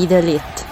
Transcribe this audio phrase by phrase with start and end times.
[0.00, 0.64] Be the elite.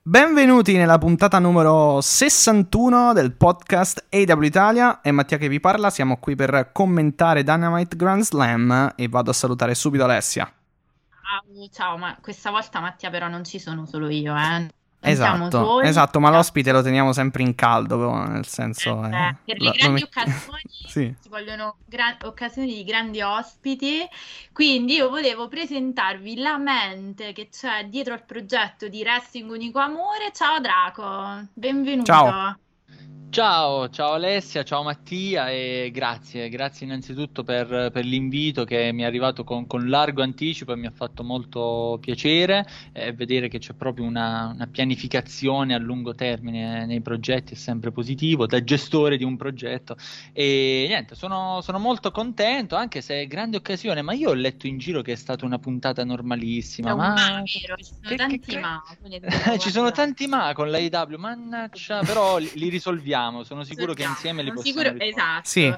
[0.00, 5.00] Benvenuti nella puntata numero 61 del podcast AW Italia.
[5.02, 5.90] È Mattia che vi parla.
[5.90, 10.50] Siamo qui per commentare Dynamite Grand Slam e vado a salutare subito Alessia.
[11.10, 14.68] Ciao, ciao, ma questa volta Mattia però non ci sono solo io, eh.
[15.00, 19.04] Esatto, esatto, ma l'ospite lo teniamo sempre in caldo, nel senso...
[19.04, 20.06] Eh, eh, per le grandi lo...
[20.10, 21.14] occasioni sì.
[21.22, 24.06] ci vogliono gra- occasioni di grandi ospiti,
[24.52, 30.32] quindi io volevo presentarvi la mente che c'è dietro al progetto di Wrestling Unico Amore.
[30.32, 32.04] Ciao Draco, benvenuto.
[32.04, 32.58] Ciao.
[33.36, 39.04] Ciao, ciao Alessia, ciao Mattia e grazie, grazie innanzitutto per, per l'invito che mi è
[39.04, 43.74] arrivato con, con, largo anticipo e mi ha fatto molto piacere eh, vedere che c'è
[43.74, 49.24] proprio una, una, pianificazione a lungo termine nei progetti è sempre positivo, da gestore di
[49.24, 49.98] un progetto
[50.32, 54.66] e niente, sono, sono molto contento anche se è grande occasione, ma io ho letto
[54.66, 56.88] in giro che è stata una puntata normalissima.
[56.88, 57.08] No, ma...
[57.12, 58.82] ma vero, ci sono che, tanti che, ma.
[59.58, 64.42] ci sono tanti ma con l'AEW, mannaggia, però li, li risolviamo sono sicuro che insieme
[64.42, 65.48] li possiamo sicuro, Esatto.
[65.48, 65.74] Sì.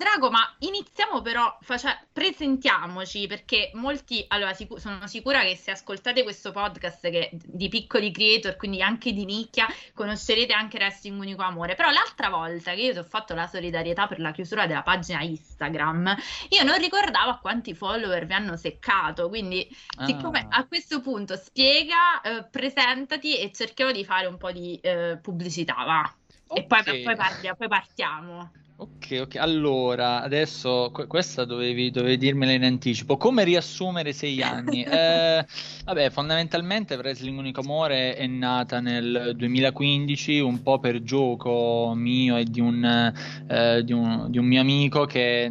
[0.00, 6.22] Drago, ma iniziamo però, face- presentiamoci perché molti, allora sic- sono sicura che se ascoltate
[6.22, 11.74] questo podcast che, di piccoli creator, quindi anche di nicchia, conoscerete anche Wrestling Unico Amore,
[11.74, 15.20] però l'altra volta che io ti ho fatto la solidarietà per la chiusura della pagina
[15.20, 16.16] Instagram,
[16.48, 19.68] io non ricordavo a quanti follower vi hanno seccato, quindi
[19.98, 20.06] ah.
[20.06, 25.18] siccome a questo punto spiega, eh, presentati e cerchiamo di fare un po' di eh,
[25.20, 26.14] pubblicità, va.
[26.52, 26.64] Okay.
[26.64, 28.50] E poi, poi, parliamo, poi partiamo.
[28.78, 29.36] Ok, ok.
[29.36, 33.16] Allora, adesso questa dovevi, dovevi, dirmela in anticipo.
[33.16, 34.82] Come riassumere sei anni?
[34.88, 35.46] eh,
[35.84, 42.44] vabbè, fondamentalmente Wrestling Unico Amore è nata nel 2015, un po' per gioco mio e
[42.44, 43.12] di un,
[43.46, 45.48] eh, di un, di un mio amico che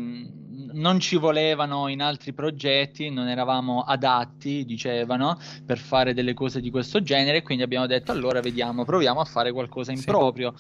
[0.74, 6.70] non ci volevano in altri progetti, non eravamo adatti, dicevano, per fare delle cose di
[6.70, 10.06] questo genere, quindi abbiamo detto allora vediamo, proviamo a fare qualcosa in sì.
[10.06, 10.54] proprio.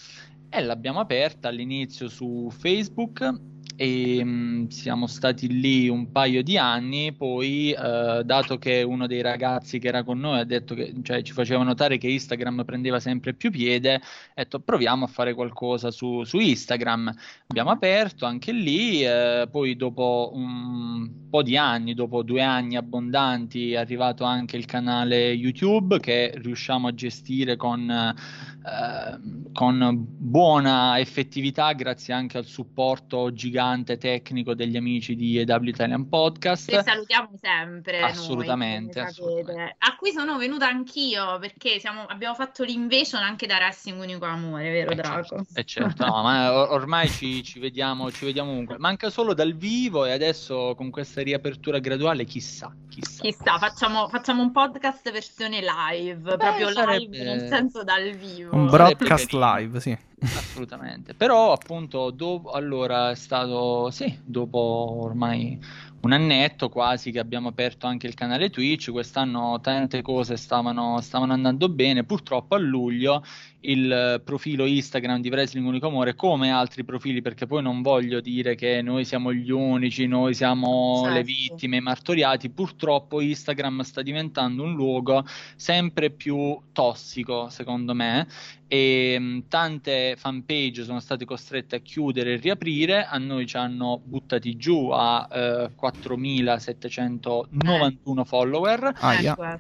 [0.49, 6.57] E l'abbiamo aperta all'inizio su Facebook e mh, mm, siamo stati lì un paio di
[6.57, 10.94] anni, poi eh, dato che uno dei ragazzi che era con noi ha detto che
[11.01, 14.01] cioè, ci faceva notare che Instagram prendeva sempre più piede, ha
[14.35, 17.16] detto proviamo a fare qualcosa su, su Instagram.
[17.47, 23.72] Abbiamo aperto anche lì, eh, poi dopo un po' di anni, dopo due anni abbondanti,
[23.72, 29.19] è arrivato anche il canale YouTube che riusciamo a gestire con, eh,
[29.53, 36.07] con buona effettività grazie anche al supporto gigante gigante tecnico degli amici di EW Italian
[36.07, 36.69] Podcast.
[36.69, 38.02] Che salutiamo sempre.
[38.02, 39.75] Assolutamente, noi, assolutamente.
[39.78, 44.72] A cui sono venuta anch'io perché siamo, abbiamo fatto l'invasion anche da Wrestling Unico Amore,
[44.72, 45.35] vero eh Draco?
[45.35, 48.78] Certo, eh certo, no, ma ormai ci, ci, vediamo, ci vediamo ovunque.
[48.78, 52.74] Manca solo dal vivo e adesso con questa riapertura graduale chissà.
[52.90, 57.18] Chissà, chissà facciamo, facciamo, un podcast versione live, Beh, proprio sarebbe...
[57.18, 58.56] live nel senso dal vivo.
[58.56, 59.97] Un broadcast live, sì.
[60.22, 65.57] Assolutamente, però appunto dopo, allora è stato, sì, dopo ormai
[66.02, 71.34] un annetto quasi che abbiamo aperto anche il canale Twitch, quest'anno tante cose stavano, stavano
[71.34, 73.24] andando bene, purtroppo a luglio
[73.61, 78.55] il profilo Instagram di Wrestling Unico Amore come altri profili perché poi non voglio dire
[78.55, 81.17] che noi siamo gli unici, noi siamo certo.
[81.17, 85.25] le vittime, i martoriati, purtroppo Instagram sta diventando un luogo
[85.55, 88.25] sempre più tossico secondo me
[88.67, 94.00] e mh, tante fanpage sono state costrette a chiudere e riaprire, a noi ci hanno
[94.03, 98.94] buttati giù a eh, 4791 follower.
[99.00, 99.59] Ah, yeah.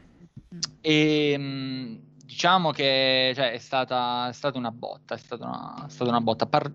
[0.79, 5.89] e mh, diciamo che cioè, è, stata, è, stata, una botta, è stata una, è
[5.89, 6.45] stata una botta.
[6.45, 6.71] Par-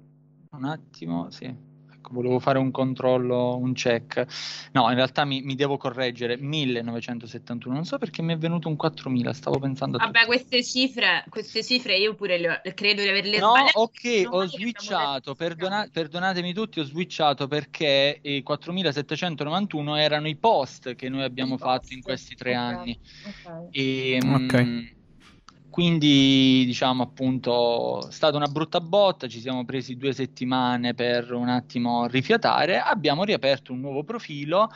[0.50, 1.72] un attimo, sì
[2.04, 4.26] ecco, volevo fare un controllo, un check.
[4.72, 8.76] No, in realtà mi, mi, devo correggere, 1971, non so perché mi è venuto un
[8.76, 10.26] 4000, stavo pensando a Vabbè, tutto.
[10.26, 13.78] queste cifre, queste cifre io pure le, credo di averle no, sbagliate.
[13.78, 21.08] ok, ho switchato, perdona, perdonatemi tutti, ho switchato perché i 4791 erano i post che
[21.08, 21.92] noi abbiamo I fatto post.
[21.92, 22.62] in questi tre okay.
[22.62, 22.98] anni.
[23.44, 23.68] Okay.
[23.70, 24.64] E, okay.
[24.64, 24.92] Mh,
[25.74, 31.48] quindi diciamo appunto è stata una brutta botta, ci siamo presi due settimane per un
[31.48, 34.70] attimo rifiatare, abbiamo riaperto un nuovo profilo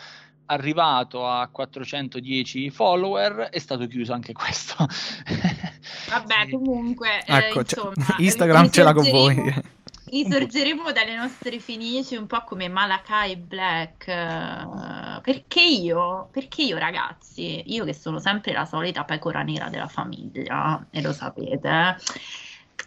[0.46, 4.74] arrivato a 410 follower è stato chiuso anche questo.
[6.08, 9.54] Vabbè, comunque, eh, ecco, insomma, Instagram ce l'ha con voi.
[10.10, 14.04] Risorgeremo dalle nostre finici un po' come Malakai Black.
[15.20, 20.86] Perché io, perché io, ragazzi, io che sono sempre la solita pecora nera della famiglia,
[20.90, 21.96] e lo sapete,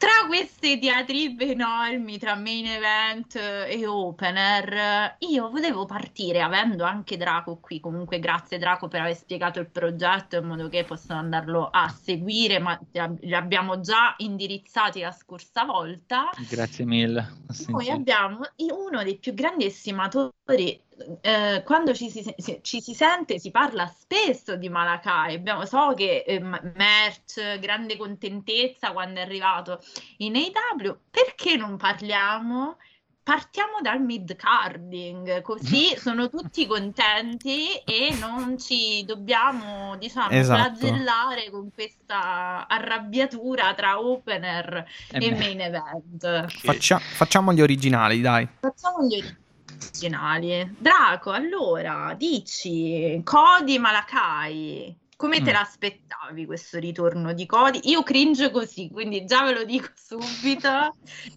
[0.02, 7.60] tra queste diatribe enormi tra main event e opener, io volevo partire avendo anche Draco
[7.60, 7.80] qui.
[7.80, 12.58] Comunque, grazie Draco per aver spiegato il progetto in modo che possano andarlo a seguire,
[12.58, 16.32] ma li abbiamo già indirizzati la scorsa volta.
[16.50, 17.44] Grazie mille.
[17.68, 18.40] Noi abbiamo
[18.72, 20.82] uno dei più grandi estimatori
[21.22, 22.24] eh, quando ci si,
[22.62, 25.36] ci si, sente si parla spesso di Malakai.
[25.36, 29.82] Abbiamo, so che eh, merch, grande contentezza quando è arrivato
[30.18, 30.98] in AW.
[31.10, 32.78] Perché non parliamo?
[33.24, 40.76] Partiamo dal mid carding, così sono tutti contenti e non ci dobbiamo, diciamo, esatto.
[40.76, 46.48] flagellare con questa arrabbiatura tra opener e, e main event.
[46.48, 48.48] Faccia, facciamo gli originali, dai.
[48.60, 49.41] Facciamo gli originali
[49.82, 50.76] originali.
[50.78, 55.00] Draco, allora, dici Cody Malakai.
[55.16, 55.54] Come te mm.
[55.54, 57.80] l'aspettavi questo ritorno di Cody?
[57.84, 60.96] Io cringe così, quindi già ve lo dico subito.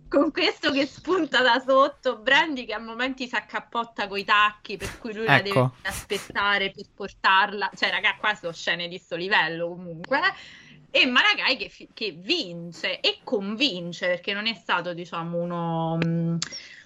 [0.08, 4.98] con questo che spunta da sotto, Brandy che a momenti si accappotta coi tacchi, per
[4.98, 5.32] cui lui ecco.
[5.32, 7.70] la deve aspettare per portarla.
[7.74, 10.18] Cioè, raga, qua sono scene di sto livello comunque.
[10.90, 15.96] E Malagai che, che vince e convince, perché non è stato, diciamo, uno...
[15.96, 16.36] Mh, mm,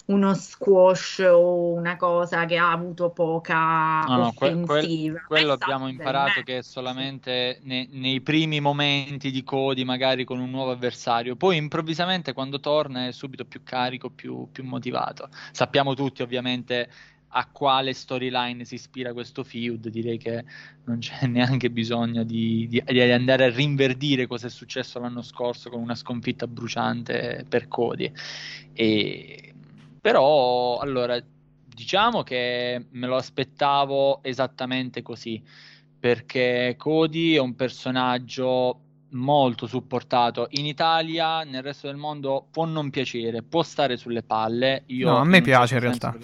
[0.08, 5.86] uno squash o una cosa che ha avuto poca no, no, que- quel, quello abbiamo
[5.86, 11.36] imparato che è solamente ne- nei primi momenti di Cody, magari con un nuovo avversario.
[11.36, 15.28] Poi improvvisamente quando torna è subito più carico, più, più motivato.
[15.52, 16.88] Sappiamo tutti ovviamente
[17.32, 20.44] a quale storyline si ispira questo feud, direi che
[20.84, 25.68] non c'è neanche bisogno di, di, di, andare a rinverdire cosa è successo l'anno scorso
[25.68, 28.10] con una sconfitta bruciante per Cody.
[28.72, 29.47] E
[30.08, 31.22] però, allora,
[31.66, 35.42] diciamo che me lo aspettavo esattamente così,
[36.00, 42.88] perché Cody è un personaggio molto supportato in Italia, nel resto del mondo può non
[42.88, 44.84] piacere, può stare sulle palle.
[44.86, 46.16] Io no, a me piace in realtà.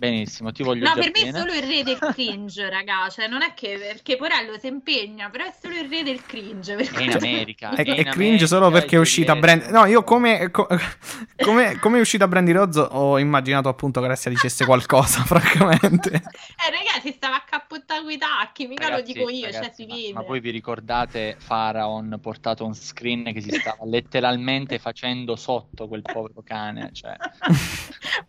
[0.00, 3.10] Benissimo, ti voglio No, per me è solo il re del cringe, raga.
[3.10, 6.74] Cioè, non è che perché Porello si impegna, però è solo il re del cringe.
[6.74, 7.74] È in America.
[7.74, 9.70] È, è, in è cringe solo perché è uscita Brandy.
[9.70, 10.66] No, io come, co-
[11.36, 16.08] come, come è uscita Brandy Rozzo ho immaginato appunto che Alessia dicesse qualcosa, francamente.
[16.14, 19.98] Eh, ragazzi, stava a cappottare quei tacchi, mica ragazzi, lo dico io, cioè, ragazzi, cioè
[19.98, 25.36] si ma, ma voi vi ricordate Faraon portato on screen che si stava letteralmente facendo
[25.36, 26.88] sotto quel povero cane?
[26.94, 27.14] Cioè...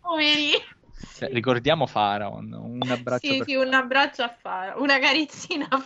[0.02, 0.80] Poverino.
[1.14, 3.26] Cioè, ricordiamo Faraon, un abbraccio.
[3.26, 5.84] Sì, sì, un abbraccio a Faraon, una carizzina a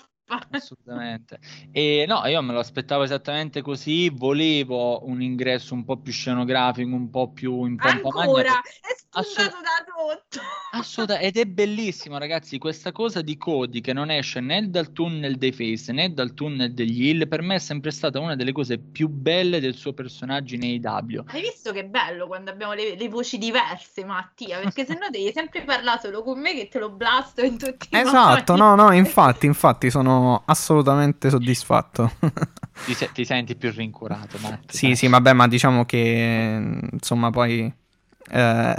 [0.50, 1.38] Assolutamente.
[1.70, 4.08] E no, io me lo aspettavo esattamente così.
[4.10, 8.48] Volevo un ingresso un po' più scenografico, un po' più in pompa Ancora?
[8.48, 8.60] Magna.
[8.60, 10.40] È spuntato da tutto.
[10.72, 11.28] Assolutamente.
[11.28, 15.52] Ed è bellissimo, ragazzi, questa cosa di Cody che non esce né dal tunnel dei
[15.52, 17.28] Face né dal tunnel degli Hill.
[17.28, 21.24] Per me è sempre stata una delle cose più belle del suo personaggio in AEW.
[21.28, 24.58] Hai visto che bello quando abbiamo le, le voci diverse, Mattia?
[24.58, 27.88] Perché se no devi sempre parlare solo con me che te lo blasto in tutti
[27.90, 32.12] i Esatto, no, no, infatti, infatti sono assolutamente soddisfatto.
[32.84, 34.76] ti, se- ti, senti più rincurato, Matti?
[34.76, 37.72] Sì, sì, vabbè, ma diciamo che insomma poi...
[38.28, 38.74] Eh,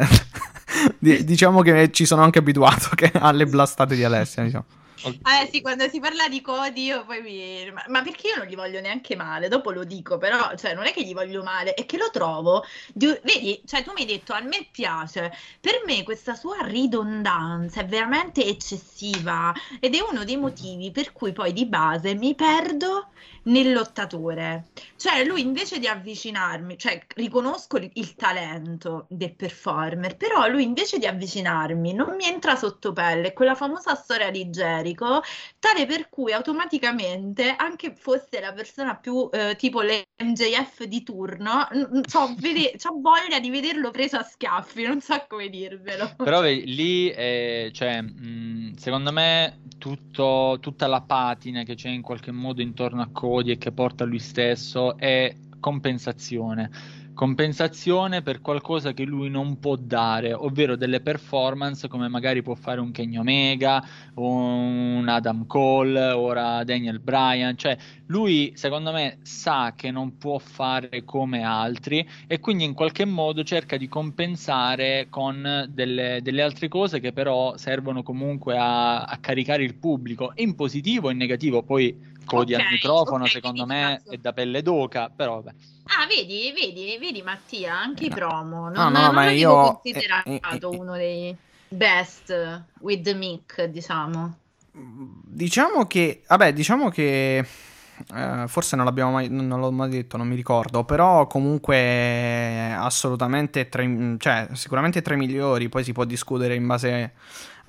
[0.99, 2.89] diciamo che ci sono anche abituato
[3.19, 4.65] alle blastate di Alessia, diciamo.
[5.03, 7.71] Eh sì, quando si parla di Cody io poi mi...
[7.71, 10.85] Ma, ma, perché io non gli voglio neanche male, dopo lo dico, però, cioè, non
[10.85, 12.63] è che gli voglio male, è che lo trovo...
[12.93, 13.05] Di...
[13.23, 17.85] Vedi, cioè, tu mi hai detto, a me piace, per me questa sua ridondanza è
[17.85, 23.09] veramente eccessiva ed è uno dei motivi per cui poi di base mi perdo
[23.47, 24.67] nel lottatore.
[24.95, 31.05] Cioè, lui invece di avvicinarmi, cioè, riconosco il, talento del performer, però lui invece di
[31.05, 35.21] avvicinarmi non mi entra sotto pelle, quella famosa storia di generico,
[35.59, 41.67] tale per cui automaticamente, anche fosse la persona più eh, tipo l'MJF di turno,
[42.13, 46.15] ho vede- voglia di vederlo preso a schiaffi, non so come dirvelo.
[46.17, 52.31] Però lì, eh, cioè, mh, secondo me, tutto, tutta la patina che c'è in qualche
[52.31, 56.69] modo intorno a Cody e che porta lui stesso è compensazione.
[57.13, 62.79] Compensazione per qualcosa che lui non può dare, ovvero delle performance come magari può fare
[62.79, 63.83] un Kenny Omega,
[64.15, 67.75] un Adam Cole, ora Daniel Bryan, cioè
[68.07, 73.43] lui secondo me sa che non può fare come altri e quindi in qualche modo
[73.43, 79.63] cerca di compensare con delle, delle altre cose che però servono comunque a, a caricare
[79.63, 84.03] il pubblico in positivo e in negativo, poi Cody okay, al microfono okay, secondo me
[84.07, 85.55] è da pelle d'oca, però vabbè.
[85.85, 88.69] Ah, vedi, vedi, vedi Mattia, anche i promo.
[88.69, 91.35] Non, no, no, non ma io considerato eh, eh, uno dei
[91.69, 94.37] best with the mic, diciamo.
[94.71, 97.45] Diciamo che, vabbè, diciamo che
[98.13, 103.69] eh, forse non l'abbiamo mai, non l'ho mai detto, non mi ricordo, però comunque assolutamente
[103.69, 103.83] tra,
[104.17, 107.13] cioè, sicuramente tra i migliori, poi si può discutere in base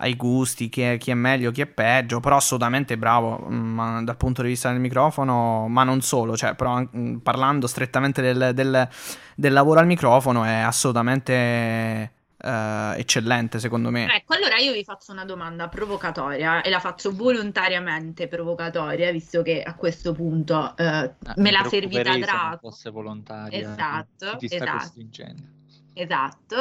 [0.00, 4.16] ai gusti, chi è, chi è, meglio, chi è peggio, però assolutamente bravo ma, dal
[4.16, 6.86] punto di vista del microfono, ma non solo, cioè, però
[7.22, 8.88] parlando strettamente del, del,
[9.34, 12.12] del lavoro al microfono è assolutamente...
[12.40, 14.06] Uh, eccellente secondo me.
[14.14, 19.60] Ecco, allora io vi faccio una domanda provocatoria e la faccio volontariamente provocatoria, visto che
[19.60, 22.52] a questo punto uh, ah, me l'ha servita Draco.
[22.52, 23.58] Se fosse volontaria.
[23.58, 25.02] Esatto, ti sta esatto.
[25.94, 26.56] Esatto.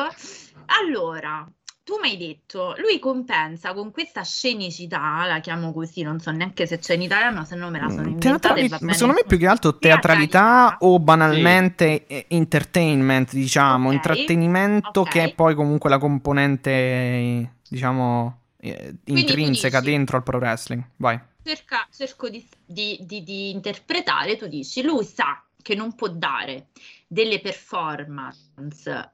[0.81, 1.47] Allora,
[1.87, 6.67] tu mi hai detto, lui compensa con questa scenicità, la chiamo così, non so neanche
[6.67, 8.53] se c'è in italiano, se no me la sono mm, inventata.
[8.55, 10.77] Teatrali- secondo me più che altro teatralità, teatralità.
[10.81, 12.25] o banalmente sì.
[12.27, 13.95] entertainment, diciamo, okay.
[13.95, 15.11] intrattenimento okay.
[15.13, 18.39] che è poi comunque la componente, diciamo,
[19.05, 20.83] intrinseca dici, dentro al pro wrestling.
[20.97, 21.17] Vai.
[21.41, 26.67] Cerca, cerco di, di, di, di interpretare, tu dici, lui sa che non può dare
[27.07, 28.51] delle performance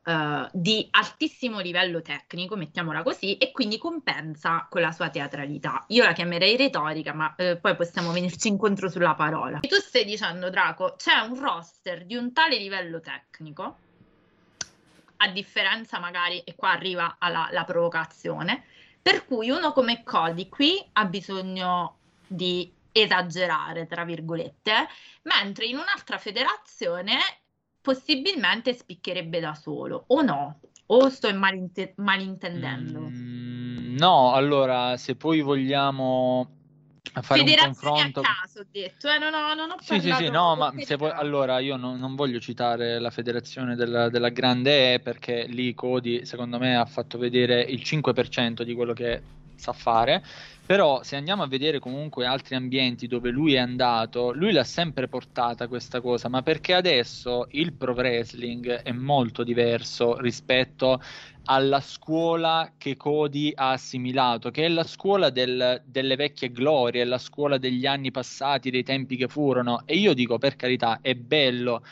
[0.04, 5.86] uh, di altissimo livello tecnico, mettiamola così, e quindi compensa con la sua teatralità.
[5.90, 9.60] Io la chiamerei retorica, ma uh, poi possiamo venirci incontro sulla parola.
[9.60, 13.78] E tu stai dicendo, Draco, c'è un roster di un tale livello tecnico,
[15.18, 18.66] a differenza magari, e qua arriva alla, la provocazione,
[19.02, 24.88] per cui uno come Cody qui ha bisogno di esagerare, tra virgolette,
[25.24, 27.18] mentre in un'altra federazione
[27.84, 30.62] possibilmente spiccherebbe da solo, o no?
[30.88, 33.00] O sto malinte- malintendendo?
[33.02, 36.50] Mm, no, allora, se poi vogliamo
[37.22, 38.22] fare un confronto...
[38.22, 40.96] a caso ho detto, eh, non ho, non ho Sì, sì, sì, no, ma se
[40.96, 45.74] poi, allora io non, non, voglio citare la federazione della, della Grande E perché lì
[45.74, 49.22] Cody secondo me ha fatto vedere il 5% di quello che
[49.56, 50.24] sa fare
[50.66, 55.08] però se andiamo a vedere comunque altri ambienti dove lui è andato, lui l'ha sempre
[55.08, 61.02] portata questa cosa, ma perché adesso il pro wrestling è molto diverso rispetto
[61.46, 67.18] alla scuola che Cody ha assimilato, che è la scuola del, delle vecchie glorie, la
[67.18, 69.82] scuola degli anni passati, dei tempi che furono.
[69.86, 71.84] E io dico, per carità, è bello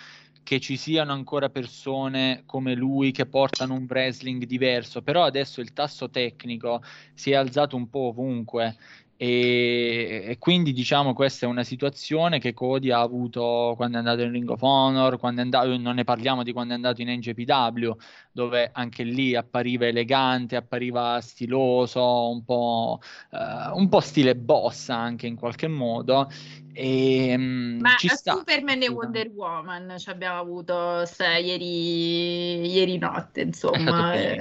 [0.44, 5.74] che ci siano ancora persone come lui che portano un wrestling diverso, però adesso il
[5.74, 6.82] tasso tecnico
[7.14, 8.76] si è alzato un po' ovunque
[9.24, 14.24] e, e, quindi diciamo questa è una situazione che Cody ha avuto quando è andato
[14.24, 17.92] in Ring of Honor, andato, non ne parliamo di quando è andato in NJPW,
[18.32, 25.28] dove anche lì appariva elegante, appariva stiloso, un po', uh, un po stile boss anche
[25.28, 26.28] in qualche modo.
[26.74, 28.34] E, um, Ma ci sta.
[28.34, 34.14] Superman e Wonder Woman ci abbiamo avuto sai, ieri, ieri notte, insomma.
[34.14, 34.40] Eh.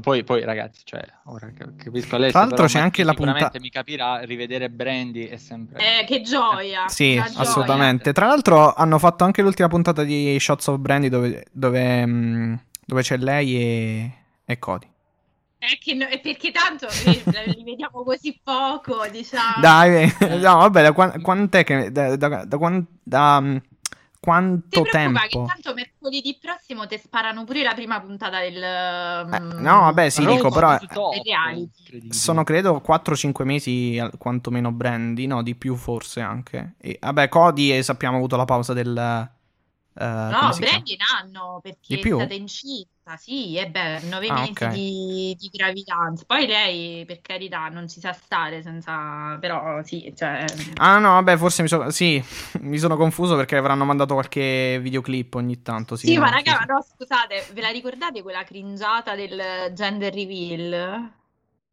[0.00, 2.30] Poi, poi, ragazzi, cioè, ora capisco lei.
[2.30, 3.58] Tra l'altro c'è anche la puntata.
[3.58, 6.00] mi capirà, rivedere Brandy è sempre.
[6.00, 6.88] Eh, che gioia!
[6.88, 7.32] Sì, gioia.
[7.36, 8.12] assolutamente.
[8.12, 12.54] Tra l'altro hanno fatto anche l'ultima puntata di Shots of Brandy dove, dove, mm,
[12.86, 14.12] dove c'è lei e,
[14.44, 14.92] e Cody.
[15.64, 16.86] È, che no, è perché tanto
[17.46, 19.60] li vediamo così poco, diciamo.
[19.60, 21.90] Dai, no, vabbè, da quant'è che...
[21.90, 22.58] Da, da, da,
[23.02, 23.56] da mm,
[24.20, 25.20] quanto tempo?
[25.26, 28.62] che tanto mercoledì prossimo ti sparano pure la prima puntata del...
[28.62, 30.78] Eh, mm, no, vabbè, sì, dico, però...
[32.10, 36.74] Sono credo 4-5 mesi, quantomeno Brandy, no, di più forse anche.
[36.78, 39.30] E, vabbè, Cody, sappiamo, ha avuto la pausa del...
[39.96, 44.50] Uh, no, Brandy un anno, perché è stata incinta sì, e beh, nove ah, mesi
[44.50, 44.72] okay.
[44.72, 46.24] di, di, gravidanza.
[46.26, 49.36] Poi lei, per carità, non ci sa stare senza...
[49.38, 50.44] Però sì, cioè...
[50.76, 51.90] Ah no, vabbè, forse mi, so...
[51.90, 52.22] sì,
[52.60, 55.96] mi sono confuso perché avranno mandato qualche videoclip ogni tanto.
[55.96, 56.66] Sì, sì ma raga, sì.
[56.66, 61.12] no, scusate, ve la ricordate quella cringiata del gender reveal?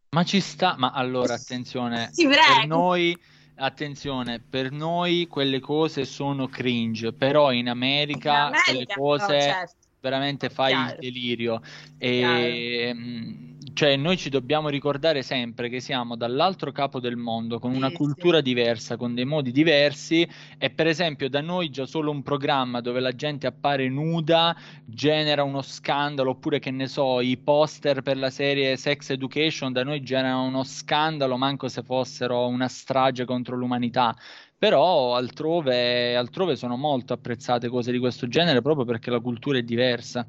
[0.09, 3.17] Ma ci sta, ma allora, attenzione, sì, per noi
[3.55, 9.39] attenzione, per noi quelle cose sono cringe, però in America, in America quelle cose no,
[9.39, 10.89] certo veramente fai Chiaro.
[10.89, 11.61] il delirio.
[11.97, 17.71] E, mh, cioè noi ci dobbiamo ricordare sempre che siamo dall'altro capo del mondo con
[17.73, 18.43] una Sì, cultura sì.
[18.43, 20.27] diversa, con dei modi diversi
[20.57, 25.43] e per esempio da noi già solo un programma dove la gente appare nuda genera
[25.43, 30.01] uno scandalo oppure che ne so, i poster per la serie Sex Education da noi
[30.03, 34.15] generano uno scandalo manco se fossero una strage contro l'umanità.
[34.61, 39.63] Però altrove, altrove sono molto apprezzate cose di questo genere proprio perché la cultura è
[39.63, 40.23] diversa.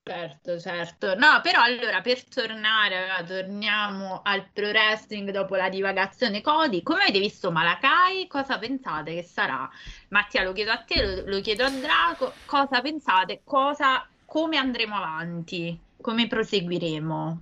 [0.00, 1.16] Certo, certo.
[1.16, 6.84] No, però allora per tornare, allora, torniamo al pro wrestling dopo la divagazione Cody.
[6.84, 8.28] Come avete visto Malakai?
[8.28, 9.68] Cosa pensate che sarà?
[10.10, 12.32] Mattia, lo chiedo a te, lo, lo chiedo a Draco.
[12.44, 13.40] Cosa pensate?
[13.42, 15.76] Cosa, come andremo avanti?
[16.00, 17.40] Come proseguiremo?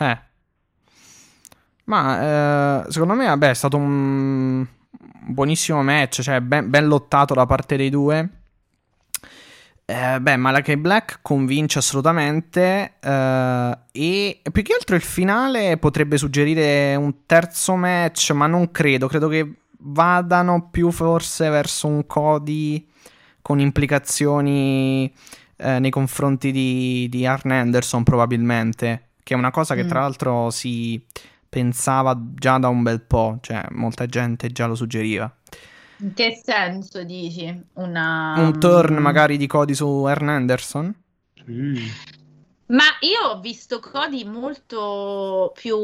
[0.00, 0.18] Eh.
[1.84, 4.66] Ma eh, secondo me, vabbè, è stato un
[5.32, 8.28] buonissimo match, cioè ben, ben lottato da parte dei due.
[9.84, 16.94] Eh, beh, Malakai Black convince assolutamente eh, e più che altro il finale potrebbe suggerire
[16.94, 22.86] un terzo match, ma non credo, credo che vadano più forse verso un Cody
[23.42, 25.12] con implicazioni
[25.56, 29.88] eh, nei confronti di, di Arn Anderson probabilmente, che è una cosa che Mm.
[29.88, 31.04] tra l'altro si
[31.50, 35.30] pensava già da un bel po', cioè molta gente già lo suggeriva.
[35.98, 37.62] In che senso dici?
[37.74, 38.36] Una...
[38.38, 40.94] Un turn magari di Cody su Arn Anderson?
[42.70, 45.76] Ma io ho visto Cody molto più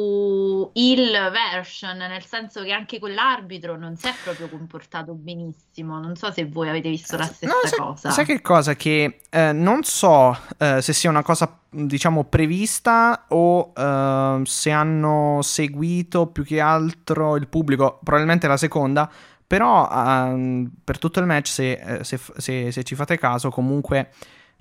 [0.73, 5.99] heel version, nel senso che anche con l'arbitro non si è proprio comportato benissimo.
[5.99, 8.11] Non so se voi avete visto la stessa No, sai, cosa.
[8.11, 8.75] sai che cosa?
[8.75, 15.41] Che eh, non so eh, se sia una cosa, diciamo, prevista o eh, se hanno
[15.43, 19.11] seguito più che altro il pubblico, probabilmente la seconda,
[19.45, 24.11] però ehm, per tutto il match, se, eh, se- se- se ci fate caso, comunque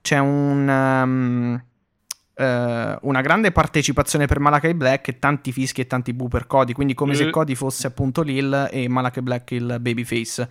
[0.01, 0.67] c'è un...
[0.67, 1.63] ehm,
[2.35, 6.73] eh, una grande partecipazione per Malakai Black e tanti fischi e tanti bu per Cody,
[6.73, 7.29] quindi come se Eh.
[7.29, 10.49] Cody fosse appunto Lil e Malakai Black il babyface.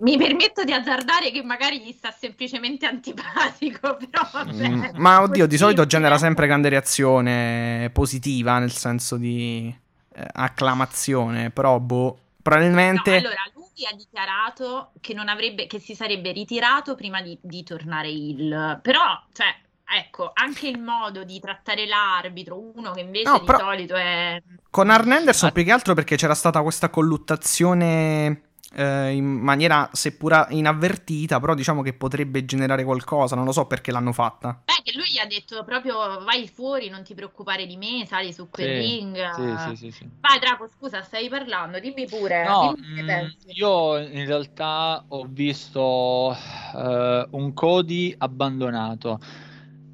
[0.00, 4.68] Mi permetto di azzardare che magari gli sta semplicemente antipatico, però vabbè.
[4.68, 9.74] Mm, ma oddio, di solito genera sempre grande reazione positiva, nel senso di
[10.14, 13.16] eh, acclamazione, però boh, No, probabilmente...
[13.16, 18.08] allora, lui ha dichiarato che non avrebbe, che si sarebbe ritirato prima di, di tornare
[18.08, 18.80] heel.
[18.82, 19.54] Però, cioè,
[19.96, 24.42] ecco, anche il modo di trattare l'arbitro, uno che invece No, di però- solito è...
[24.70, 25.52] Con Arn Anderson Ah.
[25.52, 28.42] più che altro perché c'era stata questa colluttazione
[28.74, 33.92] eh, in maniera seppur inavvertita, però diciamo che potrebbe generare qualcosa, non lo so perché
[33.92, 34.62] l'hanno fatta.
[34.64, 38.32] Beh, che lui gli ha detto proprio vai fuori, non ti preoccupare di me, sali
[38.32, 39.34] su quel Sì, ring.
[39.34, 40.08] sì, sì, sì, sì.
[40.20, 42.44] Vai, Draco, scusa, stai parlando, dimmi pure.
[42.44, 46.34] No, dimmi che mm, io in realtà ho visto
[46.74, 49.20] eh, un Cody abbandonato.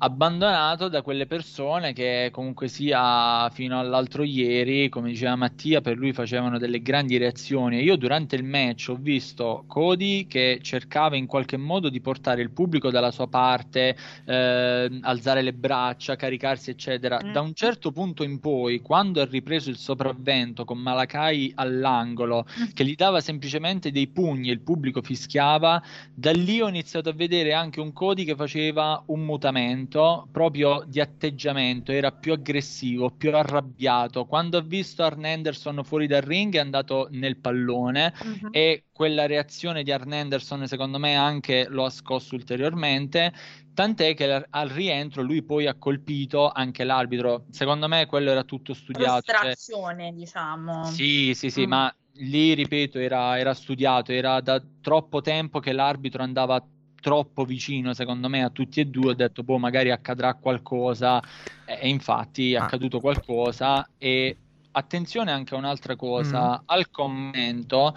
[0.00, 6.12] Abbandonato da quelle persone che comunque sia fino all'altro ieri, come diceva Mattia, per lui
[6.12, 7.82] facevano delle grandi reazioni.
[7.82, 12.52] Io durante il match ho visto Cody che cercava in qualche modo di portare il
[12.52, 17.18] pubblico dalla sua parte, eh, alzare le braccia, caricarsi, eccetera.
[17.20, 17.32] Mm.
[17.32, 22.66] Da un certo punto in poi, quando ha ripreso il sopravvento con Malakai all'angolo, Mm.
[22.72, 25.82] che gli dava semplicemente dei pugni e il pubblico fischiava,
[26.14, 31.00] da lì ho iniziato a vedere anche un Cody che faceva un mutamento proprio di
[31.00, 34.26] atteggiamento, era più aggressivo, più arrabbiato.
[34.26, 38.48] Quando ha visto Arn Anderson fuori dal ring è andato nel pallone Mhm.
[38.52, 43.32] e quella reazione di Arn Anderson secondo me anche lo ha scosso ulteriormente.
[43.74, 47.46] Tant'è che al- rientro lui poi ha colpito anche l'arbitro.
[47.50, 49.22] Secondo me quello era tutto studiato.
[49.22, 50.84] cioè- Prostrazione, diciamo.
[50.84, 51.68] sì, sì, sì, Mm.
[51.68, 56.60] ma lì, ripeto, era, era studiato, era da troppo tempo che l'arbitro andava
[57.00, 59.10] troppo vicino, secondo me, a tutti e due.
[59.10, 61.22] Ho detto, boh, magari accadrà qualcosa,
[61.64, 62.64] e, infatti è Ah.
[62.64, 63.88] accaduto qualcosa.
[63.98, 64.36] E
[64.72, 66.62] attenzione anche a un'altra cosa, Mm.
[66.66, 67.94] al commento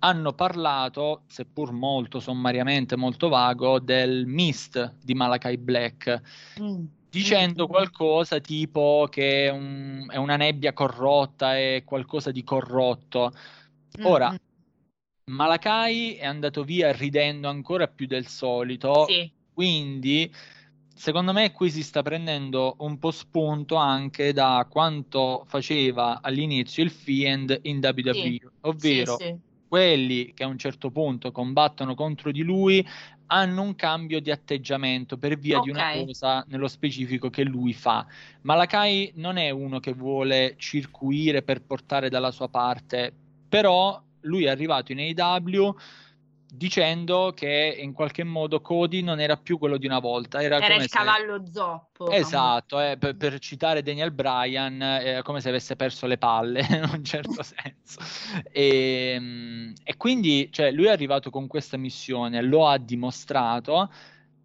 [0.00, 6.20] hanno parlato, seppur molto sommariamente, molto vago, del mist di Malakai Black
[6.60, 6.84] Mm.
[7.10, 7.66] dicendo Mm.
[7.68, 13.32] qualcosa tipo che è, un- è una nebbia corrotta, è qualcosa di corrotto.
[14.02, 14.36] Ora, Mm,
[15.30, 19.30] Malakai è andato via ridendo ancora più del solito, Sì.
[19.52, 20.32] quindi
[20.92, 26.90] secondo me qui si sta prendendo un po' spunto anche da quanto faceva all'inizio il
[26.90, 29.36] Fiend in WWE, Sì, ovvero sì,
[29.68, 32.84] quelli che a un certo punto combattono contro di lui
[33.26, 38.04] hanno un cambio di atteggiamento per via di una cosa nello specifico che lui fa.
[38.42, 43.12] Malakai non è uno che vuole circuire per portare dalla sua parte,
[43.48, 45.74] però lui è arrivato in AEW
[46.52, 50.74] dicendo che in qualche modo Cody non era più quello di una volta, era, era
[50.74, 50.88] il se...
[50.88, 52.10] cavallo zoppo.
[52.10, 56.88] Esatto, eh, per, per, citare Daniel Bryan, è come se avesse perso le palle in
[56.92, 58.00] un certo senso.
[58.50, 63.90] E, ehm, e quindi cioè, lui è arrivato con questa missione, lo ha dimostrato.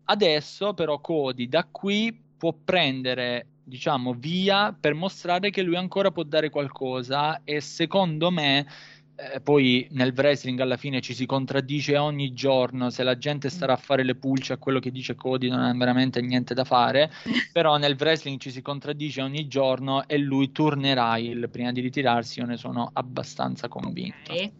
[0.05, 6.21] Adesso però Cody da qui può prendere diciamo via per mostrare che lui ancora può
[6.21, 8.67] dare qualcosa e secondo me
[9.15, 13.73] eh, poi nel wrestling alla fine ci si contraddice ogni giorno, se la gente starà
[13.73, 17.11] a fare le pulce a quello che dice Cody non ha veramente niente da fare,
[17.53, 22.39] però nel wrestling ci si contraddice ogni giorno e lui tornerà il prima di ritirarsi,
[22.39, 24.31] io ne sono abbastanza convinto.
[24.31, 24.53] Okay.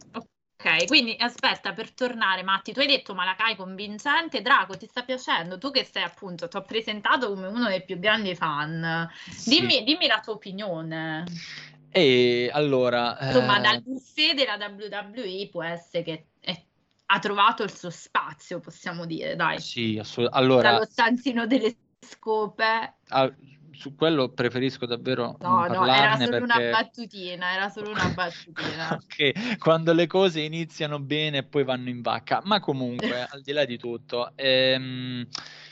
[0.58, 2.72] Ok, quindi aspetta per tornare, Matti.
[2.72, 4.40] Tu hai detto Malakai convincente.
[4.40, 5.58] Drago, ti sta piacendo?
[5.58, 9.08] Tu che sei appunto, ti ho presentato come uno dei più grandi fan.
[9.30, 9.50] Sì.
[9.50, 11.24] Dimmi, dimmi la tua opinione.
[11.96, 13.16] E allora.
[13.20, 13.62] Insomma, eh...
[13.62, 16.62] dal buffet della WWE può essere che è,
[17.06, 19.58] ha trovato il suo spazio, possiamo dire, dai.
[19.60, 20.52] Sì, assolutamente.
[20.52, 20.72] Allora...
[20.72, 22.96] Dallo stanzino delle scope.
[23.08, 23.34] Ah,
[23.72, 26.44] su quello preferisco davvero no, no, era solo perché...
[26.44, 28.92] una battutina, era solo una battutina.
[29.02, 33.52] ok, quando le cose iniziano bene e poi vanno in vacca, ma comunque, al di
[33.52, 35.26] là di tutto, ehm,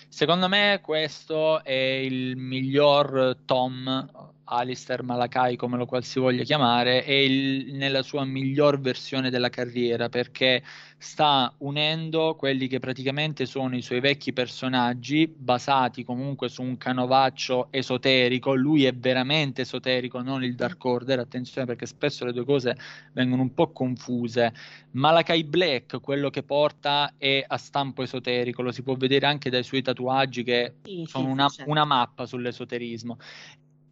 [0.08, 7.04] secondo me questo è il miglior Tom Alistair Malakai, come lo qual si voglia chiamare,
[7.04, 10.62] è il, nella sua miglior versione della carriera perché
[10.98, 17.68] sta unendo quelli che praticamente sono i suoi vecchi personaggi basati comunque su un canovaccio
[17.70, 18.54] esoterico.
[18.54, 21.18] Lui è veramente esoterico, non il Dark Order.
[21.18, 22.76] Attenzione perché spesso le due cose
[23.12, 24.52] vengono un po' confuse.
[24.92, 29.62] Malakai Black, quello che porta, è a stampo esoterico, lo si può vedere anche dai
[29.62, 31.70] suoi tatuaggi che sì, sono sì, una, certo.
[31.70, 33.18] una mappa sull'esoterismo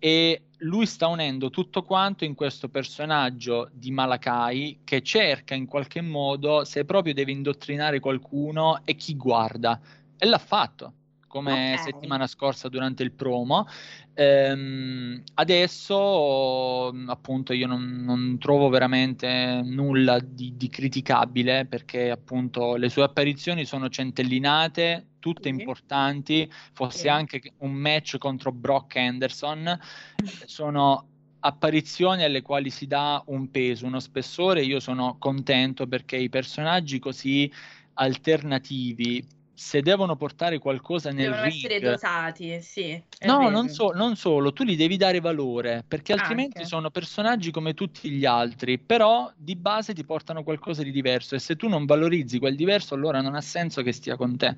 [0.05, 6.01] e lui sta unendo tutto quanto in questo personaggio di Malakai che cerca in qualche
[6.01, 9.81] modo se proprio deve indottrinare qualcuno e chi guarda
[10.19, 10.95] e l'ha fatto
[11.29, 11.85] come okay.
[11.85, 13.69] settimana scorsa durante il promo
[14.15, 22.91] Ehm, adesso appunto io non, non, trovo veramente nulla di, di, criticabile perché appunto le
[22.91, 29.79] sue apparizioni sono centellinate, tutte importanti, fosse anche un match contro Brock Anderson,
[30.47, 31.07] sono
[31.39, 36.99] apparizioni alle quali si dà un peso, uno spessore, io sono contento perché i personaggi
[36.99, 37.51] così
[37.95, 39.25] alternativi
[39.63, 43.01] se devono portare qualcosa nel devono ring, essere dosati, sì.
[43.21, 46.69] No, non, so, non, solo, tu li devi dare valore, perché altrimenti Anche.
[46.69, 51.39] sono personaggi come tutti gli altri, però di base ti portano qualcosa di diverso e
[51.39, 54.57] se tu non valorizzi quel diverso, allora non ha senso che stia con te.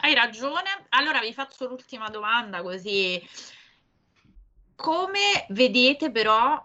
[0.00, 0.68] Hai ragione.
[0.90, 3.20] Allora vi faccio l'ultima domanda così.
[4.76, 6.62] Come vedete però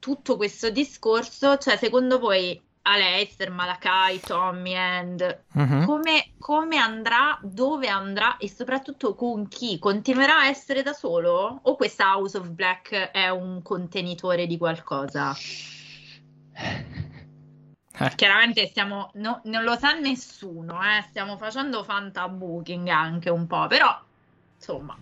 [0.00, 1.56] tutto questo discorso?
[1.56, 5.84] Cioè, secondo voi Aleister, Malakai, Tommy End, uh-huh.
[5.84, 9.78] come, come, andrà, dove andrà e soprattutto con chi?
[9.78, 11.60] Continuerà a essere da solo?
[11.62, 15.36] O questa House of Black è un contenitore di qualcosa?
[16.52, 16.96] Eh.
[18.14, 21.02] Chiaramente stiamo, no, non lo sa nessuno, eh?
[21.08, 24.00] stiamo facendo fantabooking anche un po', però
[24.54, 24.96] insomma,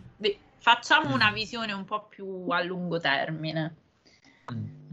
[0.59, 3.75] facciamo una visione un po' più a lungo termine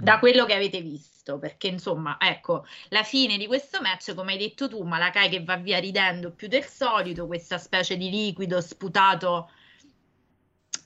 [0.04, 4.38] da quello che avete visto, perché insomma, ecco, la fine di questo match, come hai
[4.38, 9.50] detto tu, Malakai che va via ridendo più del solito, questa specie di liquido sputato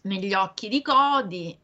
[0.04, 1.58] negli occhi di Cody,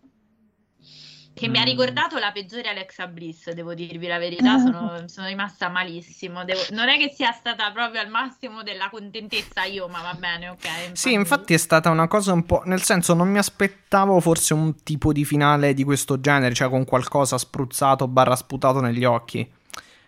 [1.34, 1.52] che mm.
[1.52, 1.66] mi ha mm.
[1.66, 6.44] ricordato la peggiore Alexa Bliss, devo dirvi la verità, sono, sono rimasta malissimo.
[6.46, 6.62] Devo...
[6.72, 10.66] non è che sia stata proprio al massimo della contentezza io, ma va bene, ok.
[10.66, 10.96] Infatti...
[10.96, 12.62] Sì, infatti è stata una cosa un po'...
[12.66, 16.86] nel senso non mi aspettavo forse un tipo di finale di questo genere, cioè con
[16.86, 19.50] qualcosa spruzzato barra sputato negli occhi.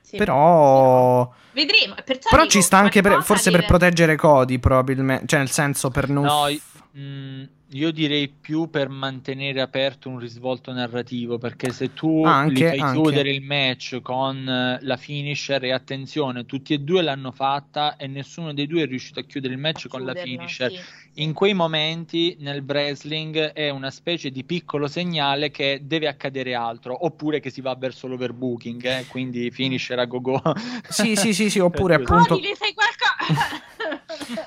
[0.01, 0.17] Sì.
[0.17, 1.31] Però...
[1.51, 1.95] Vedremo.
[2.29, 3.63] Però ci sta anche per, forse deve...
[3.63, 5.25] per proteggere Cody, probabilmente.
[5.25, 6.25] Cioè, nel senso, per non.
[6.25, 6.47] No,
[6.91, 12.69] mh, mm, io direi più per mantenere aperto un risvolto narrativo, perché se tu anche,
[12.69, 13.01] fai anche.
[13.01, 18.07] chiudere il match con eh, la finisher e attenzione, tutti e due l'hanno fatta e
[18.07, 20.71] nessuno dei due è riuscito a chiudere il match a con chiuderlo, la finisher.
[20.71, 20.79] Sì.
[21.23, 27.05] In quei momenti nel wrestling è una specie di piccolo segnale che deve accadere altro,
[27.05, 29.05] oppure che si va verso l'overbooking, eh?
[29.07, 30.41] quindi finisher a go go.
[30.87, 32.37] Sì, sì, sì, sì, oppure appunto...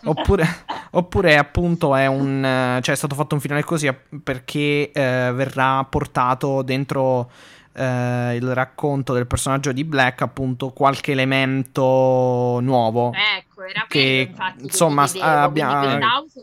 [0.04, 0.46] oppure,
[0.90, 6.62] oppure appunto è un cioè è stato fatto un finale così perché eh, verrà portato
[6.62, 7.30] dentro
[7.72, 13.12] eh, il racconto del personaggio di Black appunto qualche elemento nuovo.
[13.12, 15.98] Ecco era che quello, infatti, insomma che, vedevo, abbia,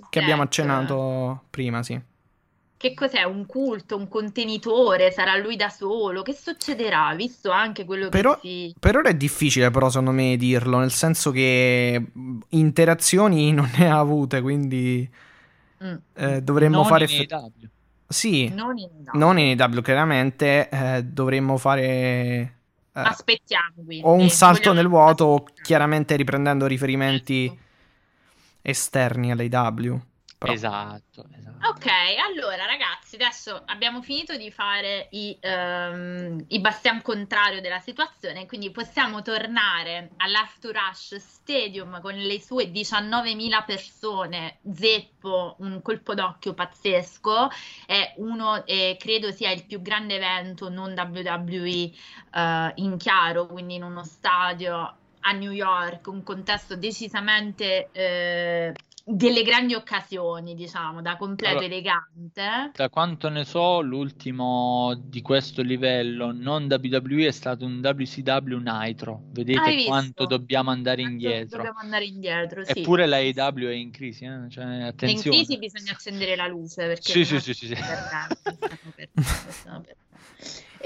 [0.10, 2.14] che abbiamo accennato prima sì
[2.90, 3.24] che cos'è?
[3.24, 5.12] Un culto, un contenitore?
[5.12, 6.22] Sarà lui da solo?
[6.22, 7.14] Che succederà?
[7.16, 8.76] Visto anche quello Però- che si...
[8.80, 12.04] Per ora è difficile, però, secondo me, dirlo, nel senso che
[12.50, 15.10] interazioni non ne ha avute, quindi
[15.84, 17.06] Mm, eh, dovremmo Non fare...
[17.10, 17.26] in.
[18.08, 21.84] Sì, non in non in AEW, chiaramente, eh, dovremmo fare...
[21.84, 22.52] eh,
[22.92, 24.02] Aspettiamo quindi.
[24.06, 27.64] o un salto nel vuoto, chiaramente riprendendo riferimenti Certo.
[28.62, 30.00] esterni all'AEW.
[30.38, 31.68] Però- Esatto, esatto.
[31.68, 31.88] Ok,
[32.30, 38.70] allora ragazzi, adesso abbiamo finito di fare i, ehm, i bastian contrario della situazione, quindi
[38.70, 47.50] possiamo tornare all'After Rush Stadium con le sue 19.000 persone, zeppo, un colpo d'occhio pazzesco,
[47.88, 51.92] è uno, eh, credo sia il più grande evento non WWE
[52.34, 58.74] eh, in chiaro, quindi in uno stadio a New York, un contesto decisamente eh,
[59.08, 62.72] delle grandi occasioni, diciamo, da completo Allora- elegante.
[62.74, 69.22] Da quanto ne so, l'ultimo di questo livello non WWE è stato un WCW Nitro.
[69.28, 71.58] Vedete quanto dobbiamo andare Quanto indietro.
[71.58, 72.80] Dobbiamo andare indietro, sì.
[72.80, 74.50] Eppure la AEW è in crisi, eh?
[74.50, 75.38] Cioè, in attenzione.
[75.38, 77.76] crisi bisogna accendere la luce perché Sì, sì, sì, sì, sì.
[77.76, 80.04] stiamo perdendo, stiamo perdendo, stiamo perdendo.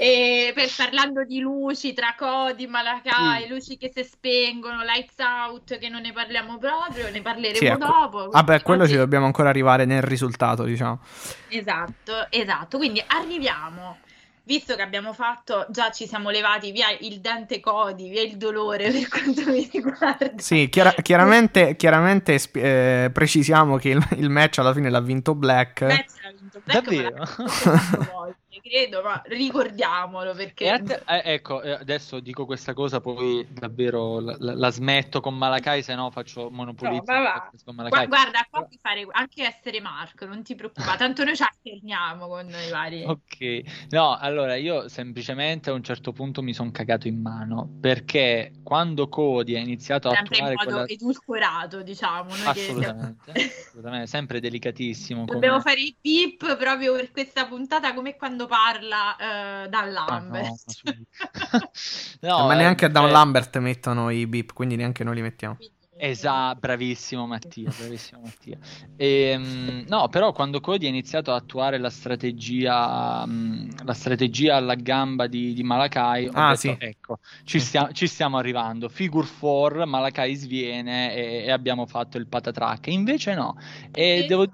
[0.02, 3.48] E per parlando di luci tra Cody, Malakai, Sì.
[3.48, 7.76] luci che si spengono, lights out, che non ne parliamo proprio, ne parleremo Sì, ecco.
[7.86, 8.28] dopo.
[8.30, 11.00] Vabbè, quello Oggi- ci dobbiamo ancora arrivare nel risultato, diciamo.
[11.48, 12.78] Esatto, esatto.
[12.78, 13.98] Quindi arriviamo,
[14.44, 18.90] visto che abbiamo fatto, già ci siamo levati via il dente Cody, via il dolore
[18.90, 20.32] per quanto mi riguarda.
[20.38, 25.82] Sì, chiara- chiaramente, chiaramente eh, precisiamo che il, il match alla fine l'ha vinto Black.
[25.82, 27.24] Match l'ha vinto Black, Davvero?
[28.60, 30.80] Credo, ma ricordiamolo perché...
[30.84, 35.36] Te- eh, ecco, eh, adesso dico questa cosa, poi davvero la, la- la smetto con
[35.36, 38.06] Malakai, se no faccio monopolizzo No, con Gua- Malakai.
[38.06, 42.48] Guarda, qua puoi fare anche essere Marco, non ti preoccupare, tanto noi ci alterniamo con
[42.48, 43.04] i vari...
[43.20, 48.52] Ok, no, allora io semplicemente a un certo punto mi sono cagato in mano perché
[48.62, 50.92] quando Cody ha iniziato a Sempre in attuare modo quella...
[50.92, 52.28] edulcorato, diciamo.
[52.30, 53.32] Noi che Assolutamente,
[53.66, 55.20] assolutamente, sempre delicatissimo.
[55.20, 59.16] come- Dobbiamo fare il pip proprio per questa puntata, come quando parla
[59.64, 60.44] eh, Dan Ah, no, Lambert.
[60.44, 60.82] ma su-
[62.20, 65.22] No, ma eh, neanche a Down cioè- Lambert mettono i beep, quindi neanche noi li
[65.22, 65.56] mettiamo.
[66.02, 68.56] Esatto, bravissimo Mattia, bravissimo Mattia.
[68.96, 74.76] Ehm, no, però quando Cody ha iniziato a attuare la strategia, mh, la strategia alla
[74.76, 76.74] gamba di, di Malakai, ho Ah, detto, sì.
[76.78, 78.88] ecco, ci, stia- ci stiamo arrivando.
[78.88, 82.86] Figure 4, Malakai sviene e, e abbiamo fatto il patatrack.
[82.86, 83.56] Invece no,
[83.92, 84.46] e devo,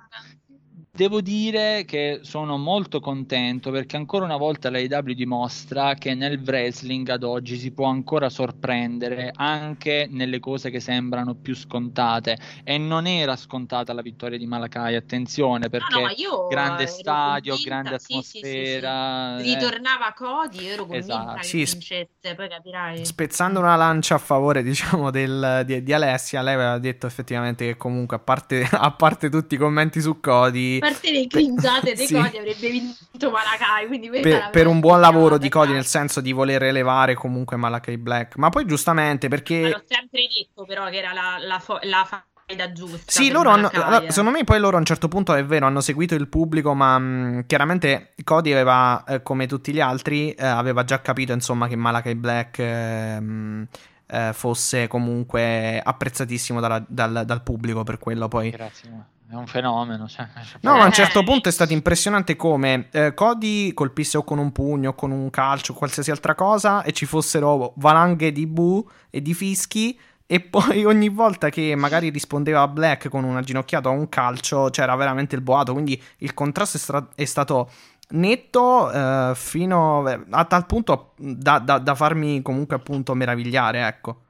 [0.96, 7.06] Devo dire che sono molto contento perché ancora una volta l'AEW dimostra che nel wrestling
[7.10, 13.06] ad oggi si può ancora sorprendere anche nelle cose che sembrano più scontate e non
[13.06, 18.14] era scontata la vittoria di Malakai, attenzione perché No, no, grande stadio, convinta, grande sì,
[18.14, 18.46] sì, sì, sì.
[18.46, 21.40] atmosfera, eh, Ritornava Cody, ero convinta Esatto.
[21.42, 23.04] che vincesse, poi capirai.
[23.04, 27.76] Spezzando una lancia a favore, diciamo, del- di, di Alessia, lei aveva detto effettivamente che
[27.76, 32.14] comunque, a parte, a parte tutti i commenti su Cody, parte le cringiate dei Sì.
[32.14, 36.32] Cody avrebbe vinto Malakai, quindi per, per un buon lavoro di Cody, nel senso di
[36.32, 38.36] voler elevare comunque Malakai Black.
[38.36, 39.68] Ma poi giustamente Ma perché...
[39.70, 42.04] l'ho sempre detto però che era la, la, fo- la
[42.46, 44.10] faida giusta Sì, loro hanno, eh.
[44.10, 46.98] secondo me poi loro a un certo punto è vero, hanno seguito il pubblico, ma
[46.98, 51.76] mh, chiaramente Cody aveva, eh, come tutti gli altri, eh, aveva già capito insomma che
[51.76, 53.66] Malakai Black ehm,
[54.08, 58.50] eh, fosse comunque apprezzatissimo dalla- dal, dal pubblico per quello poi.
[58.50, 60.06] grazie, ma è un fenomeno.
[60.08, 60.26] Cioè,
[60.60, 60.92] No, ma a un Eh.
[60.92, 65.10] certo punto è stato impressionante come eh, Cody colpisse o con un pugno o con
[65.10, 69.98] un calcio o qualsiasi altra cosa e ci fossero valanghe di bu e di fischi
[70.26, 74.68] e poi ogni volta che magari rispondeva a Black con una ginocchiata o un calcio
[74.70, 77.70] c'era veramente il boato, quindi il contrasto è, stra- è stato
[78.08, 84.20] netto eh, fino a tal punto da, da- da farmi comunque appunto meravigliare, ecco.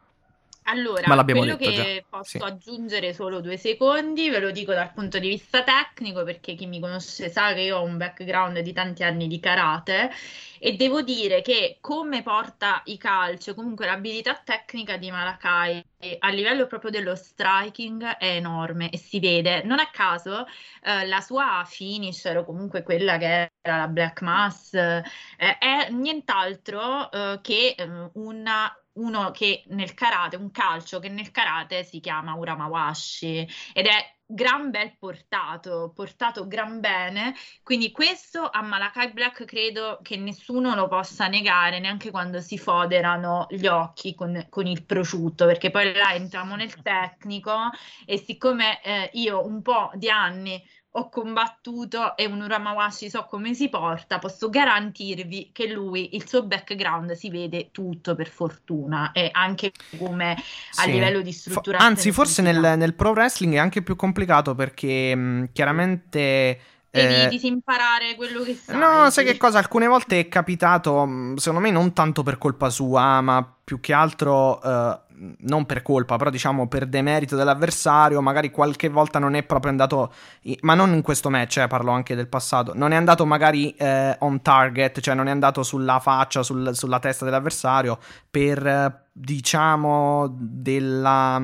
[0.68, 2.44] Allora, Ma l'abbiamo quello detto che già, posso sì.
[2.44, 6.81] aggiungere solo due secondi, ve lo dico dal punto di vista tecnico, perché chi mi
[6.81, 10.11] conosce sa che io ho un background di tanti anni di karate
[10.59, 15.85] e devo dire che come porta i calci, comunque l'abilità tecnica di Malakai
[16.18, 19.62] a livello proprio dello striking è enorme e si vede.
[19.62, 20.46] Non a caso
[20.83, 25.02] eh, la sua finisher, o comunque quella che era la Black Mass, eh,
[25.37, 31.85] è nient'altro eh, che eh, una uno che nel karate, un calcio che nel karate
[31.85, 39.13] si chiama Uramawashi ed è gran bel portato, portato gran bene, quindi questo a Malakai
[39.13, 44.67] Black credo che nessuno lo possa negare, neanche quando si foderano gli occhi con, con
[44.67, 47.71] il prosciutto, perché poi là entriamo nel tecnico
[48.05, 50.61] e siccome eh, io un po' di anni
[50.99, 56.45] ho combattuto e un Uramawashi so come si porta, posso garantirvi che lui, il suo
[56.45, 60.91] background si vede tutto per fortuna e anche come a Sì.
[60.91, 61.79] livello di Fo- struttura.
[61.79, 66.61] anzi, forse nel, nel pro wrestling è anche più complicato perché mh, chiaramente...
[66.97, 68.79] Devi eh, disimparare quello che sai.
[68.79, 69.59] No, sai che cosa?
[69.59, 73.93] Alcune volte è capitato, mh, secondo me non tanto per colpa sua, ma più che
[73.93, 75.01] altro, eh,
[75.38, 80.12] non per colpa, però diciamo per demerito dell'avversario, magari qualche volta non è proprio andato,
[80.61, 84.16] ma non in questo match, eh, parlo anche del passato, non è andato magari eh,
[84.20, 87.98] on target, cioè non è andato sulla faccia, sul- sulla testa dell'avversario
[88.31, 91.40] per, eh, diciamo, della...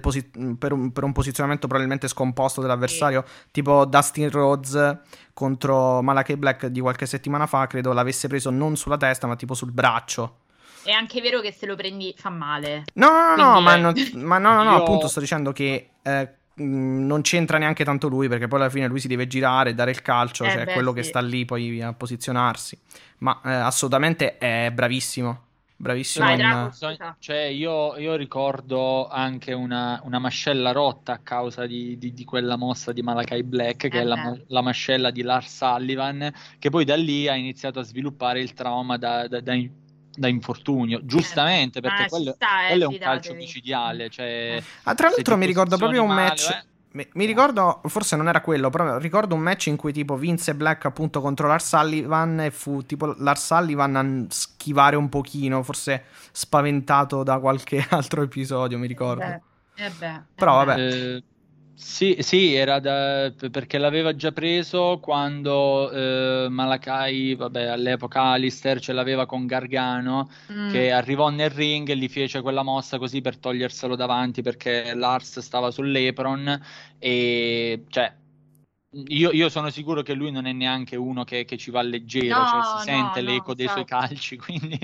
[0.00, 4.98] posi- per, un, per un posizionamento probabilmente scomposto dell'avversario, tipo Dustin Rhodes
[5.32, 9.54] contro Malachi Black di qualche settimana fa, credo l'avesse preso non sulla testa, ma tipo
[9.54, 10.38] sul braccio.
[10.82, 12.84] È anche vero che se lo prendi fa male.
[12.94, 15.90] No, no, no, Quindi- ma, non- ma no, no, no, Io- appunto sto dicendo che
[16.02, 19.90] eh, non c'entra neanche tanto lui, perché poi alla fine lui si deve girare, dare
[19.90, 21.08] il calcio, Eh cioè beh, quello che sì.
[21.10, 22.78] sta lì poi a posizionarsi.
[23.18, 25.44] Ma eh, assolutamente è bravissimo,
[25.76, 27.16] bravissimo Vai, in- Drago.
[27.18, 32.56] Cioè, io, io ricordo anche una, una mascella rotta a causa di, di- di quella
[32.56, 36.84] mossa di Malakai Black, che Eh è la, la mascella di Lars Sullivan, che poi
[36.84, 39.52] da lì ha iniziato a sviluppare il trauma da, da- da
[40.20, 41.04] da infortunio.
[41.04, 42.98] Giustamente, perché Eh, quello, sta, eh, quello è un fidatevi.
[42.98, 44.10] calcio micidiale.
[44.10, 46.48] Cioè, Ah, tra l'altro mi ricordo proprio un male, match.
[46.50, 46.64] eh.
[46.92, 50.54] Mi, mi ricordo, forse non era quello, però ricordo un match in cui tipo vinse
[50.56, 56.04] Black appunto contro Lars Sullivan e fu tipo Lars Sullivan a schivare un pochino, forse
[56.32, 59.22] spaventato da qualche altro episodio, mi ricordo.
[59.22, 59.40] Eh,
[59.76, 60.74] eh beh, Però eh beh.
[60.74, 61.14] vabbè.
[61.16, 61.24] Eh,
[61.82, 68.92] sì, sì, era da- perché l'aveva già preso quando eh, Malakai, vabbè, all'epoca Alistair ce
[68.92, 70.68] l'aveva con Gargano, Mm.
[70.68, 75.38] che arrivò nel ring e gli fece quella mossa così per toglierselo davanti perché Lars
[75.40, 76.60] stava sull'apron
[76.98, 78.12] e cioè
[79.08, 82.40] io, io sono sicuro che lui non è neanche uno che, che ci va leggero,
[82.40, 84.08] No, cioè si no, sente no, l'eco dei suoi infatti.
[84.08, 84.78] calci, quindi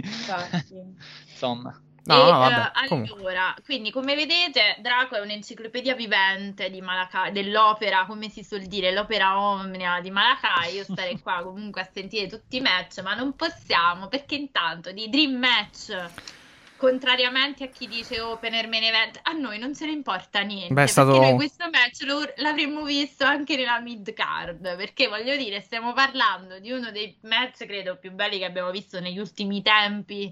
[1.30, 1.78] insomma.
[2.06, 3.18] No, E, no, vabbè, eh, comunque.
[3.18, 8.92] allora, quindi come vedete, Draco è un'enciclopedia vivente di Malakai, dell'opera, come si suol dire,
[8.92, 10.74] l'opera omnia di Malakai.
[10.74, 15.08] Io starei qua comunque a sentire tutti i match, ma non possiamo perché intanto di
[15.08, 15.96] Dream Match,
[16.76, 20.74] contrariamente a chi dice opener main event, a noi non ce ne importa niente.
[20.74, 24.76] Beh, stato- Perché noi questo match lo- l'avremmo visto anche nella mid card.
[24.76, 29.00] Perché voglio dire, stiamo parlando di uno dei match, credo, più belli che abbiamo visto
[29.00, 30.30] negli ultimi tempi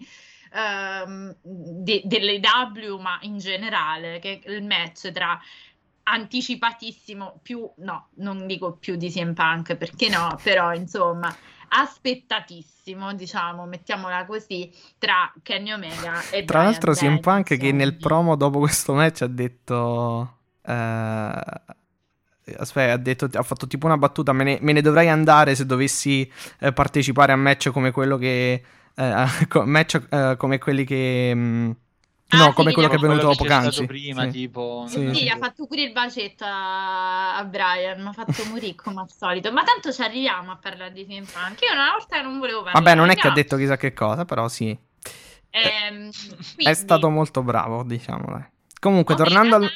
[0.55, 5.39] ehm, de- delle W, ma in generale, che è il match tra
[6.07, 11.35] anticipatissimo più, no, non dico più di CM Punk perché no, però insomma,
[11.69, 17.97] aspettatissimo, diciamo, mettiamola così, tra Kenny Omega e Tra Bryan l'altro, CM Punk che nel
[17.97, 20.39] promo dopo questo match ha detto.
[20.63, 21.43] eh,
[22.59, 24.33] Aspetta, ha detto, ha fatto tipo una battuta.
[24.35, 28.63] Me ne, me ne dovrei andare se dovessi eh, partecipare a match come quello che.
[28.95, 31.75] Eh, co- match eh, come quelli che.
[32.29, 33.71] Ah, no, sì, come quello che è venuto poc'anzi.
[33.71, 34.31] stato prima, Sì.
[34.31, 35.29] tipo Sì, Sì, sì.
[35.29, 39.53] ha fatto pure il bacetto a, a Brian, mi ha fatto morire come al solito.
[39.53, 41.61] Ma tanto ci arriviamo a parlare di CM Punk.
[41.63, 42.83] Io una volta non volevo parlare.
[42.85, 44.71] Vabbè, non è che ha detto chissà che cosa, però sì.
[45.51, 48.25] ehm, È quindi- stato molto bravo, diciamo.
[48.27, 48.45] dai.
[48.85, 49.71] Comunque, Omega tornando al.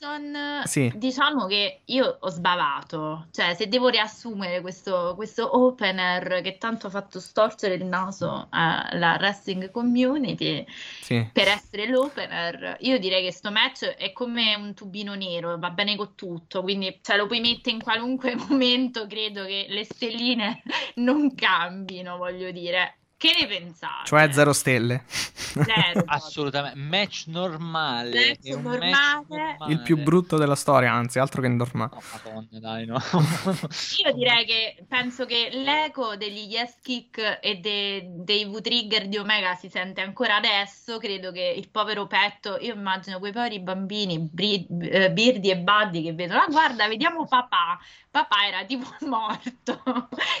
[0.00, 0.92] Danielson, Sì.
[0.94, 6.90] diciamo che io ho sbavato, cioè se devo riassumere questo, questo opener che tanto ha
[6.90, 10.64] fatto storcere il naso alla wrestling community
[11.00, 11.28] Sì.
[11.32, 15.96] per essere l'opener, io direi che sto match è come un tubino nero, va bene
[15.96, 20.62] con tutto, quindi cioè, lo puoi mettere in qualunque momento, credo che le stelline
[20.96, 22.98] non cambino, voglio dire.
[23.22, 24.04] Che ne pensate?
[24.06, 25.04] Cioè, zero stelle.
[25.06, 26.02] Zero.
[26.06, 28.30] Assolutamente, match normale.
[28.30, 28.90] Match è un normale.
[28.90, 29.72] match normale.
[29.72, 31.90] Il più brutto della storia, anzi, altro che normale.
[31.92, 32.98] No, madonna, dai, no.
[34.04, 39.54] Io direi che penso che l'eco degli yes kick e de- dei V-trigger di Omega
[39.54, 40.98] si sente ancora adesso.
[40.98, 46.02] Credo che il povero petto, io immagino quei poveri bambini, Bri- eh, Birdi e Buddy,
[46.02, 47.78] che vedono, ah, guarda, vediamo papà.
[48.10, 49.80] Papà era tipo morto,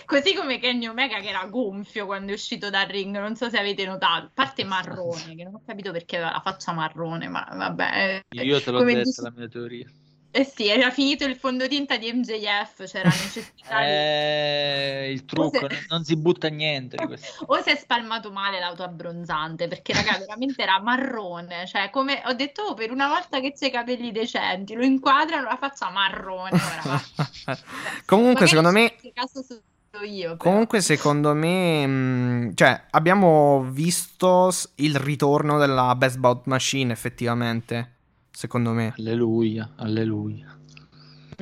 [0.04, 3.16] così come Kenny Omega che era gonfio quando è uscito dal ring.
[3.16, 6.40] Non so se avete notato, a parte marrone, che non ho capito perché aveva la
[6.40, 8.24] faccia marrone, ma vabbè.
[8.30, 9.86] eh, Io te l'ho come detto dici- la mia teoria.
[10.34, 13.84] Eh sì, era finito il fondotinta di MJF, c'era necessità di...
[13.86, 17.44] Eh, il trucco, se- non, si butta niente di questo.
[17.52, 22.32] O si è spalmato male l'auto abbronzante, perché raga, veramente era marrone, cioè come ho
[22.32, 26.52] detto oh, per una volta che c'è i capelli decenti, lo inquadrano la faccia marrone.
[28.06, 28.94] Comunque, Magari secondo me.
[29.12, 29.60] caso solo
[30.04, 30.50] io, però.
[30.50, 37.90] Comunque, secondo me, mh, cioè, abbiamo visto il ritorno della Best Bout Machine, effettivamente.
[38.30, 38.94] Secondo me.
[38.96, 40.56] Alleluia, alleluia.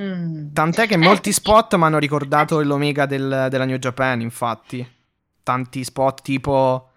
[0.01, 0.53] Mm.
[0.53, 4.87] Tant'è che Eh, molti spot mi hanno ricordato l'Omega del- della New Japan, infatti.
[5.43, 6.91] Tanti spot tipo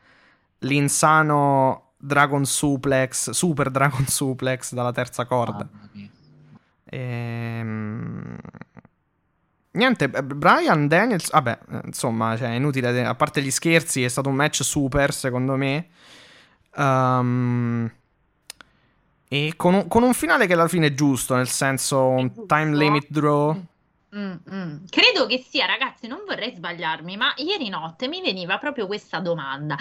[0.60, 5.68] l'insano Dragon Suplex, Super Dragon Suplex dalla terza corda.
[5.92, 6.10] Mia.
[9.76, 14.30] Niente, Brian Daniels, vabbè, eh, insomma, cioè, è inutile, a parte gli scherzi, è stato
[14.30, 15.88] un match super, secondo me.
[16.76, 17.92] Ehm,
[19.28, 22.76] e con un, con un finale che alla fine è giusto, nel senso, un time
[22.76, 23.60] limit draw.
[24.16, 24.76] Mm, mm.
[24.90, 29.76] Credo che sia, ragazzi, non vorrei sbagliarmi, ma ieri notte mi veniva proprio questa domanda.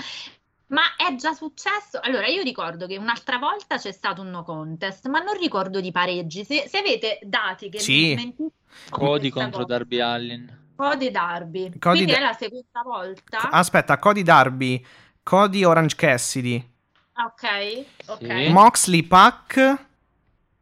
[0.73, 1.99] Ma è già successo?
[2.01, 5.91] Allora, io ricordo che un'altra volta c'è stato un no contest, ma non ricordo di
[5.93, 6.45] pareggi.
[6.45, 8.14] Se, se avete dati che Sì.
[8.14, 8.51] mi
[8.89, 9.77] Cody contro cosa.
[9.77, 10.61] Darby Allin.
[10.75, 11.79] Cody Darby.
[11.79, 13.51] Cody Quindi Da- è la seconda volta.
[13.51, 14.85] Aspetta, Cody Darby,
[15.23, 16.70] Cody Orange Cassidy,
[17.14, 18.27] Ah, ok, ok.
[18.27, 18.49] Sì.
[18.49, 19.79] Moxley Pack,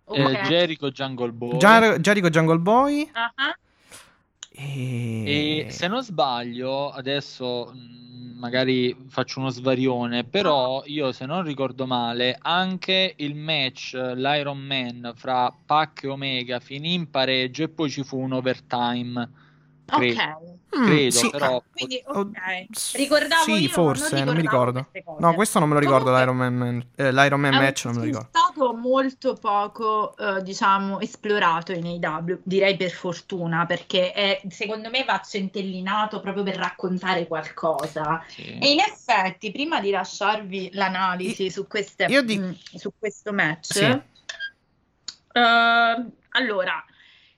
[0.06, 0.18] ok.
[0.18, 1.56] Eh, Jericho Jungle Boy.
[1.58, 3.08] Jar- Jericho Jungle Boy.
[3.12, 3.32] Ah.
[4.62, 5.66] E...
[5.66, 11.86] E se non sbaglio, adesso mh, magari faccio uno svarione, però io se non ricordo
[11.86, 17.90] male, anche il match l'Iron Man fra Pac e Omega finì in pareggio e poi
[17.90, 19.30] ci fu un overtime.
[19.90, 20.58] Credo, Ok.
[20.78, 22.66] Mm, credo, sì, però Quindi, ok.
[22.70, 24.86] s- Ricordavo sì, io, forse, non non mi ricordo.
[25.18, 27.94] No, questo non me lo ricordo, Comunque- l'Iron Man, eh, l'Iron Man È match non
[27.94, 28.28] me lo ricordo.
[28.30, 35.02] stato molto poco, eh, diciamo, esplorato in AW, direi per fortuna, perché è, secondo me
[35.02, 38.22] va centellinato proprio per raccontare qualcosa.
[38.28, 38.56] sì.
[38.58, 43.72] E in effetti, prima di lasciarvi l'analisi su, queste, io di- mh, su questo match,
[43.72, 43.82] Sì.
[43.84, 44.02] eh,
[46.30, 46.84] allora,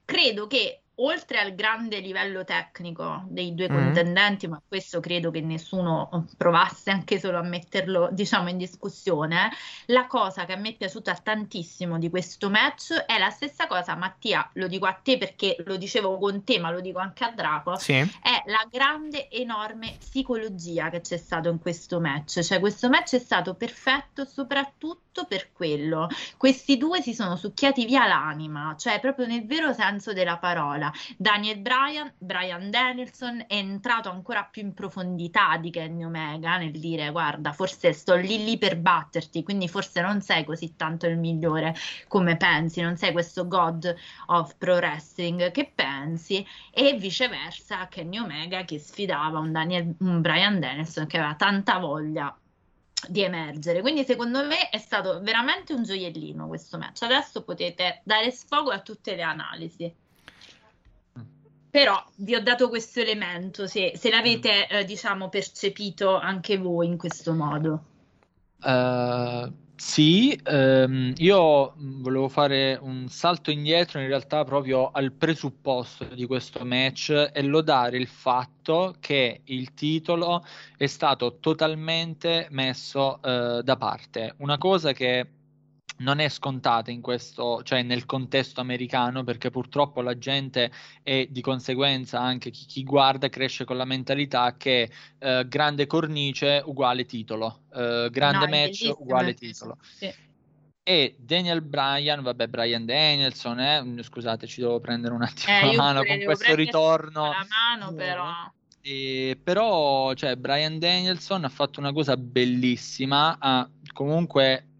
[0.05, 3.74] credo che oltre al grande livello tecnico dei due Mm.
[3.74, 9.51] contendenti, ma questo credo che nessuno provasse anche solo a metterlo, diciamo, in discussione,
[9.86, 13.95] la cosa che a me è piaciuta tantissimo di questo match è la stessa cosa,
[13.97, 17.30] Mattia, lo dico a te perché lo dicevo con te, ma lo dico anche a
[17.30, 17.95] Draco, Sì.
[17.95, 22.40] è la grande, enorme psicologia che c'è stato in questo match.
[22.43, 26.09] Cioè, questo match è stato perfetto soprattutto per quello.
[26.36, 30.82] Questi due si sono succhiati via l'anima, cioè proprio nel vero senso della parola.
[31.16, 37.11] Daniel Bryan, Brian Danielson è entrato ancora più in profondità di Kenny Omega nel dire
[37.11, 41.74] guarda, forse sto lì lì per batterti, quindi forse non sei così tanto il migliore
[42.09, 43.95] come pensi, non sei questo god
[44.26, 50.59] of pro wrestling che pensi e viceversa Kenny Omega che sfidava un, Daniel, un Brian
[50.59, 52.35] Danielson che aveva tanta voglia
[53.09, 53.80] di emergere.
[53.80, 57.03] Quindi secondo me è stato veramente un gioiellino questo match.
[57.03, 59.95] Adesso potete dare sfogo a tutte le analisi.
[61.73, 66.99] Però vi ho dato questo elemento, se, se l'avete eh, diciamo percepito anche voi in
[66.99, 67.85] questo modo.
[68.62, 76.05] Eh, sì, ehm, io mh, volevo fare un salto indietro in realtà proprio al presupposto
[76.05, 80.45] di questo match e lodare il fatto che il titolo
[80.77, 84.35] è stato totalmente messo eh, da parte.
[84.41, 85.27] Una cosa che
[86.03, 90.70] non è scontata in questo, cioè nel contesto americano, perché purtroppo la gente
[91.03, 96.62] e di conseguenza anche chi, chi guarda cresce con la mentalità che eh, grande cornice
[96.64, 99.78] uguale titolo, eh, grande No, match uguale titolo.
[99.80, 100.12] Sì.
[100.84, 105.82] E Daniel Bryan, vabbè, Brian Danielson, eh, scusate, ci devo prendere un attimo Eh, la
[105.82, 107.30] mano con questo ritorno.
[107.30, 108.30] La mano però.
[108.80, 114.72] E però, cioè, Brian Danielson ha fatto una cosa bellissima, ha comunque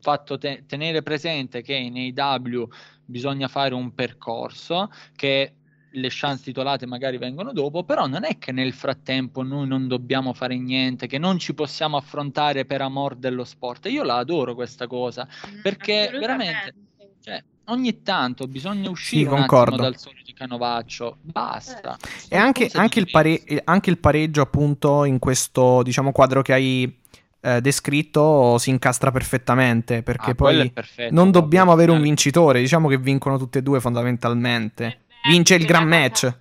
[0.00, 2.68] fatto te- tenere presente che in AW
[3.04, 5.54] bisogna fare un percorso, che
[5.92, 10.32] le chance titolate magari vengono dopo, però non è che nel frattempo noi non dobbiamo
[10.32, 13.86] fare niente, che non ci possiamo affrontare per amor dello sport.
[13.86, 15.26] Io la adoro questa cosa,
[15.62, 16.74] perché veramente,
[17.20, 21.98] cioè, ogni tanto bisogna uscire attimo dal solito canovaccio, basta.
[22.30, 26.99] E anche, anche il pare- anche il pareggio, appunto, in questo diciamo quadro che hai
[27.40, 30.02] eh, descritto si incastra perfettamente.
[30.02, 32.60] Perché Ah, poi perfetto, non proprio, dobbiamo avere un vincitore.
[32.60, 34.84] Diciamo che vincono tutte e due fondamentalmente.
[34.86, 36.32] Eh, Vince il gran match.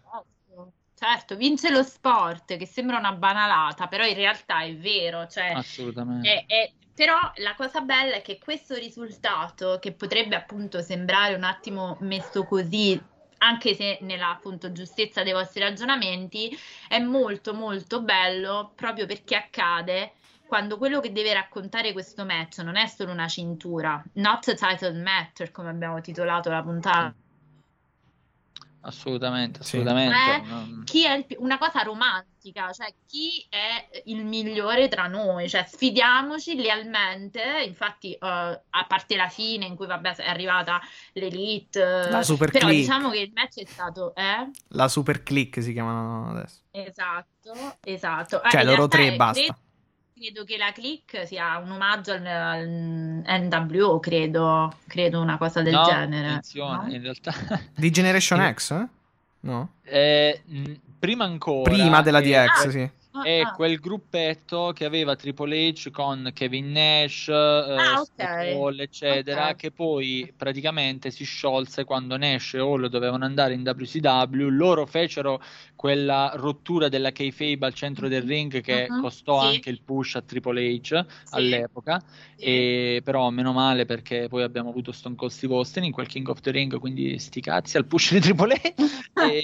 [0.95, 6.27] Certo, vince lo sport, che sembra una banalata, però in realtà è vero, cioè Assolutamente.
[6.29, 11.43] è- è- però la cosa bella è che questo risultato, che potrebbe appunto sembrare un
[11.45, 13.01] attimo messo così,
[13.37, 16.49] anche se nella appunto giustezza dei vostri ragionamenti,
[16.89, 20.11] è molto molto bello proprio perché accade
[20.49, 24.99] quando quello che deve raccontare questo match non è solo una cintura, not a title
[25.01, 27.13] matter, come abbiamo titolato la puntata.
[28.81, 29.75] Assolutamente, Sì.
[29.75, 30.15] assolutamente.
[30.15, 35.49] Eh, Non- chi è il una cosa romantica cioè chi è il migliore tra noi,
[35.49, 40.79] cioè sfidiamoci lealmente, infatti uh, a parte la fine in cui vabbè è arrivata
[41.11, 42.79] l'Elite, la super però click.
[42.81, 44.15] diciamo che il match è stato...
[44.15, 44.49] Eh?
[44.69, 46.61] La super click si chiamano adesso.
[46.71, 48.41] Esatto, esatto.
[48.49, 49.57] Cioè Eh, loro tre è- e basta.
[50.19, 52.67] Credo che la click sia un omaggio al, al
[53.47, 56.27] NWO, credo, credo una cosa del No, genere.
[56.27, 56.93] attenzione, no?
[56.93, 57.33] in realtà
[57.73, 58.37] Di Generation.
[58.53, 58.71] X?
[58.71, 58.87] eh?
[59.41, 59.69] No?
[59.83, 60.41] eh,
[60.99, 62.69] prima ancora Prima della eh, DX, Ah.
[62.69, 62.91] sì.
[63.11, 63.51] Ah, è ah.
[63.53, 68.05] quel gruppetto che aveva Triple H con Kevin Nash, eh, Ah, ok.
[68.05, 69.55] Scott Hall, eccetera, Ok.
[69.55, 74.49] che poi praticamente si sciolse quando Nash e Hall dovevano andare in WCW.
[74.49, 75.41] Loro fecero
[75.75, 79.45] quella rottura della kayfabe al centro del ring che Mhm, costò sì.
[79.45, 81.99] anche il push a Triple H Sì, all'epoca.
[82.35, 82.43] sì.
[82.43, 86.27] E però meno male perché poi abbiamo avuto Stone Cold Steve Austin in quel King
[86.27, 88.73] of the Ring, quindi sti cazzi al push di Triple H.
[89.19, 89.41] E,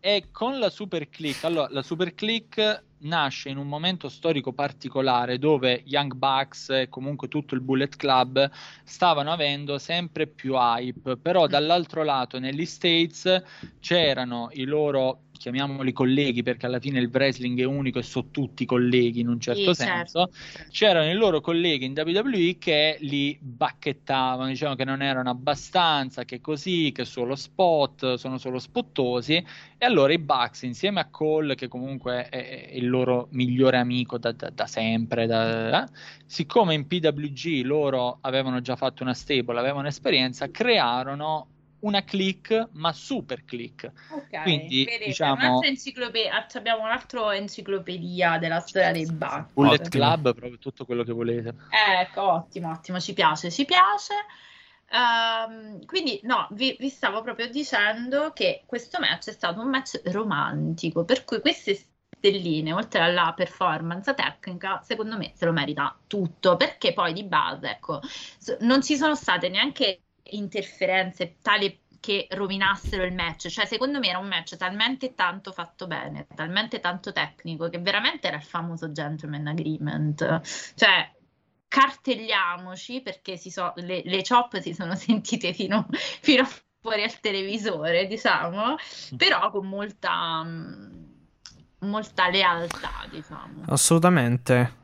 [0.00, 5.38] e con la Super Click, allora la Super Click nasce in un momento storico particolare
[5.38, 8.50] dove Young Bucks e comunque tutto il Bullet Club
[8.84, 13.42] stavano avendo sempre più hype, però dall'altro lato negli States
[13.80, 18.64] c'erano i loro chiamiamoli colleghi perché alla fine il wrestling è unico e sono tutti
[18.64, 20.70] colleghi in un certo Sì, senso certo.
[20.70, 26.40] c'erano i loro colleghi in WWE che li bacchettavano, dicevano che non erano abbastanza, che
[26.40, 29.34] così, che solo spot, sono solo spottosi.
[29.78, 34.18] E allora i Bucks, insieme a Cole, che comunque è, è il loro migliore amico
[34.18, 35.88] da, da- da sempre, da-
[36.26, 41.51] siccome in PWG loro avevano già fatto una stable, avevano esperienza, crearono
[41.82, 43.90] una click, ma super click.
[44.10, 49.52] Ok, Quindi, vedete, diciamo- un'altra enciclopedia, abbiamo un'altra enciclopedia della storia dei Bucks.
[49.52, 49.88] Bullet.
[49.88, 51.54] Club, proprio tutto quello che volete.
[51.70, 54.14] Ecco, ottimo, ottimo, ci piace, ci piace.
[54.90, 60.02] Ehm, quindi, no, vi, vi stavo proprio dicendo che questo match è stato un match
[60.04, 61.74] romantico, per cui queste
[62.16, 67.70] stelline, oltre alla performance tecnica, secondo me se lo merita tutto, perché poi di base,
[67.70, 68.00] ecco,
[68.60, 70.02] non ci sono state neanche
[70.36, 75.86] interferenze tali che rovinassero il match, cioè secondo me era un match talmente tanto fatto
[75.86, 80.40] bene, talmente tanto tecnico, che veramente era il famoso gentleman agreement,
[80.74, 81.08] cioè
[81.68, 86.44] cartelliamoci perché si so- le, le chop si sono sentite fino, fino
[86.80, 88.74] fuori al televisore, diciamo,
[89.16, 91.04] però con molta, mm,
[91.80, 93.62] molta lealtà, diciamo.
[93.66, 94.80] Assolutamente.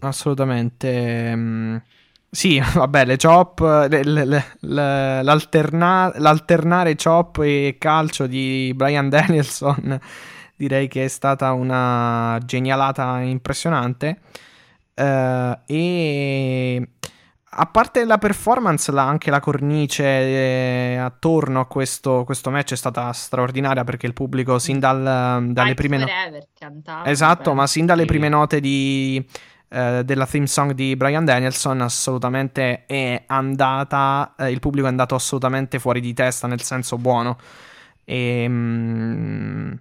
[0.00, 1.84] Assolutamente.
[2.34, 4.24] Sì, vabbè, le chop, le- le-
[4.60, 10.00] le- l'alterna- l'alternare chop e calcio di Brian Danielson
[10.56, 14.20] direi che è stata una genialata impressionante.
[14.94, 16.88] Eh, e
[17.54, 22.76] a parte la performance, la- anche la cornice eh, attorno a questo, questo match è
[22.76, 27.66] stata straordinaria perché il pubblico sin dal- dalle Fight prime no- Forever cantava, Esatto, ma
[27.66, 29.22] sin dalle prime note di,
[29.72, 35.14] eh, della theme song di Brian Danielson assolutamente è andata, eh, il pubblico è andato
[35.14, 37.38] assolutamente fuori di testa nel senso buono.
[38.04, 39.72] E, mm,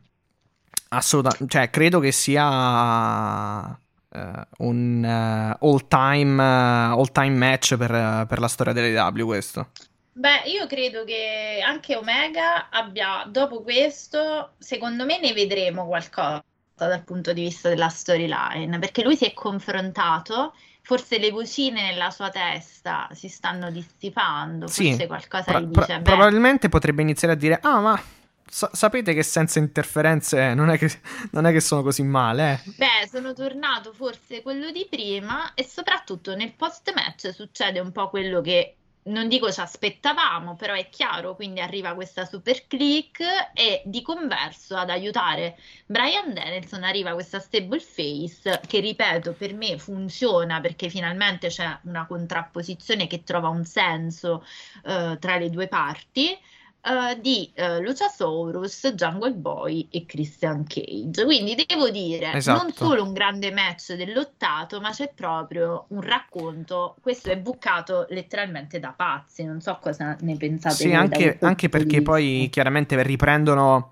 [0.89, 3.77] assoluta- cioè, credo che sia
[4.13, 9.71] eh, un eh, all-time, eh, all-time match per, per la storia delle W questo.
[10.13, 16.43] Beh, io credo che anche Omega abbia, dopo questo, secondo me ne vedremo qualcosa
[16.87, 22.09] dal punto di vista della storyline, perché lui si è confrontato, forse le vocine nella
[22.11, 27.01] sua testa si stanno dissipando, Sì, forse qualcosa Pro- gli pro- dice, beh, probabilmente potrebbe
[27.01, 28.01] iniziare a dire: Ah, ma
[28.47, 30.89] sa- sapete che senza interferenze non è che,
[31.31, 32.61] non è che sono così male.
[32.65, 38.09] eh." Beh, sono tornato forse quello di prima e soprattutto nel post-match succede un po'
[38.09, 43.21] quello che non dico ci aspettavamo, però è chiaro, quindi arriva questa super click
[43.53, 49.77] e di converso ad aiutare Brian Danielson arriva questa stable face che ripeto per me
[49.77, 54.45] funziona perché finalmente c'è una contrapposizione che trova un senso
[54.85, 56.37] eh, tra le due parti
[56.83, 61.23] eh, di eh, Luchasaurus, Jungle Boy e Christian Cage.
[61.25, 62.63] Quindi devo dire, Esatto.
[62.63, 66.95] non solo un grande match dell'ottato, ma c'è proprio un racconto.
[67.01, 69.43] Questo è buccato letteralmente da pazzi.
[69.43, 70.75] Non so cosa ne pensate.
[70.75, 73.91] Sì, anche, anche perché poi chiaramente riprendono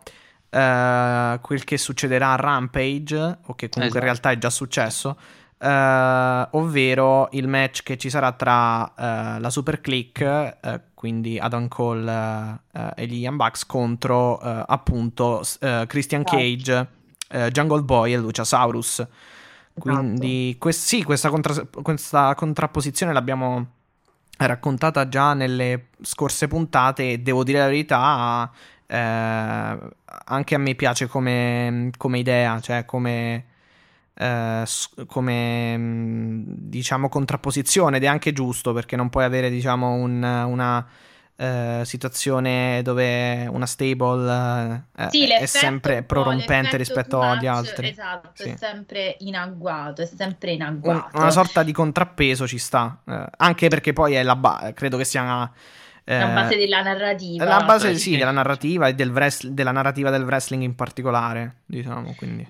[0.50, 3.98] eh, quel che succederà a Rampage, o che comunque Esatto.
[3.98, 5.16] in realtà è già successo.
[5.62, 10.58] eh, ovvero il match che ci sarà tra eh, la Super Click,
[11.00, 16.36] quindi Adam Cole eh, e gli Young Bucks contro eh, appunto eh, Christian Esatto.
[16.36, 16.88] Cage,
[17.52, 19.08] Jungle Boy e Luchasaurus.
[19.76, 23.68] Quindi quest- sì, questa, contra- questa contrapposizione l'abbiamo
[24.40, 28.52] raccontata già nelle scorse puntate e devo dire la verità,
[28.88, 33.46] anche a me piace come, come idea, cioè come,
[34.22, 34.64] eh,
[35.08, 40.86] come mm, diciamo contrapposizione ed è anche giusto perché non puoi avere diciamo un, una
[41.38, 47.88] eh, situazione dove una stable eh, Sì, è sempre prorompente rispetto agli altri.
[47.88, 48.50] Esatto, Sì.
[48.50, 51.18] è sempre in agguato, è sempre in agguato.
[51.18, 55.06] una sorta di contrappeso ci sta, eh, anche perché poi è la ba- credo che
[55.06, 55.50] sia una,
[56.04, 57.46] eh, La base della narrativa.
[57.46, 61.60] la base sì, sì, della narrativa e del wrest- della narrativa del wrestling in particolare,
[61.66, 62.46] diciamo, quindi.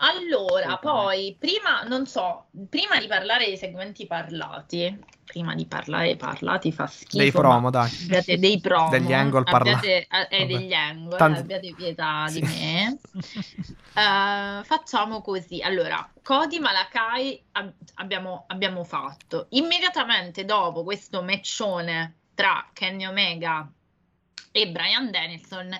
[0.00, 0.80] Allora, Assolutamente.
[0.80, 6.86] poi, prima, non so, prima di parlare dei segmenti parlati, prima di parlare parlati fa
[6.86, 7.90] schifo, Dei promo, dai.
[8.04, 9.88] abbiate dei promo, Degli angle parlati.
[9.88, 10.46] eh, Vabbè.
[10.46, 12.40] degli angle, Tanto- abbiate pietà Sì.
[12.40, 12.98] di me.
[13.98, 15.60] Eh, facciamo così.
[15.60, 19.46] Allora, Cody Malakai ab- abbiamo, abbiamo fatto.
[19.50, 23.68] Immediatamente dopo questo matchone tra Kenny Omega
[24.52, 25.76] e Brian Dennison,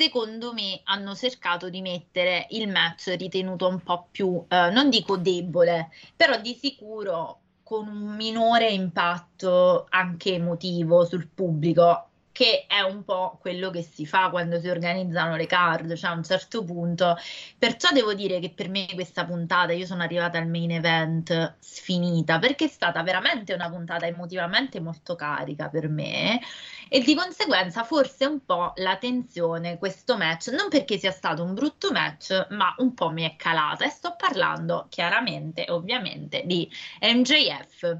[0.00, 5.18] secondo me hanno cercato di mettere il match ritenuto un po' più, eh, non dico
[5.18, 12.09] debole, però di sicuro con un minore impatto anche emotivo sul pubblico,
[12.40, 16.14] che è un po' quello che si fa quando si organizzano le card, cioè a
[16.14, 17.14] un certo punto.
[17.58, 22.38] Perciò devo dire che per me questa puntata, io sono arrivata al main event sfinita,
[22.38, 26.40] perché è stata veramente una puntata emotivamente molto carica per me
[26.88, 31.52] e di conseguenza forse un po' la tensione, questo match, non perché sia stato un
[31.52, 36.66] brutto match, ma un po' mi è calata e sto parlando chiaramente, ovviamente, di
[37.02, 37.98] MJF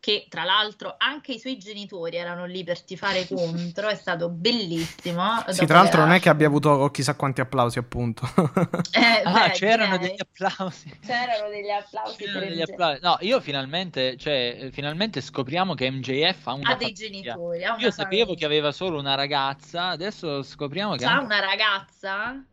[0.00, 5.44] che tra l'altro anche i suoi genitori erano lì per tifare contro, è stato bellissimo.
[5.48, 8.26] Sì, tra l'altro che- non è che abbia avuto chissà quanti applausi, appunto.
[8.92, 10.16] Eh, Ah, beh, c'erano direi.
[10.16, 10.98] degli applausi.
[11.04, 12.98] C'erano degli applausi C'erano degli applausi.
[13.02, 17.32] No, io finalmente, cioè, finalmente scopriamo che MJF ha una Ha dei famiglia.
[17.32, 18.38] genitori, ha una Io sapevo famiglia.
[18.38, 22.44] che aveva solo una ragazza, adesso scopriamo che anche- una ragazza?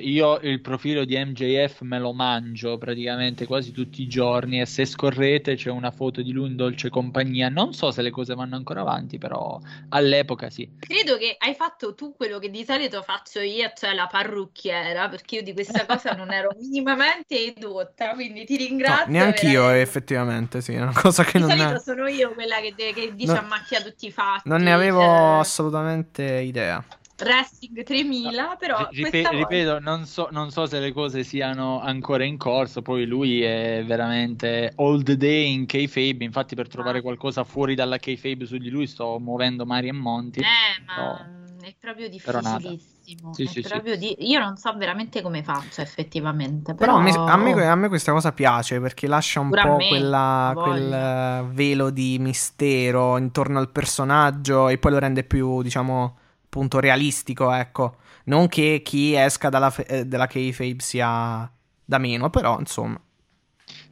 [0.00, 4.84] Io il profilo di MJF me lo mangio praticamente quasi tutti i giorni e se
[4.86, 7.48] scorrete c'è una foto di lui in dolce compagnia.
[7.48, 9.60] Non so se le cose vanno ancora avanti, però
[9.90, 10.68] all'epoca sì.
[10.78, 15.36] Credo che hai fatto tu quello che di solito faccio io, cioè la parrucchiera, perché
[15.36, 19.10] io di questa cosa non ero minimamente edotta, quindi ti No, ringrazio.
[19.12, 22.74] neanche io, effettivamente, sì, è una cosa che Di non, solito sono io quella che,
[22.74, 23.38] de- che dice No.
[23.38, 24.48] a macchia tutti i fatti.
[24.48, 26.82] non ne avevo eh, assolutamente idea.
[27.18, 31.22] Wrestling 3000, però Ri- ripe- questa volta- ripeto, non so, non so se le cose
[31.24, 36.68] siano ancora in corso, poi lui è veramente all the day in kayfabe, infatti per
[36.68, 37.02] trovare Ah.
[37.02, 40.40] qualcosa fuori dalla kayfabe su di lui sto muovendo Mari e Monti.
[40.40, 40.44] Eh,
[40.86, 41.56] ma No.
[41.62, 43.32] è proprio difficilissimo.
[43.34, 43.68] Sì, è sì, sì.
[43.68, 47.66] proprio di- Io non so veramente come faccio effettivamente, Però però, a me, a me-
[47.66, 51.90] a me questa cosa piace perché lascia un Pure po' me, quella- quel eh, velo
[51.90, 56.18] di mistero intorno al personaggio e poi lo rende più, diciamo,
[56.56, 57.96] appunto realistico, ecco.
[58.24, 61.50] Non che chi esca dalla, fe- eh, dalla kayfabe sia
[61.84, 62.98] da meno, però insomma.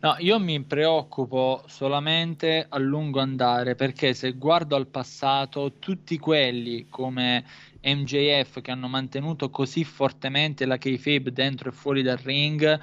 [0.00, 6.86] No, io mi preoccupo solamente a lungo andare perché se guardo al passato, tutti quelli
[6.88, 7.44] come
[7.82, 12.80] MJF che hanno mantenuto così fortemente la kayfabe dentro e fuori dal ring,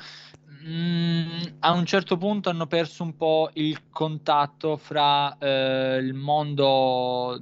[0.67, 7.39] mm, a un certo punto hanno perso un po' il contatto fra eh, il mondo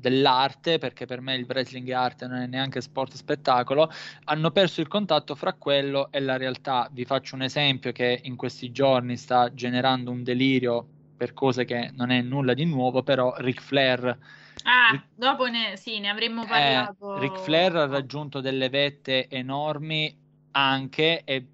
[0.00, 3.90] dell'arte, perché per me il wrestling è arte, non è neanche sport spettacolo,
[4.24, 6.88] hanno perso il contatto fra quello e la realtà.
[6.90, 10.86] Vi faccio un esempio che in questi giorni sta generando un delirio
[11.16, 14.18] per cose che non è nulla di nuovo, però Ric Flair,
[14.64, 17.18] Ah, Ric- dopo ne, sì, ne avremmo eh, parlato.
[17.18, 20.14] Ric Flair ha raggiunto delle vette enormi
[20.52, 21.46] anche, e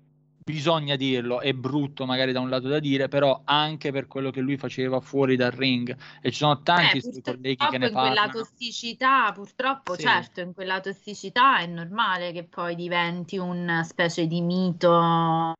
[0.46, 4.40] bisogna dirlo, è brutto magari da un lato da dire, però anche per quello che
[4.40, 5.94] lui faceva fuori dal ring.
[6.22, 8.30] E ci sono tanti Eh, suoi colleghi che ne in quella parlano.
[8.30, 10.02] tossicità, purtroppo, Sì.
[10.02, 15.54] certo, in quella tossicità è normale che poi diventi una specie di mito.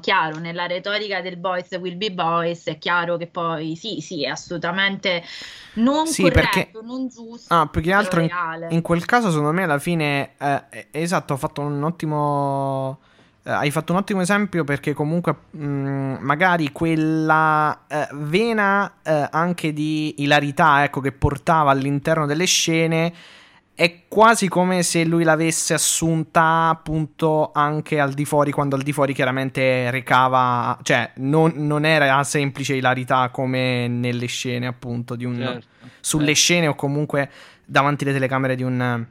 [0.00, 4.28] Chiaro, nella retorica del boys will be boys è chiaro che poi sì, sì, è
[4.28, 5.22] assolutamente
[5.74, 8.28] non Sì, corretto, perché- non giusto, Ah, più che altro in,
[8.70, 12.98] in quel caso, secondo me, alla fine, eh, eh, esatto, ho fatto un ottimo.
[13.46, 19.72] Eh, hai fatto un ottimo esempio perché comunque mh, magari quella eh, vena eh, anche
[19.72, 23.12] di ilarità, ecco, che portava all'interno delle scene
[23.76, 28.92] è quasi come se lui l'avesse assunta appunto anche al di fuori, quando al di
[28.92, 35.36] fuori chiaramente recava, cioè non, non era semplice ilarità come nelle scene appunto di un
[35.36, 35.66] Certo,
[36.00, 36.40] sulle certo.
[36.40, 37.30] scene o comunque
[37.64, 39.06] davanti alle telecamere di un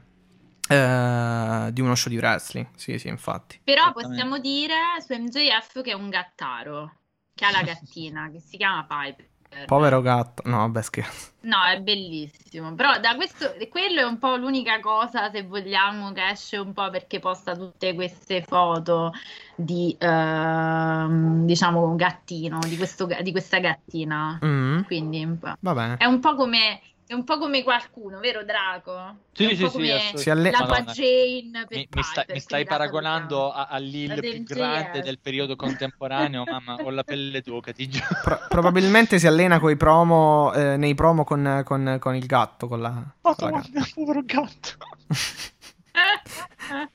[0.68, 2.66] eh, di uno show di wrestling.
[2.76, 3.60] Sì, sì, infatti.
[3.62, 6.92] Però possiamo dire su MJF che è un gattaro,
[7.34, 9.26] che ha la gattina, che si chiama Piper.
[9.64, 10.42] Povero gatto.
[10.44, 11.30] No, vabbè, scherzo.
[11.42, 12.74] No, è bellissimo.
[12.74, 16.90] Però da questo, quello è un po' l'unica cosa, se vogliamo, che esce un po'
[16.90, 19.12] perché posta tutte queste foto
[19.54, 24.38] di, ehm, diciamo, gattino, di, questo, di questa gattina.
[24.44, 25.54] Mm, Quindi un po'.
[25.60, 25.96] va bene.
[25.96, 26.80] è un po' come.
[27.08, 29.18] È un po' come qualcuno, vero Draco?
[29.32, 30.18] Sì, È un sì, po' sì.
[30.18, 30.82] Si alle- la.
[30.92, 33.62] Jane per Mi, mi stai, Piper, mi stai paragonando salutiamo.
[33.62, 37.72] a, a Lil La più del grande del periodo contemporaneo, mamma, ho la pelle d'oca,
[37.72, 38.06] ti giuro.
[38.24, 42.66] Pro- probabilmente si allena coi promo, eh, nei promo con, con- con il gatto.
[42.66, 43.86] Con la, con la gatta.
[43.94, 44.70] Povero gatto.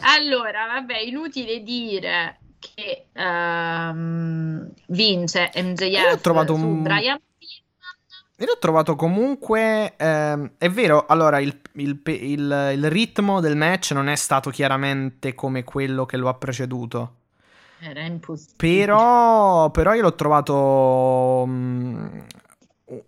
[0.00, 7.20] allora, vabbè, inutile dire che ehm, vince MJF Io ho trovato su un- Brian.
[8.40, 9.94] Io l'ho trovato comunque.
[9.96, 15.34] ehm, è vero, allora il, il il- il ritmo del match non è stato chiaramente
[15.34, 17.14] come quello che lo ha preceduto.
[17.80, 18.56] Era impossibile.
[18.56, 22.18] Però, però io l'ho trovato mm,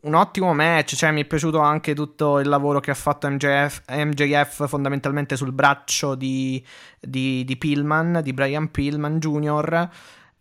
[0.02, 0.94] un ottimo match.
[0.94, 5.52] Cioè, mi è piaciuto anche tutto il lavoro che ha fatto MJF, MJF fondamentalmente sul
[5.52, 6.64] braccio di,
[7.00, 9.88] di, di Pillman, di Brian Pillman Jr.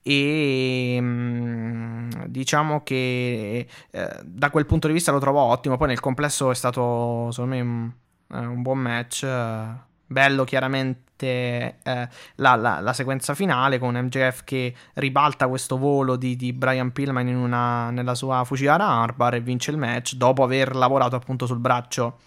[0.02, 5.78] E mm, diciamo che eh, da quel punto di vista lo trovo ottimo.
[5.78, 7.92] Poi nel complesso è stato, secondo me, un,
[8.34, 9.24] eh, un buon match.
[9.24, 9.66] eh,
[10.06, 11.06] bello, chiaramente.
[11.20, 16.92] eh, la, la- la sequenza finale con MJF che ribalta questo volo di, di Brian
[16.94, 21.60] Pillman una- nella sua Fujiwara Armbar e vince il match dopo aver lavorato appunto sul
[21.60, 22.20] braccio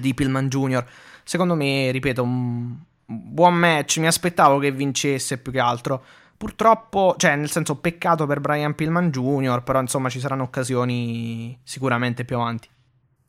[0.00, 0.84] di Pillman Jr.
[1.24, 2.74] Secondo me, ripeto, un
[3.04, 3.98] buon match.
[3.98, 6.02] Mi aspettavo che vincesse più che altro.
[6.36, 12.24] Purtroppo, cioè, nel senso, peccato per Brian Pillman Jr., però insomma ci saranno occasioni sicuramente
[12.24, 12.68] più avanti.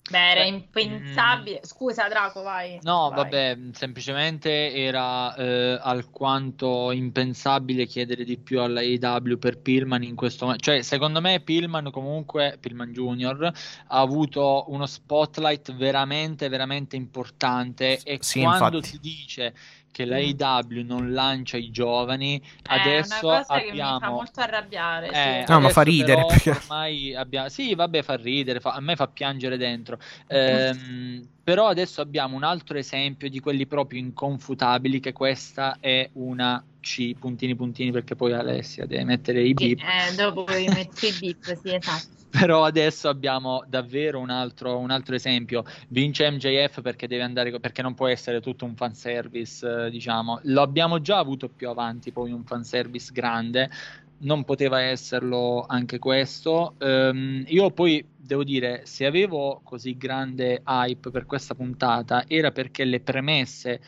[0.09, 1.59] Beh, era Beh, impensabile.
[1.63, 2.79] Scusa, Draco, vai.
[2.83, 3.23] No, Vai.
[3.23, 10.45] vabbè, semplicemente era eh, alquanto impensabile chiedere di più alla AEW per Pillman in questo
[10.45, 10.63] momento.
[10.63, 13.51] Cioè, secondo me Pillman comunque, Pillman Jr.,
[13.87, 18.87] ha avuto uno spotlight veramente, veramente importante e Sì, quando infatti.
[18.87, 19.53] si dice
[19.97, 24.15] che la AEW non lancia i giovani, adesso è una cosa che mi fa abbiamo...
[24.15, 25.07] molto arrabbiare.
[25.07, 25.51] Eh, sì.
[25.51, 26.21] No, ma fa adesso ridere,
[26.61, 27.49] ormai abbiamo...
[27.49, 29.97] Sì, vabbè, fa ridere, fa- a me fa piangere dentro.
[30.27, 36.63] Ehm, però adesso abbiamo un altro esempio di quelli proprio inconfutabili, che questa è una
[36.87, 39.79] C, puntini puntini, perché poi Alessia deve mettere i beep.
[39.79, 42.15] eh, dopo metto i beep, sì, esatto.
[42.29, 45.63] Però adesso abbiamo davvero un altro, un altro esempio.
[45.89, 50.39] Vince MJF perché deve andare, perché non può essere tutto un fanservice, eh, diciamo.
[50.43, 53.69] Lo abbiamo già avuto più avanti, poi un fanservice grande.
[54.19, 56.75] Non poteva esserlo anche questo.
[56.79, 62.83] Ehm, io poi devo dire, se avevo così grande hype per questa puntata, era perché
[62.85, 63.81] le premesse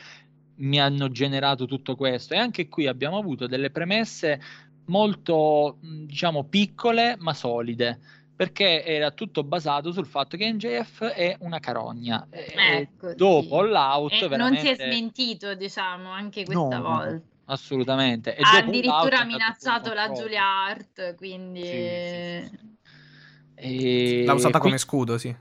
[0.60, 2.34] mi hanno generato tutto questo.
[2.34, 4.40] E anche qui abbiamo avuto delle premesse
[4.86, 7.98] molto, diciamo, piccole ma solide
[8.40, 12.26] perché era tutto basato sul fatto che NJF è una carogna.
[12.30, 13.68] E Ecco, dopo sì.
[13.68, 14.60] l'out, E non veramente...
[14.60, 17.20] si è smentito, diciamo, anche questa no, volta.
[17.44, 18.34] assolutamente.
[18.34, 20.10] E Ha addirittura minacciato la.
[20.12, 21.60] Giulia Hart, quindi...
[21.62, 22.58] Sì, sì, sì,
[23.58, 24.20] sì.
[24.22, 25.36] E L'ha usata qui- come scudo, sì.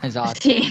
[0.00, 0.40] Esatto.
[0.40, 0.62] Sì.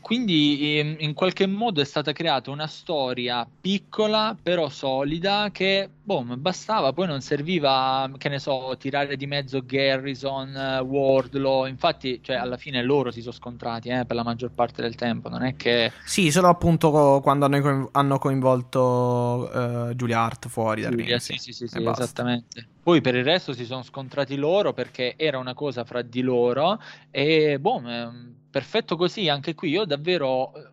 [0.00, 6.22] Quindi ehm, in qualche modo è stata creata una storia piccola però solida che boh,
[6.36, 12.36] bastava, poi non serviva, che ne so, tirare di mezzo Garrison, eh, Wardlow, infatti cioè,
[12.36, 15.56] alla fine loro si sono scontrati eh, per la maggior parte del tempo, non è
[15.56, 15.92] che...
[16.04, 19.50] Sì, solo appunto quando hanno, hanno coinvolto
[19.90, 21.18] eh, Giulia Hart fuori dal Giulia, ring.
[21.18, 22.04] sì, sì, sì, sì, basta.
[22.04, 22.68] esattamente.
[22.82, 26.78] Poi per il resto si sono scontrati loro perché era una cosa fra di loro
[27.10, 30.70] e ehm, perfetto così, anche qui io davvero eh,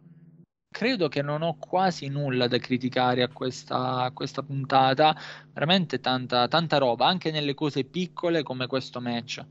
[0.69, 5.17] credo che non ho quasi nulla da criticare a questa, a questa puntata,
[5.51, 9.43] veramente tanta, tanta roba, anche nelle cose piccole come questo match.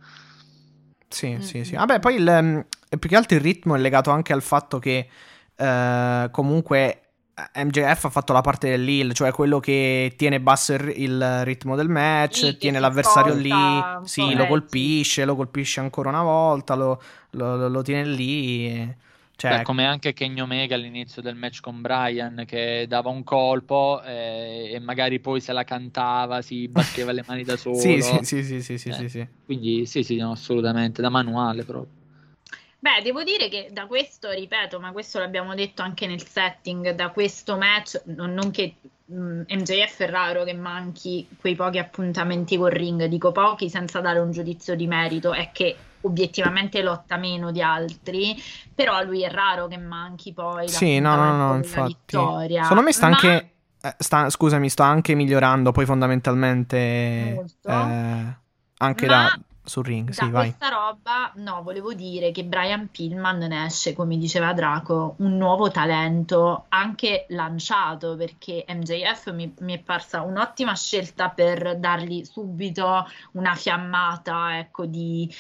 [1.09, 1.75] Sì, Mm, sì, sì.
[1.75, 1.79] mm.
[1.79, 2.67] Vabbè, poi il, ehm,
[3.01, 5.09] più che altro il ritmo è legato anche al fatto che
[5.57, 7.10] eh, comunque
[7.55, 11.89] MJF ha fatto la parte dell'heal, cioè quello che tiene basso il, il ritmo del
[11.89, 17.01] match, che tiene l'avversario lì, sì, lo eh, colpisce, lo colpisce ancora una volta, lo,
[17.31, 18.97] lo- lo- lo tiene lì.
[19.37, 24.01] Cioè, Beh, come anche Kenny Omega all'inizio del match con Brian che dava un colpo
[24.03, 27.83] eh, e magari poi se la cantava, si batteva le mani da solo.
[27.83, 28.95] sì, sì, sì, sì, sì, sì, Eh.
[28.95, 29.29] sì, sì.
[29.45, 31.93] Quindi sì, sì, no, assolutamente, da manuale proprio.
[32.83, 37.11] Beh, devo dire che da questo, ripeto, ma questo l'abbiamo detto anche nel setting, da
[37.11, 38.75] questo match, non, non che
[39.05, 44.19] mh, MJF è raro che manchi quei pochi appuntamenti col ring, dico pochi senza dare
[44.19, 48.35] un giudizio di merito, è che obiettivamente lotta meno di altri,
[48.75, 52.17] però lui è raro che manchi poi Sì, no, no, no, infatti.
[52.17, 52.63] vittoria.
[52.63, 53.51] Secondo me sta Ma- anche.
[53.83, 57.33] eh, sta- scusami, sta anche migliorando poi fondamentalmente.
[57.35, 57.69] Molto.
[57.69, 58.37] eh,
[58.79, 60.55] anche Ma da, sul ring, da sì, vai.
[60.55, 65.71] questa roba, no, volevo dire che Brian Pillman ne esce, come diceva Draco, un nuovo
[65.71, 73.55] talento anche lanciato, perché MJF mi, mi è parsa un'ottima scelta per dargli subito una
[73.55, 75.33] fiammata, ecco, di,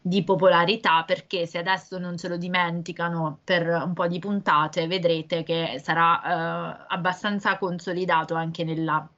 [0.00, 5.42] di popolarità, perché se adesso non se lo dimenticano per un po' di puntate, vedrete
[5.42, 9.08] che sarà eh, abbastanza consolidato anche nella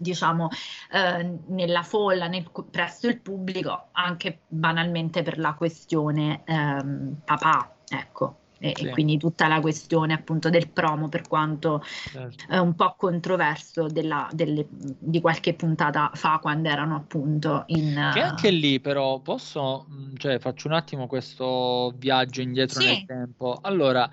[0.00, 0.48] diciamo,
[0.92, 8.36] eh, nella folla, nel, presso il pubblico, anche banalmente per la questione ehm, papà, ecco.
[8.62, 8.84] E, Sì.
[8.84, 11.82] e quindi tutta la questione appunto del promo, per quanto
[12.12, 12.44] Certo.
[12.46, 17.96] è un po' controverso della- delle- di qualche puntata fa, quando erano appunto in...
[18.08, 22.86] Che eh, anche lì però posso, mh, cioè faccio un attimo questo viaggio indietro Sì.
[22.86, 23.60] nel tempo.
[23.62, 24.10] Allora,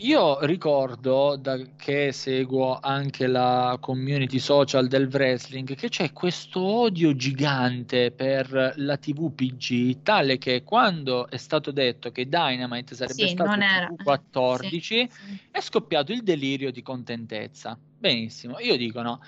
[0.00, 7.14] io ricordo da- che seguo anche la community social del wrestling che c'è questo odio
[7.16, 13.28] gigante per la TV PG, tale che quando è stato detto che Dynamite sarebbe Sì,
[13.28, 15.08] stato era- TV14 sì, sì.
[15.50, 17.78] è scoppiato il delirio di contentezza.
[17.98, 19.20] Benissimo, io dico no.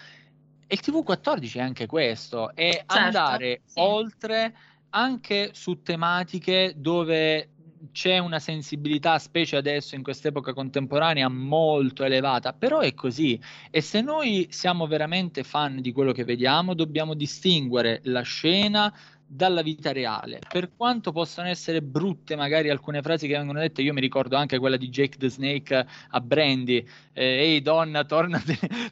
[0.67, 3.81] E il TV14 è anche questo, è Certo, andare sì.
[3.81, 4.55] oltre
[4.91, 7.51] anche su tematiche dove
[7.93, 13.41] c'è una sensibilità, specie adesso in quest'epoca contemporanea, molto elevata, però è così.
[13.71, 18.93] E se noi siamo veramente fan di quello che vediamo, dobbiamo distinguere la scena
[19.31, 20.41] dalla vita reale.
[20.49, 24.59] Per quanto possano essere brutte magari alcune frasi che vengono dette, io mi ricordo anche
[24.59, 28.43] quella di Jake the Snake a Brandy, eh, ehi donna, torna,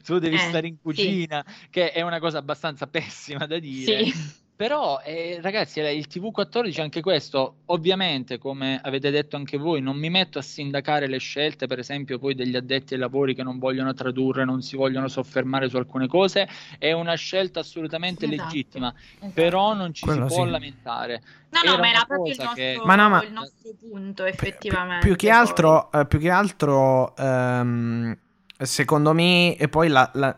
[0.05, 0.81] tu devi Eh, stare in sì.
[0.81, 4.05] cucina, che è una cosa abbastanza pessima da dire.
[4.05, 4.13] Sì.
[4.57, 9.95] Però, eh, ragazzi, eh, il TV14 anche questo, ovviamente, come avete detto anche voi, non
[9.97, 13.59] mi metto a sindacare le scelte, per esempio, poi degli addetti ai lavori che non
[13.59, 16.49] vogliono tradurre, non si vogliono soffermare su alcune cose,
[16.79, 19.31] è una scelta assolutamente Esatto, legittima, esatto.
[19.31, 20.49] però non ci Quello si può sì.
[20.49, 21.21] lamentare.
[21.49, 23.71] No, no, Era ma era una proprio il nostro, che- Ma no, ma- il nostro
[23.79, 25.05] punto, effettivamente.
[25.05, 25.35] Più che poi.
[25.37, 28.17] altro, eh, più che altro ehm,
[28.57, 30.35] secondo me, e poi la- la-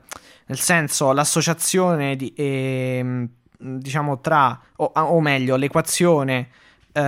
[0.48, 3.30] nel senso, l'associazione di, ehm,
[3.60, 6.48] diciamo tra, o, o meglio, l'equazione
[6.92, 7.02] eh,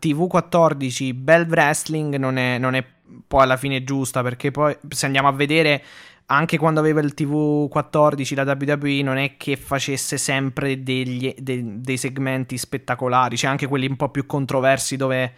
[0.00, 2.84] TV14 bel wrestling non è, non è
[3.26, 5.82] poi alla fine giusta perché poi se andiamo a vedere
[6.26, 11.96] anche quando aveva il TV14 la WWE non è che facesse sempre degli- de- dei
[11.96, 15.32] segmenti spettacolari, c'è anche quelli un po' più controversi dove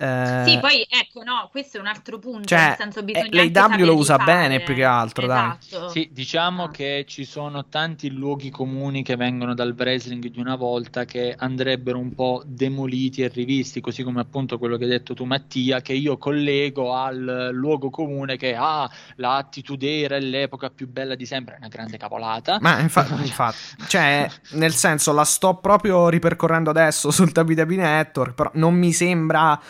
[0.00, 3.42] eh, Sì, poi ecco, no, questo è un altro punto, Cioè, nel senso eh, bisogna
[3.42, 4.32] anche saperli lo usa fare.
[4.32, 5.56] bene più che altro, dai.
[5.60, 5.88] Esatto.
[5.90, 6.70] Sì, diciamo Ah.
[6.70, 11.98] che ci sono tanti luoghi comuni che vengono dal wrestling di una volta che andrebbero
[11.98, 15.92] un po' demoliti e rivisti, così come appunto quello che hai detto tu Mattia, che
[15.92, 21.26] io collego al luogo comune che ah, la Attitude Era è l'epoca più bella di
[21.26, 22.58] sempre, è una grande cavolata.
[22.60, 23.56] Ma infa- infatti,
[23.88, 29.60] cioè, nel senso, la sto proprio ripercorrendo adesso sul WWE Network, però non mi sembra...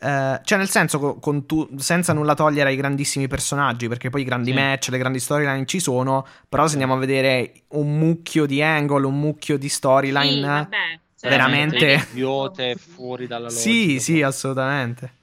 [0.00, 4.22] eh, cioè, nel senso, co- con tu- senza nulla togliere ai grandissimi personaggi, perché poi
[4.22, 4.56] i grandi Sì.
[4.56, 9.06] match, le grandi storyline ci sono, però se andiamo a vedere un mucchio di angle,
[9.06, 10.32] un mucchio di storyline...
[10.32, 10.76] Sì, vabbè,
[11.20, 13.60] cioè, veramente- idiote fuori dalla logica.
[13.60, 15.18] sì, sì, assolutamente.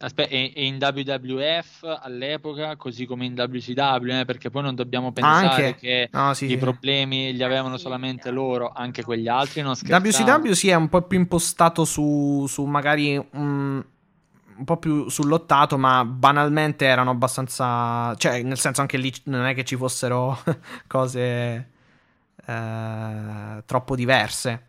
[0.00, 5.10] Aspetta, e, e in WWF all'epoca, così come in WCW, eh, perché poi non dobbiamo
[5.10, 5.76] pensare Anche.
[5.76, 6.56] che No, sì, i sì.
[6.56, 10.40] problemi li avevano Sì, solamente loro, anche quegli altri non scherzavano.
[10.44, 13.80] WCW si è un po' più impostato su, su magari mm,
[14.58, 18.14] un po' più sullottato, ma banalmente erano abbastanza.
[18.16, 20.38] Cioè, nel senso, anche lì non è che ci fossero
[20.86, 21.70] cose
[22.46, 24.66] eh, troppo diverse.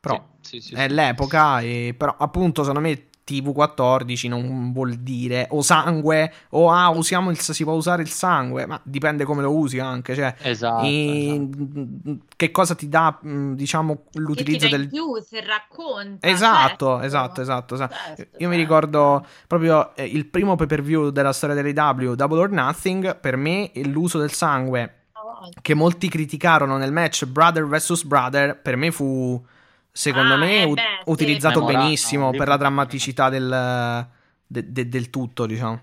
[0.00, 3.07] Però Sì, sì, sì, è l'epoca, e però appunto, secondo me.
[3.28, 8.66] TV14 non vuol dire o sangue o ah usiamo il si può usare il sangue
[8.66, 12.16] ma dipende come lo usi anche cioè Esatto, e- esatto.
[12.36, 16.26] che cosa ti dà mh, diciamo Che ti l'utilizzo dà del più se racconta.
[16.26, 17.00] Esatto, certo.
[17.00, 17.94] esatto, esatto, esatto.
[18.16, 18.56] Certo, Io mi certo.
[18.56, 23.18] ricordo proprio eh, il primo pay per view della storia dell'AW, Double or Nothing.
[23.18, 24.94] Per me, l'uso del sangue
[25.62, 29.40] che molti criticarono nel match Brother vs Brother, per me fu,
[29.98, 31.10] secondo Ah, me, eh beh, sì.
[31.10, 34.06] utilizzato Memora- benissimo no, per la drammaticità del,
[34.46, 35.80] de- de- del tutto, diciamo.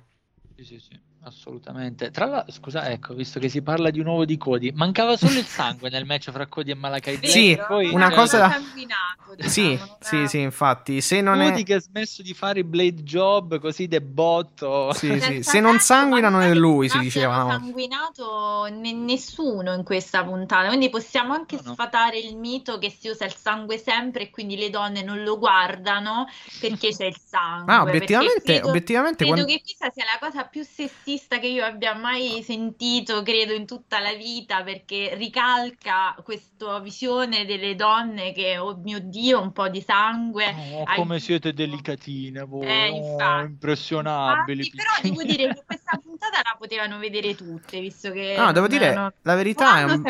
[0.56, 2.12] Sì, sì, sì, assolutamente.
[2.12, 5.46] Tra l'altro, scusa, ecco, visto che si parla di nuovo di Cody, mancava solo il
[5.46, 7.32] sangue nel match fra Cody e Malakai Black.
[7.34, 11.62] Sì, poi, una cioè, cosa- sanguinato, diciamo, Sì, non sì, sì, infatti, se non Cody
[11.62, 11.66] è...
[11.66, 14.94] che ha smesso di fare i blade job così de botto.
[14.94, 17.60] Sì, Nel sì, se non sanguina non è lui, si non diceva una volta.
[17.60, 21.74] sanguinato ne- nessuno in questa puntata, quindi possiamo anche No, no.
[21.74, 25.38] sfatare il mito che si usa il sangue sempre e quindi le donne non lo
[25.38, 26.28] guardano
[26.60, 27.74] perché c'è il sangue.
[27.74, 31.48] Ah, perché obiettivamente, credo, obiettivamente credo quando- che questa sia la cosa più sessista che
[31.48, 38.32] io abbia mai sentito, credo, in tutta la vita, perché ricalca questa visione delle donne
[38.32, 40.54] che, oh mio Dio, un po' di sangue.
[40.74, 44.66] Oh, come siete delicatine voi, eh, oh, impressionabili.
[44.66, 48.36] Infatti, però devo dire che questa puntata la potevano vedere tutte, visto che...
[48.38, 49.14] No, devo dire, erano...
[49.22, 50.02] la verità è un...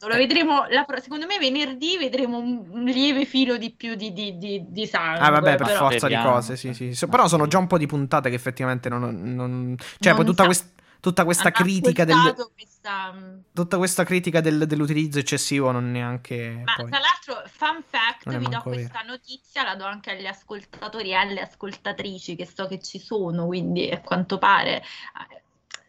[0.00, 0.86] Lo vedremo, la...
[1.02, 5.26] secondo me venerdì vedremo un lieve filo di più di, di, di, di sangue.
[5.26, 5.78] Ah vabbè, per però...
[5.78, 6.24] forza Speriamo.
[6.24, 6.94] di cose, sì, sì.
[6.94, 9.34] So, però sono già un po' di puntate che effettivamente non...
[9.34, 9.76] non...
[9.98, 10.72] Cioè, non poi tutta, quest...
[11.00, 12.34] tutta questa critica del...
[12.54, 13.14] Questa...
[13.52, 14.66] Tutta questa critica del...
[14.66, 16.62] dell'utilizzo eccessivo non neanche...
[16.64, 16.88] Ma poi...
[16.88, 19.10] tra l'altro, fun fact, vi do questa vero.
[19.10, 23.90] notizia, la do anche agli ascoltatori e alle ascoltatrici che so che ci sono, quindi
[23.90, 24.82] a quanto pare...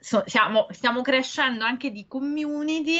[0.01, 2.97] So, siamo, stiamo crescendo anche di community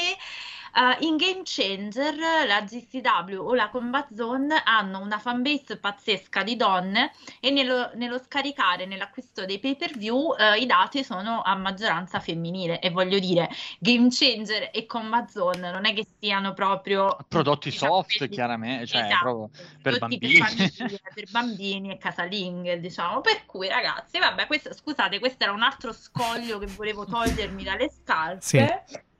[0.74, 2.16] Uh, in Game Changer
[2.46, 8.18] la GCW o la Combat Zone hanno una fanbase pazzesca di donne e nello, nello
[8.18, 12.80] scaricare, nell'acquisto dei pay per view, uh, i dati sono a maggioranza femminile.
[12.80, 18.16] E voglio dire, Game Changer e Combat Zone non è che siano proprio prodotti soft,
[18.16, 18.32] quelli...
[18.32, 19.50] chiaramente, cioè esatto,
[19.82, 20.38] per bambini.
[20.38, 23.20] Per, famiglie, per bambini e casalinghe, diciamo.
[23.20, 27.90] Per cui, ragazzi, vabbè, questo, scusate, questo era un altro scoglio che volevo togliermi dalle
[27.90, 28.40] scarpe.
[28.40, 29.10] Sì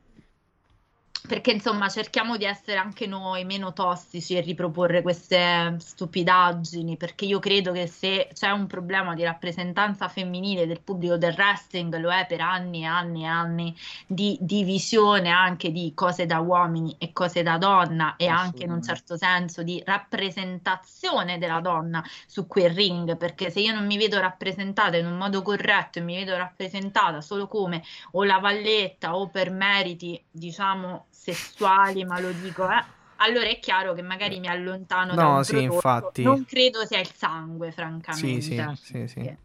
[1.32, 7.38] perché insomma cerchiamo di essere anche noi meno tossici e riproporre queste stupidaggini, perché io
[7.38, 12.26] credo che se c'è un problema di rappresentanza femminile del pubblico del wrestling, lo è
[12.26, 13.74] per anni e anni e anni
[14.06, 18.82] di divisione anche di cose da uomini e cose da donna e anche in un
[18.82, 24.20] certo senso di rappresentazione della donna su quel ring, perché se io non mi vedo
[24.20, 29.30] rappresentata in un modo corretto e mi vedo rappresentata solo come o la valletta o
[29.30, 32.84] per meriti, diciamo, sessuali, ma lo dico, eh,
[33.16, 35.74] allora è chiaro che magari mi allontano no, da un sì, prodotto.
[35.74, 36.22] infatti.
[36.22, 38.40] Non credo sia il sangue, francamente.
[38.40, 39.20] Sì, sì, sì, sì.
[39.20, 39.36] Sì.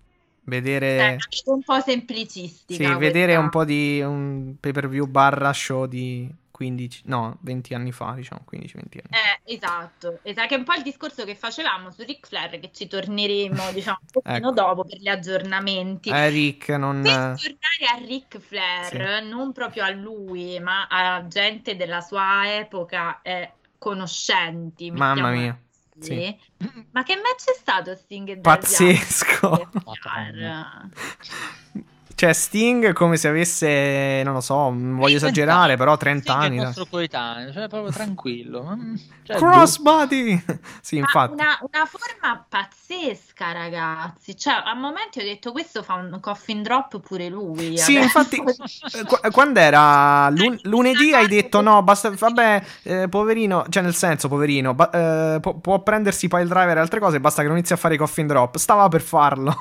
[0.41, 1.17] Vedere...
[1.19, 2.93] Cioè, un po' semplicistica.
[2.93, 3.39] Sì, vedere questa.
[3.39, 8.13] un po' di un pay per view barra show di 15, no, 20 anni fa,
[8.13, 8.89] diciamo, 15-20 anni.
[9.11, 12.71] Eh, esatto, esatto, che è un po' il discorso che facevamo su Ric Flair, che
[12.73, 14.51] ci torneremo, diciamo, un pochino Ecco.
[14.53, 16.09] dopo per gli aggiornamenti.
[16.09, 17.03] Eh, Rick, non...
[17.03, 23.21] Per tornare a Ric Flair, non proprio a lui, ma a gente della sua epoca
[23.21, 24.89] e conoscenti.
[24.89, 25.61] Mamma mia.
[25.99, 26.35] Sì.
[26.91, 29.69] Ma che match è stato Sting e Pazzesco.
[32.17, 36.47] Cioè, Sting come se avesse, non lo so, voglio esagerare, però 30 Sì, che è
[36.47, 36.55] anni.
[36.57, 38.75] il nostro coetaneo, cioè proprio tranquillo.
[38.75, 40.43] Mm, cioè, Crossbody!
[40.81, 41.33] sì, Ma infatti.
[41.33, 44.35] una, una forma pazzesca, ragazzi.
[44.35, 47.77] Cioè, a momenti ho detto questo fa un coffin drop pure lui.
[47.77, 48.19] Sì, adesso.
[48.19, 48.37] infatti,
[48.97, 53.93] eh, qu- quando era lun- lunedì hai detto no, basta, vabbè, eh, poverino, cioè nel
[53.93, 54.89] senso, poverino, ba-
[55.35, 57.93] eh, può, può prendersi pile driver e altre cose, basta che non inizi a fare
[57.93, 58.57] i coffin drop.
[58.57, 59.55] Stava per farlo.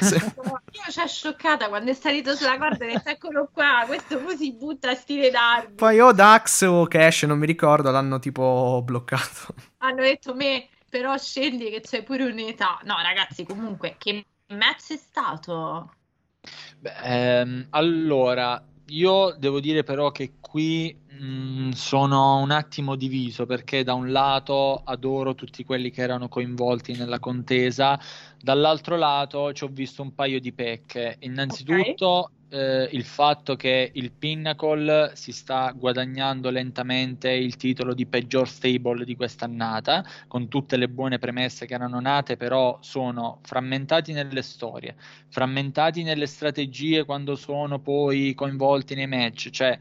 [0.00, 0.14] Sì, Sì.
[0.14, 4.18] ecco, Io ci ho scioccata quando è salito sulla corda e detto eccolo qua, questo
[4.18, 5.74] poi si butta a stile Darby.
[5.74, 9.54] Poi o Dax o Cash, non mi ricordo, l'hanno tipo bloccato.
[9.78, 12.78] Hanno detto me, però scegli che c'è pure un'età.
[12.84, 15.92] No, ragazzi, comunque, che match è stato?
[16.78, 23.82] Beh, ehm, allora, io devo dire però che qui mh, sono un attimo diviso perché
[23.82, 27.98] da un lato adoro tutti quelli che erano coinvolti nella contesa,
[28.40, 31.16] dall'altro lato ci ho visto un paio di pecche.
[31.20, 38.48] Innanzitutto eh, il fatto che il Pinnacle si sta guadagnando lentamente il titolo di peggior
[38.48, 44.42] stable di quest'annata, con tutte le buone premesse che erano nate, però sono frammentati nelle
[44.42, 44.96] storie,
[45.28, 49.78] frammentati nelle strategie quando sono poi coinvolti nei match, cioè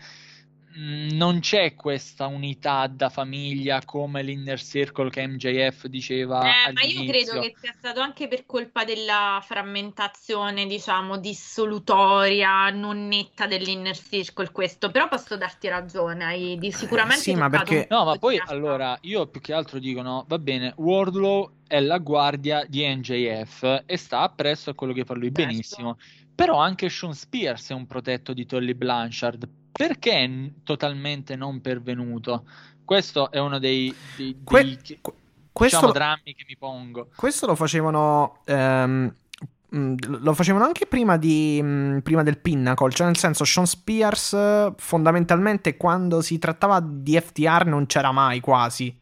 [0.78, 7.06] non c'è questa unità da famiglia come l'inner circle che MJF diceva Eh, ma io
[7.06, 14.52] credo che sia stato anche per colpa della frammentazione, diciamo, dissolutoria, non netta dell'inner circle
[14.52, 18.42] questo, però posso darti ragione, hai di sicuramente Sì, ma perché- un No, ma poi
[18.46, 23.84] allora io più che altro dico no, va bene, Wardlow è la guardia di NJF
[23.86, 25.42] e sta appresso a quello che fa lui Certo.
[25.42, 25.98] benissimo.
[26.36, 29.48] Però anche Sean Spears è un protetto di Tolly Blanchard.
[29.78, 30.30] Perché è
[30.64, 32.46] totalmente non pervenuto?
[32.86, 35.14] Questo è uno dei, dei- Que- dei- que-
[35.52, 37.10] questo, diciamo, drammi che mi pongo.
[37.16, 38.40] questo lo facevano.
[38.46, 39.14] ehm,
[39.70, 42.92] mh, lo facevano anche prima, di, mh, prima del Pinnacle.
[42.92, 48.98] Cioè, nel senso, Sean Spears, fondamentalmente, quando si trattava di FTR, non c'era mai quasi.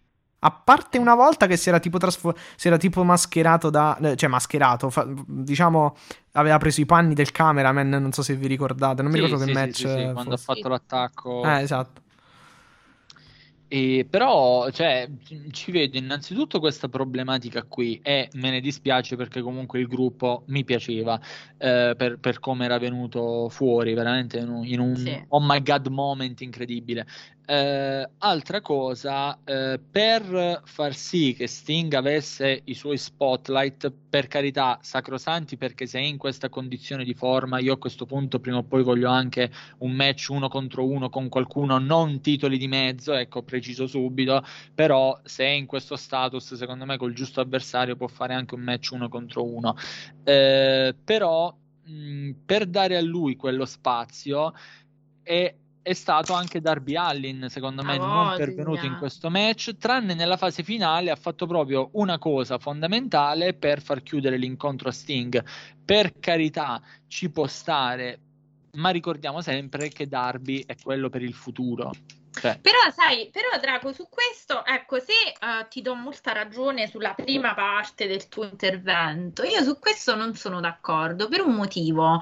[0.45, 3.97] A parte una volta che si era tipo, trasfo- si era tipo mascherato da.
[4.01, 4.89] eh, cioè, mascherato.
[4.89, 5.95] fa- diciamo,
[6.34, 7.89] aveva preso i panni del cameraman.
[7.89, 9.01] Non so se vi ricordate.
[9.01, 9.71] Non mi Sì, ricordo sì, che sì, match.
[9.73, 11.57] sì, sì, quando ha fatto l'attacco.
[11.57, 12.01] Eh, esatto.
[13.67, 15.09] E però, cioè,
[15.49, 20.63] ci vedo innanzitutto questa problematica qui e me ne dispiace perché comunque il gruppo mi
[20.63, 21.19] piaceva
[21.57, 25.25] eh, per, per come era venuto fuori, veramente in un, in un Sì.
[25.29, 27.07] oh my god moment incredibile.
[27.45, 34.79] Eh, altra cosa, eh, per far sì che Sting avesse i suoi spotlight, per carità,
[34.81, 38.63] sacrosanti, perché se è in questa condizione di forma, io a questo punto prima o
[38.63, 43.43] poi voglio anche un match uno contro uno con qualcuno, non titoli di mezzo, ecco,
[43.43, 44.41] preciso subito,
[44.73, 48.61] però se è in questo status, secondo me col giusto avversario può fare anche un
[48.61, 49.75] match uno contro uno.
[50.23, 54.53] Eh, però mh, per dare a lui quello spazio
[55.21, 55.53] è,
[55.84, 58.38] è stato anche Darby Allin, secondo me, A non voglia.
[58.38, 63.81] pervenuto in questo match, tranne nella fase finale ha fatto proprio una cosa fondamentale per
[63.81, 65.43] far chiudere l'incontro a Sting.
[65.84, 68.19] Per carità, ci può stare,
[68.73, 71.91] ma ricordiamo sempre che Darby è quello per il futuro.
[72.39, 77.13] Cioè, Però sai, però Draco, su questo, ecco, se eh, ti do molta ragione sulla
[77.13, 82.21] prima parte del tuo intervento, io su questo non sono d'accordo per un motivo,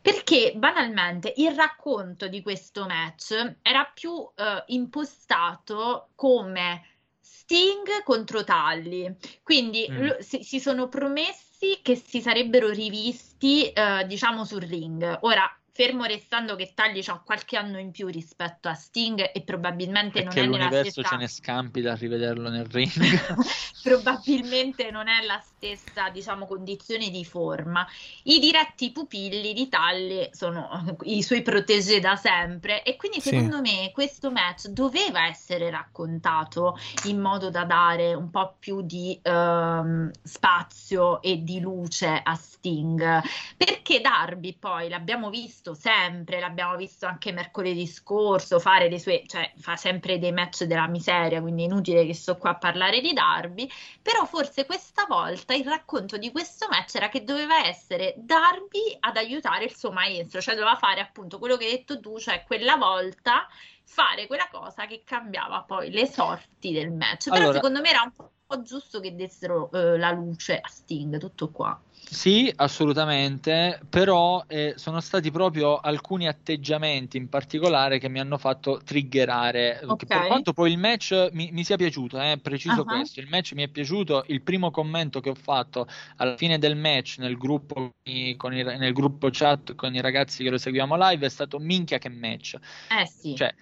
[0.00, 6.86] perché banalmente il racconto di questo match era più eh, impostato come
[7.20, 10.02] Sting contro Talli, quindi Mm.
[10.06, 15.18] lo- si, si sono promessi che si sarebbero rivisti, eh, diciamo, sul ring.
[15.22, 20.22] Ora, fermo restando che Tagli ha qualche anno in più rispetto a Sting e probabilmente
[20.22, 22.90] non perché è nella l'universo stessa ce ne scampi da rivederlo nel ring.
[23.82, 27.86] probabilmente non è la stessa, diciamo, condizione di forma.
[28.24, 33.28] I diretti pupilli di Talli sono i suoi protégé da sempre e quindi Sì.
[33.28, 39.16] secondo me questo match doveva essere raccontato in modo da dare un po' più di
[39.22, 43.22] ehm, spazio e di luce a Sting.
[43.56, 49.52] Perché Darby poi l'abbiamo visto sempre, l'abbiamo visto anche mercoledì scorso fare le sue, cioè
[49.58, 53.12] fa sempre dei match della miseria, quindi è inutile che sto qua a parlare di
[53.12, 58.96] Darby, però forse questa volta il racconto di questo match era che doveva essere Darby
[59.00, 62.44] ad aiutare il suo maestro, cioè doveva fare appunto quello che hai detto tu, cioè
[62.46, 63.46] quella volta
[63.84, 67.24] fare quella cosa che cambiava poi le sorti del match.
[67.24, 68.12] Però Allora- secondo me era un
[68.46, 71.78] po' giusto che dessero eh, la luce a Sting, tutto qua.
[72.04, 78.80] Sì, assolutamente, però eh, sono stati proprio alcuni atteggiamenti in particolare che mi hanno fatto
[78.84, 79.78] triggerare.
[79.80, 80.06] che Ok.
[80.06, 82.84] Per quanto poi il match mi, mi sia piaciuto, eh, preciso Ah.
[82.84, 84.24] questo, il match mi è piaciuto.
[84.26, 85.86] Il primo commento che ho fatto
[86.16, 90.42] alla fine del match nel gruppo, i- con i- nel gruppo chat con i ragazzi
[90.44, 92.56] che lo seguiamo live è stato minchia che match.
[92.90, 93.34] Eh sì.
[93.34, 93.54] Cioè,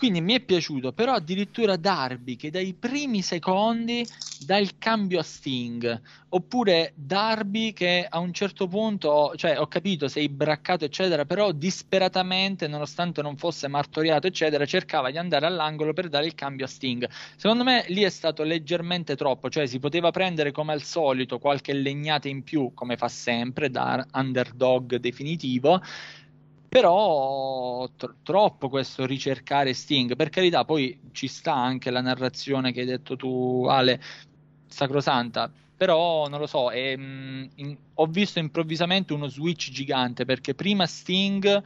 [0.00, 4.02] quindi mi è piaciuto, però addirittura Darby che dai primi secondi
[4.46, 10.08] dà il cambio a Sting, oppure Darby che a un certo punto, cioè ho capito
[10.08, 16.08] sei braccato eccetera, però disperatamente, nonostante non fosse martoriato eccetera, cercava di andare all'angolo per
[16.08, 17.06] dare il cambio a Sting.
[17.36, 21.74] Secondo me lì è stato leggermente troppo, cioè si poteva prendere come al solito qualche
[21.74, 25.82] legnata in più, come fa sempre, da underdog definitivo.
[26.70, 32.80] Però tro- troppo questo ricercare Sting, per carità, poi ci sta anche la narrazione che
[32.80, 34.00] hai detto tu, Ale,
[34.68, 40.54] sacrosanta, però non lo so, è, mm, in- ho visto improvvisamente uno switch gigante perché
[40.54, 41.60] prima Sting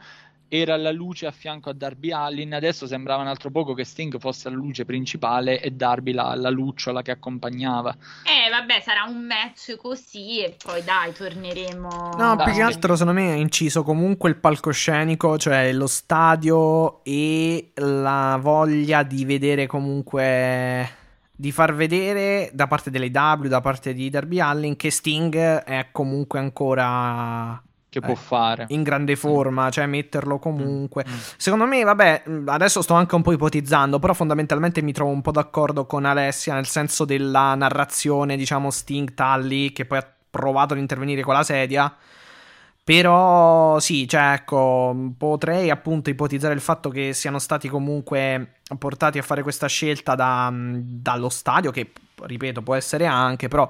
[0.47, 4.19] era la luce a fianco a Darby Allin, adesso sembrava un altro poco che Sting
[4.19, 7.95] fosse la luce principale e Darby la, la lucciola che accompagnava.
[8.23, 12.13] Eh, vabbè, sarà un match così e poi dai, torneremo.
[12.17, 17.03] No, Dai, più che altro secondo me è inciso comunque il palcoscenico, cioè lo stadio
[17.03, 21.03] e la voglia di vedere comunque
[21.37, 25.89] di far vedere da parte delle W, da parte di Darby Allin che Sting è
[25.91, 27.61] comunque ancora
[27.95, 28.65] Che Eh, può fare?
[28.69, 31.05] in grande forma, cioè metterlo comunque.
[31.07, 31.13] Mm.
[31.37, 35.31] Secondo me, vabbè, adesso sto anche un po' ipotizzando, però fondamentalmente mi trovo un po'
[35.31, 40.79] d'accordo con Alessia nel senso della narrazione, diciamo, Sting Tully, che poi ha provato ad
[40.81, 41.95] intervenire con la sedia.
[42.83, 49.21] Però sì, cioè, ecco, potrei appunto ipotizzare il fatto che siano stati comunque portati a
[49.23, 53.67] fare questa scelta da- dallo stadio, che ripeto, può essere anche, però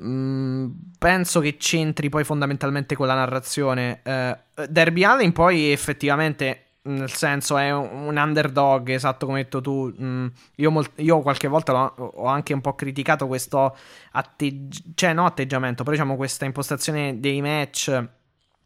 [0.00, 4.00] Mm, penso che c'entri poi fondamentalmente con la narrazione.
[4.04, 4.36] Eh,
[4.68, 9.92] Derby Allen poi effettivamente, nel senso, è un, un underdog, esatto come hai detto tu.
[10.00, 10.26] Mm,
[10.56, 13.76] io, mol- io qualche volta ho anche un po' criticato questo
[14.12, 18.08] atteggiamento, cioè no atteggiamento, però diciamo questa impostazione dei match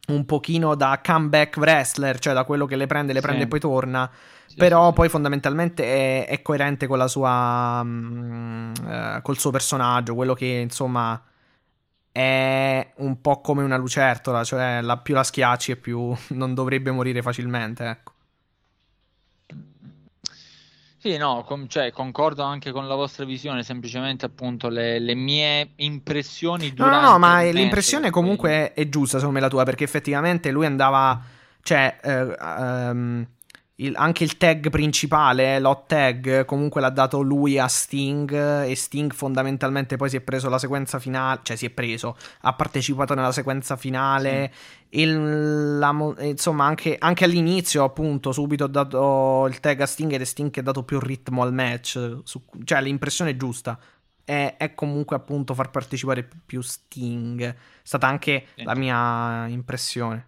[0.07, 3.25] un pochino da comeback wrestler, cioè da quello che le prende, le Sì.
[3.25, 4.09] prende e poi torna.
[4.45, 7.81] Sì, Però sì, poi fondamentalmente è, è coerente con la sua.
[7.83, 11.21] mm, eh, col suo personaggio, quello che insomma
[12.11, 16.91] è un po' come una lucertola, cioè la, più la schiacci e più non dovrebbe
[16.91, 18.12] morire facilmente, ecco.
[21.03, 25.71] Sì, no, com- cioè, concordo anche con la vostra visione, semplicemente appunto le, le mie
[25.75, 29.49] impressioni No, durante no, no, ma il match, l'impressione comunque è giusta, secondo me, la
[29.49, 31.21] tua, perché effettivamente lui andava,
[31.61, 33.27] cioè, eh, ehm,
[33.77, 39.11] il- anche il tag principale, l'hot tag, comunque l'ha dato lui a Sting e Sting
[39.11, 43.31] fondamentalmente poi si è preso la sequenza finale, cioè si è preso, ha partecipato nella
[43.31, 44.53] sequenza finale,
[44.89, 49.85] il- la mo- eh, insomma anche, anche all'inizio appunto subito ho dato il tag a
[49.87, 53.35] Sting ed è Sting che ha dato più ritmo al match, su- cioè l'impressione è
[53.37, 53.79] giusta.
[54.25, 57.41] È, è comunque appunto far partecipare più Sting.
[57.43, 58.63] È stata anche Sì.
[58.63, 60.27] la mia impressione.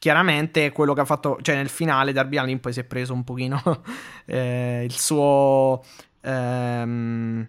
[0.00, 3.22] Chiaramente quello che ha fatto, cioè nel finale Darby Allin poi si è preso un
[3.22, 3.82] pochino
[4.24, 5.84] eh, il suo
[6.22, 7.46] ehm,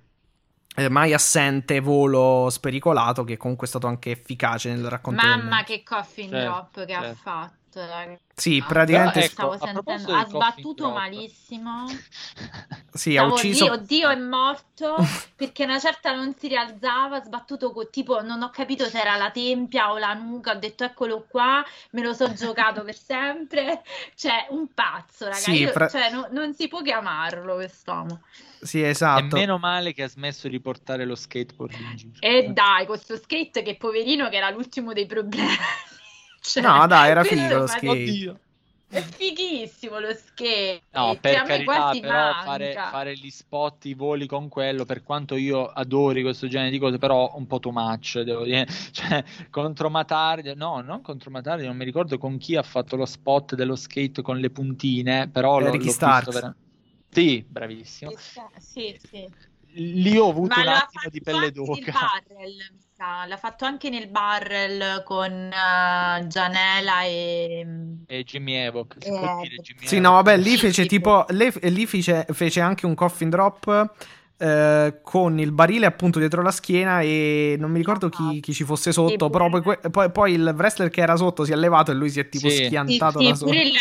[0.76, 5.64] eh, mai assente volo spericolato che comunque è stato anche efficace nel racconto del Mamma
[5.64, 7.20] che coffin Certo, drop che ha certo.
[7.22, 8.20] fatto, ragazzi.
[8.36, 10.94] Sì, praticamente Però, ecco, sentendo, ha sbattuto drop.
[10.94, 11.86] malissimo.
[12.94, 14.96] sì, ha Stavo ucciso lì, oddio, è morto
[15.36, 19.16] perché una certa non si rialzava, ha sbattuto co- tipo, non ho capito se era
[19.16, 23.82] la tempia o la nuca, ho detto eccolo qua, me lo so giocato per sempre.
[24.16, 25.38] Cioè, un pazzo, raga.
[25.38, 28.22] Sì, fra- cioè, no- non si può chiamarlo quest'uomo.
[28.60, 29.36] Sì, E esatto.
[29.36, 32.20] meno male che ha smesso di portare lo skateboard in giro.
[32.20, 35.48] E dai, questo skate che poverino che era l'ultimo dei problemi.
[36.42, 37.88] Cioè, No, dai, era figo lo skate.
[37.88, 38.40] Oddio.
[38.92, 40.82] È fighissimo lo skate.
[40.92, 44.84] No, Cioè, per a me carità, però fare, fare gli spot, i voli con quello,
[44.84, 48.68] per quanto io adori questo genere di cose, però un po' too much, devo dire.
[48.92, 53.06] Cioè, contro Matari, no, non contro Matari, non mi ricordo con chi ha fatto lo
[53.06, 56.26] spot dello skate con le puntine, però l'ho, l'ho Starks.
[56.26, 56.56] visto vera-
[57.10, 58.12] Sì, bravissimo.
[58.58, 59.30] Sì, sì.
[59.74, 61.94] Lì ho avuto Ma un attimo di pelle d'oca.
[61.94, 62.58] barrel,
[63.02, 63.26] sa.
[63.26, 67.66] L'ha fatto anche nel barrel con eh, Gianela e...
[68.08, 69.14] E Jimmy Evoc, si Eh,
[69.62, 70.08] Jimmy Sì, Evoc?
[70.08, 73.94] no, vabbè, lì Sì, fece tipo- lì fece, fece anche un coffin drop.
[74.44, 78.64] eh, con il barile appunto dietro la schiena e non mi ricordo chi, chi ci
[78.64, 81.92] fosse sotto Sì, però poi, poi- poi il wrestler che era sotto si è levato
[81.92, 82.56] e lui si è tipo Sì.
[82.56, 83.80] Sì, schiantato sì, da solo pure là,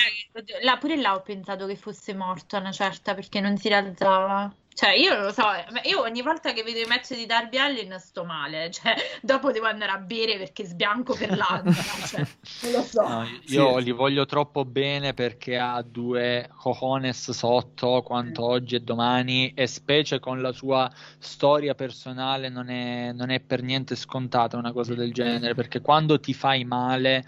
[0.63, 4.55] là- pure là ho pensato che fosse morto a una certa perché non si rialzava.
[4.73, 5.43] Cioè, io non lo so,
[5.83, 9.67] io ogni volta che vedo i match di Darby Allin sto male, cioè, dopo devo
[9.67, 12.27] andare a bere perché sbianco per l'ansia, cioè,
[12.63, 13.07] non lo so.
[13.07, 13.85] No, io Sì.
[13.85, 20.19] li voglio troppo bene perché ha due cojones sotto quanto oggi e domani e specie
[20.21, 25.13] con la sua storia personale non è, non è per niente scontata una cosa del
[25.13, 27.25] genere perché quando ti fai male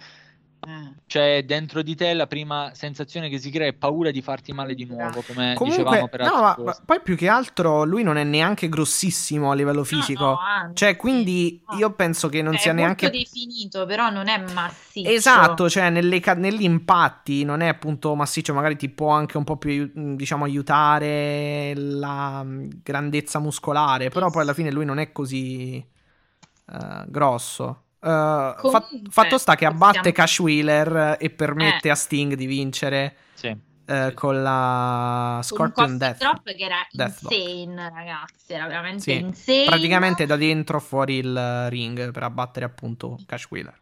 [0.64, 0.92] Eh.
[1.06, 4.74] cioè dentro di te la prima sensazione che si crea è paura di farti male
[4.76, 8.16] di nuovo come dicevamo comunque per no ma, ma poi più che altro lui non
[8.16, 10.74] è neanche grossissimo a livello fisico No, no, anzi.
[10.76, 11.78] cioè quindi No.
[11.78, 15.08] io penso che non Cioè, sia è neanche molto definito, però non è massiccio.
[15.10, 19.44] Esatto, cioè nelle ca- negli impatti non è appunto massiccio, magari ti può anche un
[19.44, 24.98] po' più aiu- diciamo aiutare la mm, grandezza muscolare, però poi alla fine lui non
[24.98, 27.82] è così eh, grosso.
[28.02, 31.90] Fa- Comunque, fatto sta che possiamo- abbatte Cash Wheeler e permette Eh.
[31.92, 33.56] a Sting di vincere Sì.
[33.86, 34.14] Sì.
[34.14, 36.18] con la Scorpion Death.
[36.18, 37.34] drop che era Deathlock.
[37.36, 39.64] insane, ragazzi, era veramente Sì, insane.
[39.66, 43.80] praticamente da dentro fuori il ring per abbattere appunto Cash Wheeler.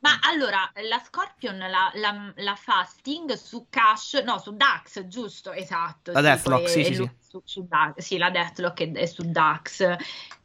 [0.00, 5.52] Ma allora, la Scorpion la, la- la fa Sting su Cash, no, su Dax, giusto?
[5.52, 6.12] Esatto.
[6.12, 7.10] La sì, Deathlock, sì, sì, sì.
[7.20, 9.96] Su, su Dax, sì, la Deathlock è, è su Dax.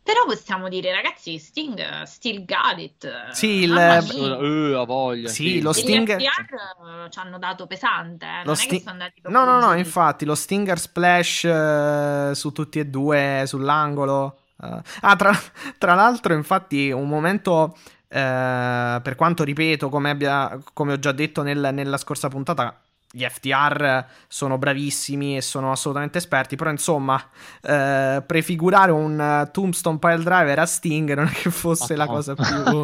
[0.06, 3.32] Però possiamo dire, ragazzi, Sting uh, still got it.
[3.32, 5.62] Sì, il- eh, ha voglia, Sì, sì.
[5.62, 8.80] lo E gli Sting- FTR ci hanno dato pesante, eh, Lo non è Sting- che
[8.80, 9.80] sono andati proprio No, no, no, leggeri.
[9.80, 14.40] infatti lo Stinger Splash eh, su tutti e due, sull'angolo.
[14.62, 14.82] eh.
[15.02, 15.32] Ah, tra,
[15.80, 17.76] tra l'altro, infatti, un momento,
[18.16, 22.80] eh, per quanto ripeto, come, abbia- come ho già detto nel- nella scorsa puntata,
[23.12, 27.22] gli FTR sono bravissimi e sono assolutamente esperti, però insomma,
[27.62, 32.12] eh, prefigurare un Tombstone Pile Driver a Sting non è che fosse la no.
[32.12, 32.84] cosa più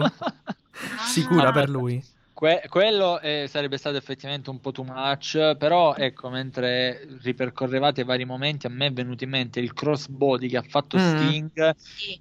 [1.06, 2.04] sicura per lui.
[2.34, 8.04] Que- quello eh, sarebbe stato effettivamente un po' too much, però ecco, mentre ripercorrevate i
[8.04, 11.16] vari momenti, a me è venuto in mente il crossbody che ha fatto Mm.
[11.16, 12.20] Sting, Sì.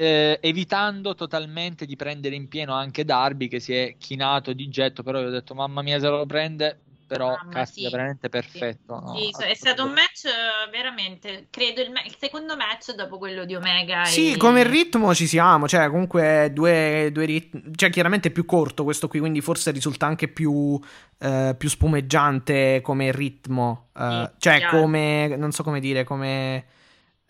[0.00, 5.02] Eh, evitando totalmente di prendere in pieno anche Darby che si è chinato di getto,
[5.02, 7.94] però io ho detto mamma mia se lo prende, però Mamma, caspita, sì.
[7.94, 8.98] veramente perfetto.
[8.98, 9.14] no?
[9.14, 10.26] Sì, è stato un match
[10.70, 14.04] veramente, credo il, me- il secondo match dopo quello di Omega.
[14.04, 18.46] Sì, e- come ritmo ci siamo, cioè comunque due, due ritmi, cioè chiaramente è più
[18.46, 20.80] corto questo qui, quindi forse risulta anche più,
[21.18, 24.80] eh, più spumeggiante come ritmo, eh, Sì, cioè chiaro.
[24.80, 26.64] come, non so come dire, come...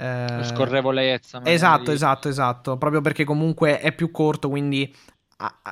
[0.00, 1.42] eh, Scorrevolezza.
[1.44, 4.92] Esatto, esatto, esatto, proprio perché comunque è più corto, quindi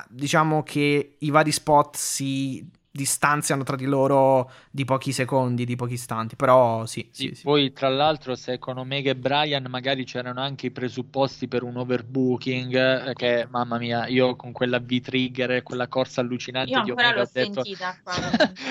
[0.09, 2.67] diciamo che i vari spot si
[2.99, 6.35] distanziano tra di loro di pochi secondi, di pochi istanti.
[6.35, 7.43] Però sì, Sì, sì, sì.
[7.43, 11.75] poi tra l'altro se con Omega e Brian magari c'erano anche i presupposti per un
[11.77, 12.73] overbooking
[13.09, 17.11] eh, che mamma mia io con quella V-trigger e quella corsa allucinante Io di Omega
[17.13, 18.13] l'ho ho detto sentita qua.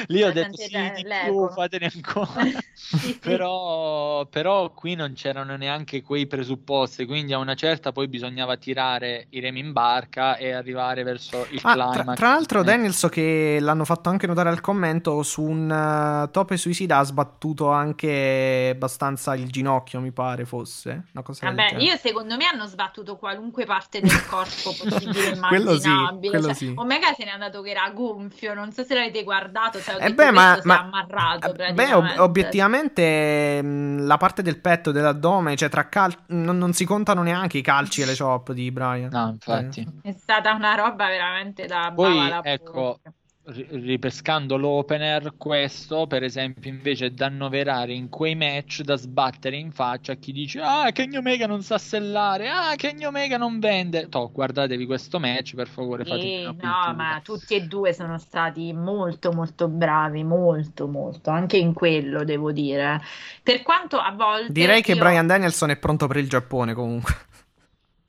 [0.09, 2.46] lì ho La detto sì di più fatene ancora
[3.20, 9.26] però, però qui non c'erano neanche quei presupposti quindi a una certa poi bisognava tirare
[9.30, 12.94] i remi in barca e arrivare verso il Ah, tra, climax tra l'altro, Eh, Daniel,
[12.94, 17.70] so che l'hanno fatto anche notare al commento su un uh, tope suicida ha sbattuto
[17.70, 21.05] anche abbastanza il ginocchio, mi pare fosse.
[21.12, 25.89] Una cosa Vabbè, io secondo me hanno sbattuto qualunque parte del corpo possibile Quello sì,
[25.89, 26.28] immaginabile.
[26.31, 26.73] quello Cioè, sì.
[26.74, 30.01] Omega se n'è andato che era gonfio, non so se l'avete guardato, cioè, ho Eh
[30.01, 34.90] detto, beh, ma, ma- è ammarrato eh, beh, ob- obiettivamente mh, la parte del petto
[34.90, 38.53] e dell'addome, cioè tra cal- non, non si contano neanche i calci e le chop
[38.53, 39.09] di Brian.
[39.11, 43.12] no infatti È stata una roba veramente da Poi, bava la ecco, bocca.
[43.49, 49.57] Ri- ripescando l'opener, questo per esempio invece è da annoverare in quei match da sbattere
[49.57, 53.59] in faccia a chi dice ah Kenny Omega non sa sellare, ah Kenny Omega non
[53.59, 54.09] vende.
[54.09, 56.93] Toh, guardatevi questo match per favore, una no, cultura.
[56.93, 62.53] ma tutti e due sono stati molto molto bravi, molto molto, anche in quello devo
[62.53, 63.01] dire.
[63.43, 67.27] Per quanto a volte Direi che io- Brian Danielson è pronto per il Giappone comunque.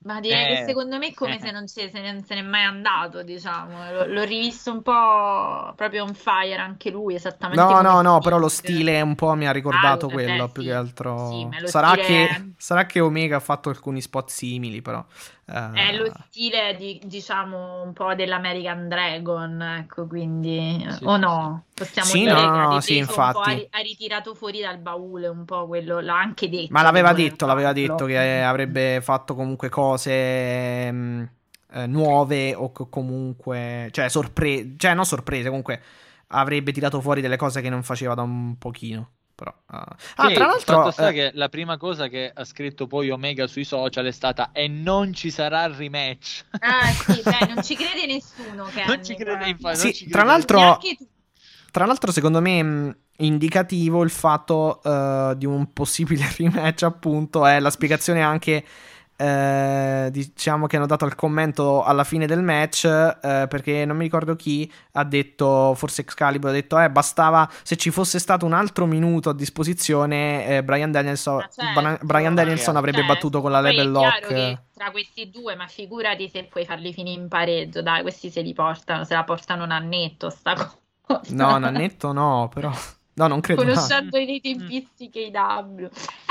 [0.09, 1.39] Ma direi Eh, che secondo me è come eh.
[1.39, 3.91] se non se, se ne, se n'è mai andato, diciamo.
[3.91, 8.39] L'ho, l'ho rivisto un po' proprio on fire anche lui, esattamente No, no, no, però
[8.39, 10.67] lo stile un po' mi ha ricordato Ah, quello, beh, più sì.
[10.67, 11.29] che altro.
[11.29, 15.05] Sì, sarà, stile- che, sarà che Omega ha fatto alcuni spot simili, però.
[15.51, 20.85] Eh, È lo stile di, diciamo, un po' dell'American Dragon, ecco, quindi...
[20.87, 21.67] Sì, o no?
[21.73, 23.49] Possiamo Sì, dire no, che sì, infatti.
[23.49, 26.67] ha, ri- ha ritirato fuori dal baule un po' quello, l'ha anche detto.
[26.67, 27.73] Ma l'aveva detto, l'aveva farlo.
[27.73, 31.29] detto che avrebbe fatto comunque cose mh,
[31.71, 35.81] eh, nuove o co- comunque, cioè sorprese, cioè non sorprese, comunque
[36.27, 39.13] avrebbe tirato fuori delle cose che non faceva da un pochino.
[39.39, 39.95] Però, ah.
[40.15, 43.09] Ah, Sì, tra l'altro, fatto sta eh, che la prima cosa che ha scritto poi
[43.09, 46.45] Omega sui social è stata e non ci sarà rematch.
[46.59, 50.23] Ah, sì, beh, non ci crede nessuno, Kenny, Non ci crede, infatti, Sì, ci tra
[50.23, 50.79] crede l'altro-.
[51.71, 57.59] Tra l'altro, secondo me, mh, indicativo il fatto eh, di un possibile rematch, appunto, è
[57.59, 58.63] la spiegazione anche.
[59.19, 64.03] Eh, diciamo che hanno dato al commento alla fine del match eh, perché non mi
[64.03, 68.53] ricordo chi ha detto forse Excalibur ha detto eh bastava se ci fosse stato un
[68.53, 72.79] altro minuto a disposizione eh, Brian Danielson, Ma certo, Bra- Brian Danielson certo.
[72.79, 76.63] avrebbe battuto con la Poi level lock che tra questi due, ma figurati se puoi
[76.65, 80.55] farli finire in pareggio, dai, questi se li portano, se la portano un annetto sta
[81.01, 81.21] cosa.
[81.29, 82.71] no Nannetto no però
[83.19, 83.73] no non credo no.
[83.73, 85.89] Conoscendo le tempistiche IW.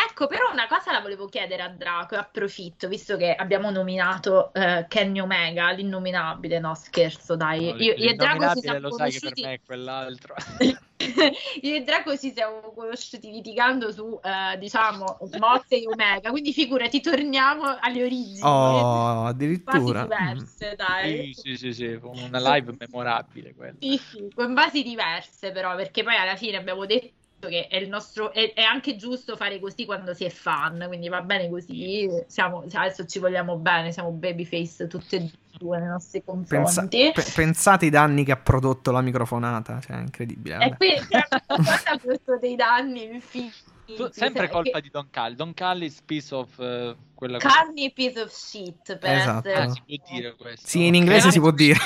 [0.08, 4.52] Ecco, però una cosa la volevo chiedere a Draco, e approfitto, visto che abbiamo nominato
[4.54, 7.66] eh, Kenny Omega, l'innominabile, no scherzo, dai.
[7.66, 9.42] Io, io e Draco L'innominabile siamo lo sai che per conosciuti...
[9.42, 10.34] me è quell'altro.
[11.62, 17.00] Io e Draco ci siamo conosciuti litigando su, eh, diciamo, Motte e Omega, quindi figurati,
[17.00, 18.88] torniamo alle origini.
[18.94, 20.42] oh addirittura Mm.
[20.42, 21.28] diverse, dai.
[21.30, 23.78] Sì, sì, sì, sì, una live memorabile quella.
[23.80, 27.88] Sì, sì, con basi diverse però, perché poi alla fine abbiamo detto che è il
[27.88, 32.08] nostro è, è anche giusto fare così quando si è fan, quindi va bene così.
[32.26, 37.10] Siamo, adesso ci vogliamo bene, siamo babyface tutte e due nei nostri Pensa- confronti.
[37.14, 40.76] pe- pensate i danni che ha prodotto la microfonata cioè è incredibile e vabbè.
[40.76, 40.88] qui
[41.46, 43.54] cosa ha questo dei danni infiniti.
[43.86, 45.36] Tu- sempre Sai, colpa che- di Don Callis.
[45.36, 49.48] Don Callis, piece of eh, quella Carni piece of shit per Esatto.
[49.48, 50.66] essere Ah, si può dire questo.
[50.68, 51.78] sì in inglese si può dire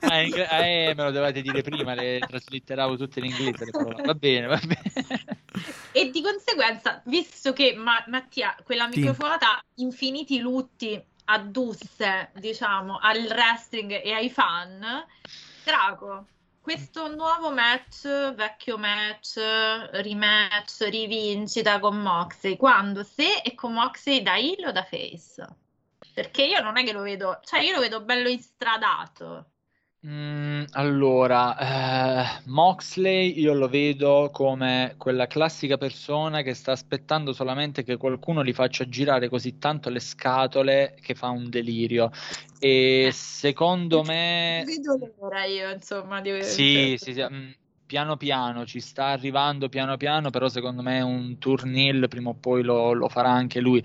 [0.00, 3.70] Ah, in ingle- eh, me lo dovete dire prima, le traslitteravo tutte in inglese.
[4.04, 4.82] Va bene, va bene.
[5.92, 9.00] E di conseguenza, visto che Ma- Mattia, quella Sì.
[9.00, 15.04] microfonata infiniti lutti addusse, diciamo, al wrestling e ai fan,
[15.64, 16.26] Draco,
[16.60, 24.36] questo nuovo match, vecchio match, rematch, rivincita con Moxley, quando, se e con Moxley da
[24.36, 25.46] heel o da face?
[26.14, 29.50] Perché io non è che lo vedo, cioè io lo vedo bello instradato.
[30.06, 37.82] Mm, allora, eh, Moxley io lo vedo come quella classica persona che sta aspettando solamente
[37.82, 42.10] che qualcuno gli faccia girare così tanto le scatole che fa un delirio.
[42.58, 43.12] E Eh.
[43.12, 44.64] secondo me...
[44.64, 47.50] Vedo l'ora io, insomma, di Sì, sì, sì, mm,
[47.84, 52.62] piano piano ci sta arrivando piano piano, però secondo me un turnil prima o poi
[52.62, 53.82] lo, lo farà anche lui.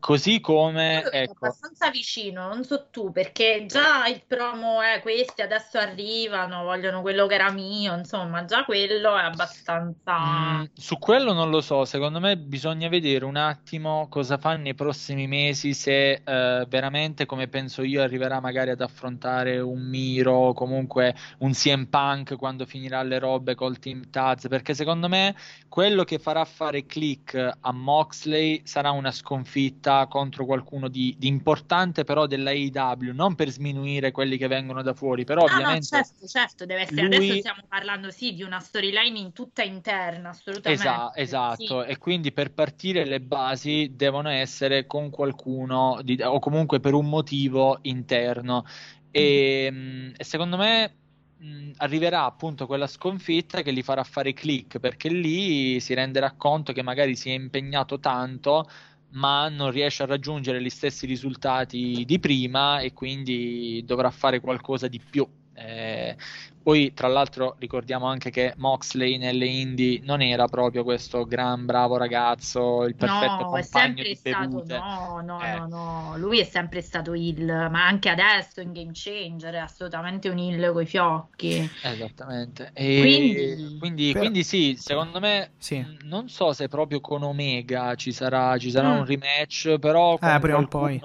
[0.00, 5.76] Così come, ecco, abbastanza vicino, non so tu, perché già il promo è questi adesso
[5.76, 10.16] arrivano, vogliono quello che era mio, insomma, già quello è abbastanza...
[10.18, 14.74] Mm, su quello non lo so, secondo me bisogna vedere un attimo cosa fa nei
[14.74, 20.52] prossimi mesi, se eh, veramente, come penso io, arriverà magari ad affrontare un Miro, o
[20.54, 25.34] comunque un CM Punk quando finirà le robe col Team Taz, perché secondo me
[25.68, 32.04] quello che farà fare click a Moxley sarà una sconfitta contro qualcuno di, di importante
[32.04, 35.86] però della AEW, non per sminuire quelli che vengono da fuori, però No, no, ovviamente...
[35.86, 37.02] certo, certo, deve essere.
[37.02, 40.82] lui- Adesso stiamo parlando, sì, di una storyline in tutta interna, assolutamente.
[40.84, 41.88] Esa- esatto, Sì.
[41.90, 47.08] e quindi per partire le basi devono essere con qualcuno di- o comunque per un
[47.08, 48.64] motivo interno.
[49.10, 50.96] E, mh, e secondo me
[51.36, 56.72] mh, arriverà appunto quella sconfitta che li farà fare click perché lì si renderà conto
[56.72, 58.68] che magari si è impegnato tanto.
[59.10, 64.88] Ma non riesce a raggiungere gli stessi risultati di prima e quindi dovrà fare qualcosa
[64.88, 65.26] di più.
[65.60, 66.16] Eh,
[66.62, 71.96] poi, tra l'altro, ricordiamo anche che Moxley nelle indie non era proprio questo gran bravo
[71.96, 74.76] ragazzo, il perfetto No, è compagno sempre di stato, bevute.
[74.78, 75.58] no, no, Eh.
[75.60, 80.28] no, no, lui è sempre stato il, ma anche adesso in Game Changer è assolutamente
[80.28, 81.68] un il coi fiocchi.
[81.82, 82.70] Esattamente.
[82.74, 85.82] E Quindi- quindi, Però- quindi sì, secondo me Sì.
[86.04, 88.98] non so se proprio con Omega ci sarà, ci sarà Mm.
[88.98, 91.00] un rematch, però con Eh, prima o poi.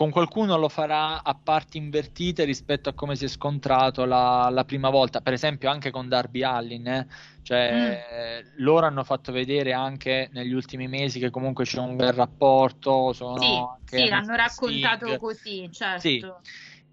[0.00, 4.64] Con qualcuno lo farà a parti invertite rispetto a come si è scontrato la, la
[4.64, 5.20] prima volta.
[5.20, 7.06] Per esempio, anche con Darby Allin, eh.
[7.42, 13.12] Cioè, loro hanno fatto vedere anche negli ultimi mesi che comunque c'è un bel rapporto.
[13.12, 15.18] Sono Sì, sì, l'hanno raccontato Sting.
[15.18, 16.00] così, certo.
[16.00, 16.26] Sì.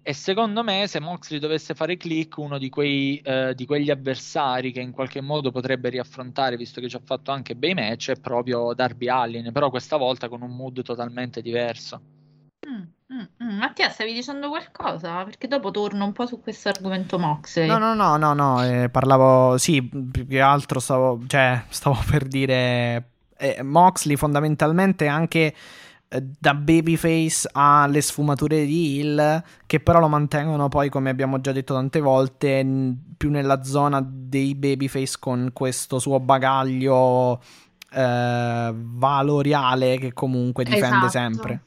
[0.02, 4.70] E secondo me, se Moxley dovesse fare click, uno di, quei, eh, di quegli avversari
[4.70, 8.20] che in qualche modo potrebbe riaffrontare, visto che ci ha fatto anche bei match, è
[8.20, 12.16] proprio Darby Allin, però questa volta con un mood totalmente diverso.
[13.42, 13.58] Mm.
[13.58, 15.24] Mattia, stavi dicendo qualcosa?
[15.24, 17.68] Perché dopo torno un po' su questo argomento Moxley.
[17.68, 22.26] No, no, no, no, no, eh, parlavo, sì, più che altro stavo, cioè, stavo per
[22.26, 25.54] dire, eh, Moxley fondamentalmente anche
[26.08, 31.40] eh, da babyface ha le sfumature di heel, che però lo mantengono poi, come abbiamo
[31.40, 37.40] già detto tante volte, n- più nella zona dei babyface con questo suo bagaglio
[37.92, 41.08] eh, valoriale che comunque difende Esatto.
[41.08, 41.62] sempre.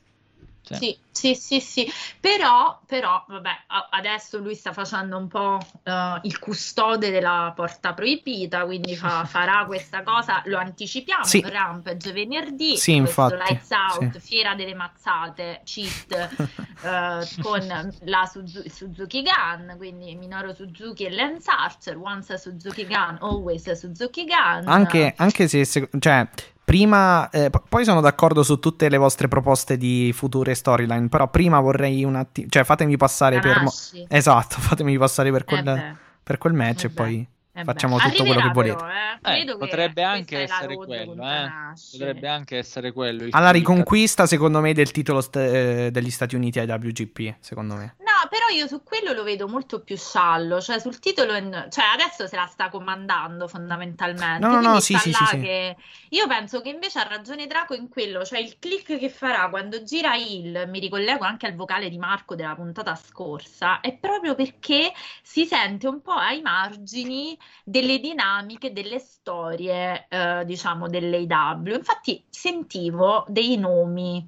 [0.64, 0.76] Sì.
[0.76, 6.20] Sì, sì, sì, sì, però, però, vabbè, a- adesso lui sta facendo un po' eh,
[6.24, 11.42] il custode della porta proibita, quindi fa- farà questa cosa, lo anticipiamo, Sì.
[11.46, 14.20] Rampage venerdì, Sì, infatti, Lights Out, sì.
[14.20, 16.14] Fiera delle Mazzate, cheat,
[16.84, 23.18] eh, con la Suzu- Suzuki Gun, quindi Minoru Suzuki e Lance Archer, once Suzuki Gun,
[23.22, 24.68] always Suzuki Gun.
[24.68, 26.28] Anche, anche se, se- cioè,
[26.64, 31.30] prima, eh, p- poi sono d'accordo su tutte le vostre proposte di future storyline, però
[31.30, 33.62] prima vorrei un attimo, cioè fatemi passare per...
[33.62, 34.06] mo- Tanahashi.
[34.10, 35.96] esatto, fatemi passare per Eh quel, beh.
[36.24, 37.28] per quel match Eh e poi...
[37.54, 38.76] Eh Facciamo beh, tutto quello che arriverà volete.
[38.76, 39.42] però, eh.
[39.42, 41.50] Eh, che potrebbe anche essere quello, eh.
[41.92, 43.24] Potrebbe anche essere quello.
[43.26, 47.76] il Alla riconquista, secondo me, del titolo st- eh, degli Stati Uniti ai WGP, secondo
[47.76, 47.96] me.
[48.00, 51.86] No, però io su quello lo vedo molto più sciallo, cioè sul titolo, in- cioè
[51.94, 55.40] adesso se la sta comandando fondamentalmente, No, no, no, sì, sì, sì.
[55.40, 55.76] che...
[56.10, 59.84] Io penso che invece ha ragione Draco in quello, cioè il click che farà quando
[59.84, 64.92] gira il, mi ricollego anche al vocale di Marco della puntata scorsa, è proprio perché
[65.22, 71.76] si sente un po' ai margini delle dinamiche, delle storie, eh, diciamo, dell'AW.
[71.76, 74.28] Infatti sentivo dei nomi.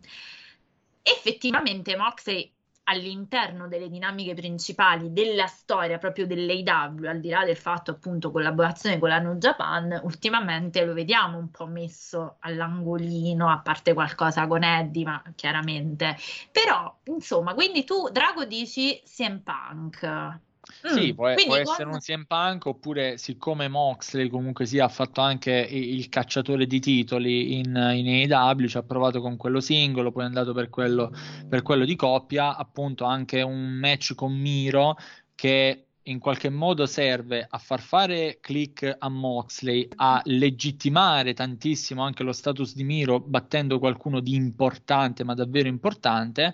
[1.01, 2.52] Effettivamente Moxley
[2.85, 8.99] all'interno delle dinamiche principali della storia proprio dell'AW, al di là del fatto appunto collaborazione
[8.99, 14.63] con la New Japan, ultimamente lo vediamo un po' messo all'angolino, a parte qualcosa con
[14.63, 16.15] Eddie, ma chiaramente.
[16.51, 20.39] Però, insomma, quindi tu, Drago, dici CM Punk.
[20.85, 24.85] Sì, Mm, può, può quindi essere con- un CM Punk oppure siccome Moxley comunque sia
[24.85, 29.61] ha fatto anche il cacciatore di titoli in, in AEW, ci ha provato con quello
[29.61, 31.11] singolo, poi è andato per quello,
[31.47, 34.97] per quello di coppia, appunto anche un match con Miro
[35.35, 42.23] che in qualche modo serve a far fare click a Moxley, a legittimare tantissimo anche
[42.23, 46.53] lo status di Miro battendo qualcuno di importante, ma davvero importante.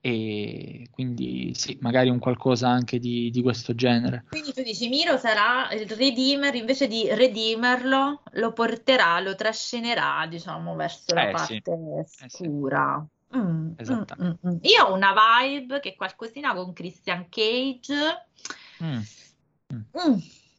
[0.00, 4.24] E quindi sì, magari un qualcosa anche di, di questo genere.
[4.28, 10.74] Quindi tu dici Miro sarà il redeemer, invece di redimerlo, lo porterà, lo trascinerà, diciamo,
[10.76, 11.60] verso la Eh, sì.
[11.62, 12.26] parte sì.
[12.28, 13.04] scura.
[13.36, 14.38] Mm, Esattamente.
[14.46, 14.58] mm, mm, mm.
[14.62, 18.26] Io ho una vibe che qualcosina con Christian Cage,
[18.82, 19.00] Mm.
[19.74, 20.18] Mm,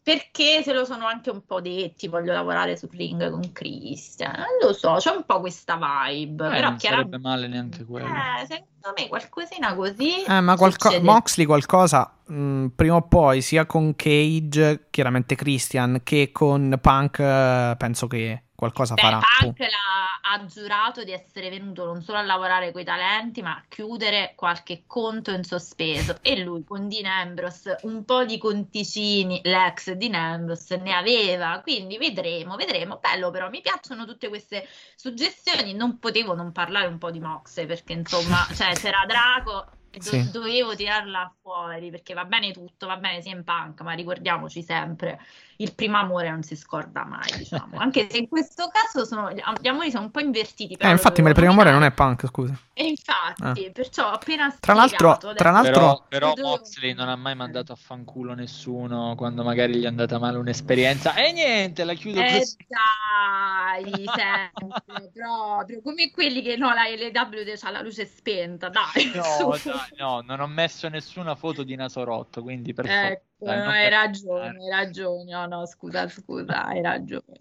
[0.09, 4.69] perché se lo sono anche un po' detti, voglio lavorare sul ring con Christian, non
[4.69, 7.09] lo so, c'è un po' questa vibe, Eh, però non chiaramente...
[7.11, 8.07] sarebbe male neanche quello.
[8.07, 10.99] Eh, secondo me qualcosina così Eh, ma qualco-.
[11.01, 17.75] Moxley qualcosa mh, prima o poi, sia con Cage, chiaramente Christian, che con Punk, eh,
[17.77, 19.19] penso che qualcosa Beh, farà.
[19.39, 23.51] Punk l'ha- ha giurato di essere venuto non solo a lavorare con i talenti, ma
[23.55, 26.17] a chiudere qualche conto in sospeso.
[26.21, 31.59] E lui con Dean Ambrose un po' di conticini, l'ex Dean Ambrose ne aveva.
[31.63, 32.97] Quindi vedremo, vedremo.
[33.01, 35.73] Bello, però mi piacciono tutte queste suggestioni.
[35.73, 39.67] Non potevo non parlare un po' di Moxe perché insomma, cioè, c'era Draco.
[39.91, 40.29] e do- Sì.
[40.29, 45.19] dovevo tirarla fuori perché va bene tutto, va bene sia in punk, ma ricordiamoci sempre
[45.61, 47.77] il primo amore non si scorda mai, diciamo.
[47.77, 50.75] Anche se in questo caso sono, gli amori sono un po' invertiti.
[50.75, 52.57] Eh, infatti, ma il primo amore non è Punk, scusa.
[52.73, 57.35] E infatti, perciò ho appena Tra l'altro- tra l'altro- Però, però Moxley non ha mai
[57.35, 61.13] mandato a fanculo nessuno quando magari gli è andata male un'esperienza.
[61.13, 62.55] E niente, la chiudo Eh così.
[62.65, 69.11] dai, sempre, proprio, come quelli che no, la LW c'ha la luce spenta, dai.
[69.13, 73.17] No, dai, no, non ho messo nessuna foto di naso rotto, quindi per favore, Ecco,
[73.19, 75.31] dai, non no, hai ragione, hai ragione.
[75.31, 77.39] No, no, scusa, scusa, hai ragione.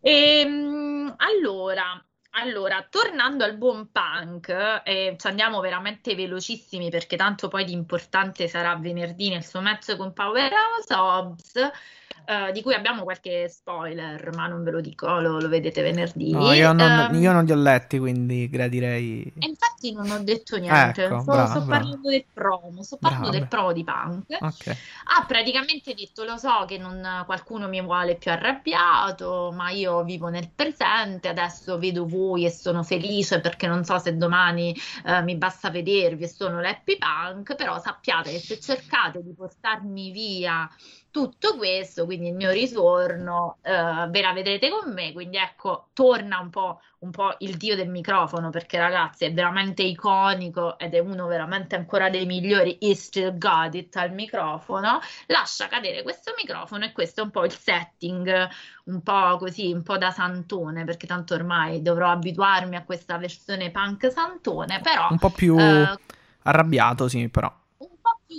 [0.00, 7.64] Ehm, allora, allora, tornando al buon punk, eh, ci andiamo veramente velocissimi perché tanto poi
[7.64, 11.70] l'importante sarà venerdì nel suo match con Powerhouse Hobbs,
[12.28, 16.30] eh, di cui abbiamo qualche spoiler, ma non ve lo dico, lo, lo vedete venerdì.
[16.30, 19.32] No, io non, Ehm, io non li ho letti, quindi gradirei.
[19.38, 21.78] e infatti non ho detto niente, Ecco, sto, brava, sto brava.
[21.78, 23.38] parlando del promo, sto parlando Brava.
[23.38, 24.36] del promo di punk.
[24.40, 24.76] Ok.
[25.16, 30.28] Ha praticamente detto: Lo so che non- qualcuno mi vuole più arrabbiato, ma io vivo
[30.28, 31.28] nel presente.
[31.28, 34.74] Adesso vedo voi e sono felice perché non so se domani
[35.06, 37.54] eh, mi basta vedervi e sono l'happy punk.
[37.54, 40.68] Però sappiate che se cercate di portarmi via
[41.10, 45.12] tutto questo, quindi il mio ritorno, eh, ve la vedrete con me.
[45.12, 49.82] Quindi ecco, torna un po', un po' il dio del microfono perché ragazzi è veramente
[49.82, 52.78] iconico ed è uno veramente ancora dei migliori.
[52.80, 57.44] He still got it al microfono lascia cadere questo microfono e questo è un po'
[57.44, 58.48] il setting,
[58.84, 63.70] un po' così, un po' da santone, perché tanto ormai dovrò abituarmi a questa versione
[63.70, 65.98] punk santone, però Un po' più eh,
[66.42, 67.52] arrabbiato, sì, però.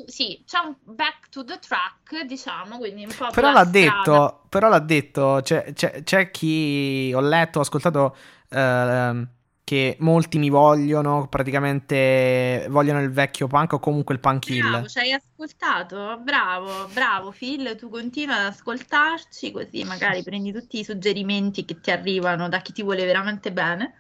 [0.07, 3.65] Sì, c'è un back to the track, diciamo, quindi un po' Però l'ha strada.
[3.65, 8.15] detto, però l'ha detto, c'è, c'è- c'è chi ho letto, ho ascoltato
[8.49, 9.27] ehm,
[9.63, 14.87] che molti mi vogliono, praticamente vogliono il vecchio punk o comunque il punk Bravo, hill.
[14.87, 16.17] ci hai ascoltato?
[16.23, 21.91] Bravo, bravo Phil, tu continua ad ascoltarci così magari prendi tutti i suggerimenti che ti
[21.91, 23.93] arrivano da chi ti vuole veramente bene.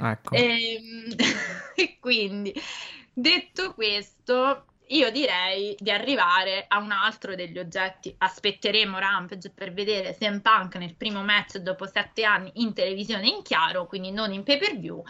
[0.00, 0.42] Ecco.
[0.42, 1.14] Ehm,
[1.76, 2.52] E quindi,
[3.12, 8.14] detto questo, io direi di arrivare a un altro degli oggetti.
[8.16, 13.42] Aspetteremo Rampage per vedere CM Punk nel primo match dopo sette anni in televisione in
[13.42, 15.02] chiaro, quindi non in pay per view.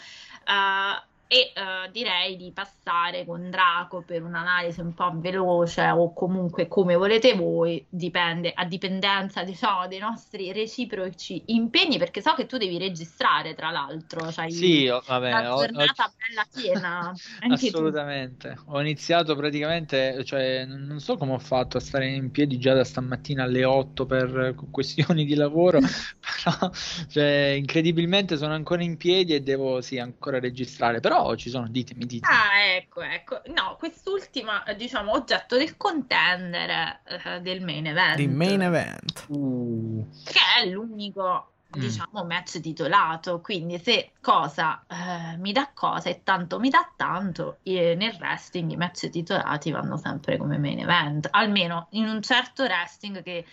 [0.44, 6.66] Eh, e eh, direi di passare con Draco per un'analisi un po' veloce o comunque
[6.66, 12.56] come volete voi, dipende a dipendenza diciamo dei nostri reciproci impegni, perché so che tu
[12.58, 17.72] devi registrare tra l'altro, c'hai Sì, ho- vabbè, una ho- giornata ho- bella piena, anche
[17.72, 17.84] tu.
[17.84, 18.56] Assolutamente.
[18.66, 22.84] Ho iniziato praticamente, cioè, non so come ho fatto a stare in piedi già da
[22.84, 25.80] stamattina alle 8 per questioni di lavoro,
[26.20, 26.70] però,
[27.08, 31.00] cioè, incredibilmente sono ancora in piedi e devo, sì, ancora registrare.
[31.00, 32.34] Però ci sono, ditemi, ditemi.
[32.34, 33.42] Ah, ecco, ecco.
[33.46, 38.16] No, quest'ultima, diciamo, oggetto del contender eh, del main event.
[38.16, 39.26] Di main event.
[39.28, 41.80] Uh, che è l'unico, Mm.
[41.80, 43.40] diciamo, match titolato.
[43.40, 48.72] Quindi se cosa eh, mi dà cosa e tanto mi dà tanto, eh, nel wrestling
[48.72, 53.44] i match titolati vanno sempre come main event, almeno in un certo wrestling che è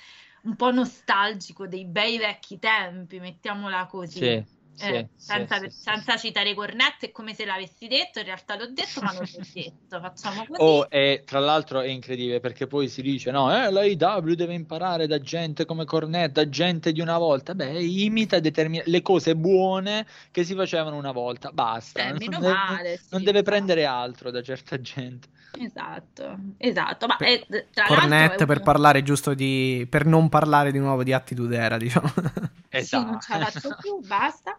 [0.43, 4.17] un po' nostalgico dei bei vecchi tempi, mettiamola così.
[4.17, 5.81] sì, sì, Eh, sì, senza, sì, sì.
[5.81, 9.45] senza citare cornette, è come se l'avessi detto, in realtà l'ho detto, ma non l'ho
[9.53, 9.99] detto.
[9.99, 10.61] Facciamo così.
[10.61, 14.53] Oh, e tra l'altro è incredibile perché poi si dice: no, eh, la AEW deve
[14.53, 17.55] imparare da gente come Cornette, da gente di una volta.
[17.55, 21.51] Beh, imita determin- le cose buone che si facevano una volta.
[21.51, 25.27] Basta, Eh, non, deve, male, sì, non deve prendere altro da certa gente.
[25.59, 27.07] Esatto, esatto.
[27.07, 29.87] Ma Per- eh, tra l'altro Cornette è per uno- parlare giusto di...
[29.89, 31.77] per non parlare di nuovo di Attitude Era,
[32.69, 33.05] diciamo.
[33.05, 34.55] Sì, non ce la faccio più, basta.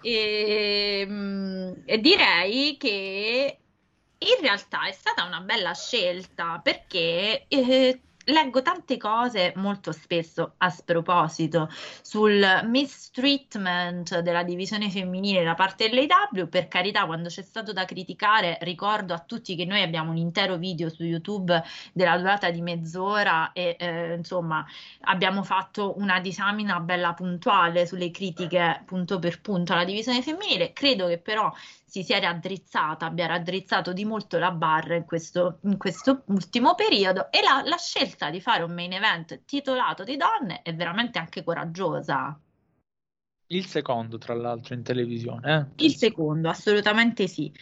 [0.00, 3.58] E, mm, e direi che
[4.18, 10.70] in realtà è stata una bella scelta perché eh, leggo tante cose molto spesso a
[10.70, 11.68] sproposito
[12.02, 16.48] sul mistreatment della divisione femminile da parte dell'AW.
[16.48, 20.56] Per carità, quando c'è stato da criticare, ricordo a tutti che noi abbiamo un intero
[20.56, 21.62] video su YouTube
[21.92, 24.64] della durata di mezz'ora e eh, insomma
[25.02, 30.72] abbiamo fatto una disamina bella puntuale sulle critiche punto per punto alla divisione femminile.
[30.72, 31.52] Credo che però
[31.92, 37.30] si sia raddrizzata, abbia raddrizzato di molto la barra in questo, in questo ultimo periodo
[37.30, 41.44] e la, la, scelta di fare un main event titolato di donne è veramente anche
[41.44, 42.40] coraggiosa.
[43.48, 45.68] Il secondo, tra l'altro, in televisione.
[45.76, 45.84] Eh?
[45.84, 47.52] Il secondo, assolutamente sì.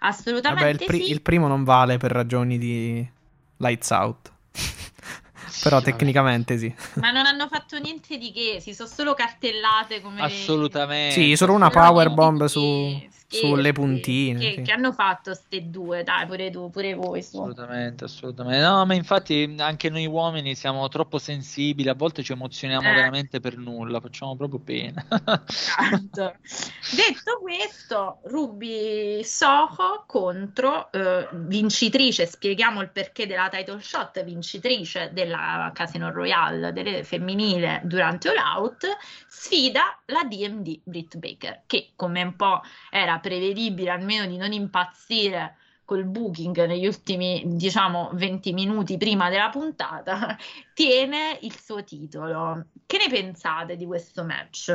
[0.00, 1.10] Assolutamente Vabbè, il, pri- sì.
[1.10, 3.10] il primo non vale per ragioni di
[3.56, 4.32] lights out.
[5.62, 6.70] Però tecnicamente sì.
[6.96, 10.20] Ma non hanno fatto niente di che, si sono solo cartellate come...
[10.20, 11.14] Assolutamente.
[11.14, 14.38] Sì, solo una power bomb su sulle puntine.
[14.38, 14.62] Che, sì.
[14.62, 17.22] che, hanno fatto ste due, dai, pure tu, pure voi.
[17.22, 17.38] Su.
[17.38, 18.64] Assolutamente, assolutamente.
[18.64, 22.94] No, ma infatti anche noi uomini siamo troppo sensibili, a volte ci emozioniamo Eh.
[22.94, 25.04] veramente per nulla, facciamo proprio pena.
[25.46, 26.36] Esatto.
[26.96, 35.70] Detto questo, Ruby Soho contro eh, vincitrice, spieghiamo il perché della title shot, vincitrice della
[35.74, 38.86] Casino Royale delle femminile durante All Out,
[39.26, 45.56] sfida la DMD Britt Baker, che come un po' era prevedibile almeno di non impazzire
[45.84, 50.36] col booking negli ultimi, diciamo, 20 minuti prima della puntata,
[50.74, 52.66] tiene il suo titolo.
[52.84, 54.68] Che ne pensate di questo match?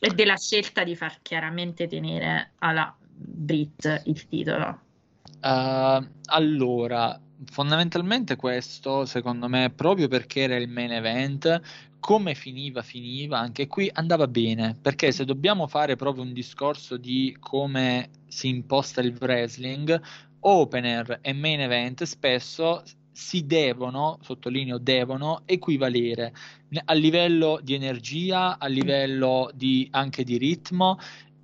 [0.00, 4.80] E della scelta di far chiaramente tenere alla Brit il titolo?
[5.42, 7.20] Uh, allora,
[7.50, 11.60] fondamentalmente questo, secondo me, proprio perché era il main event,
[12.00, 17.36] come finiva, finiva, anche qui andava bene, perché se dobbiamo fare proprio un discorso di
[17.38, 20.00] come si imposta il wrestling,
[20.40, 26.32] opener e main event spesso si devono, sottolineo devono, equivalere
[26.84, 30.98] a livello di energia, a livello di, anche di ritmo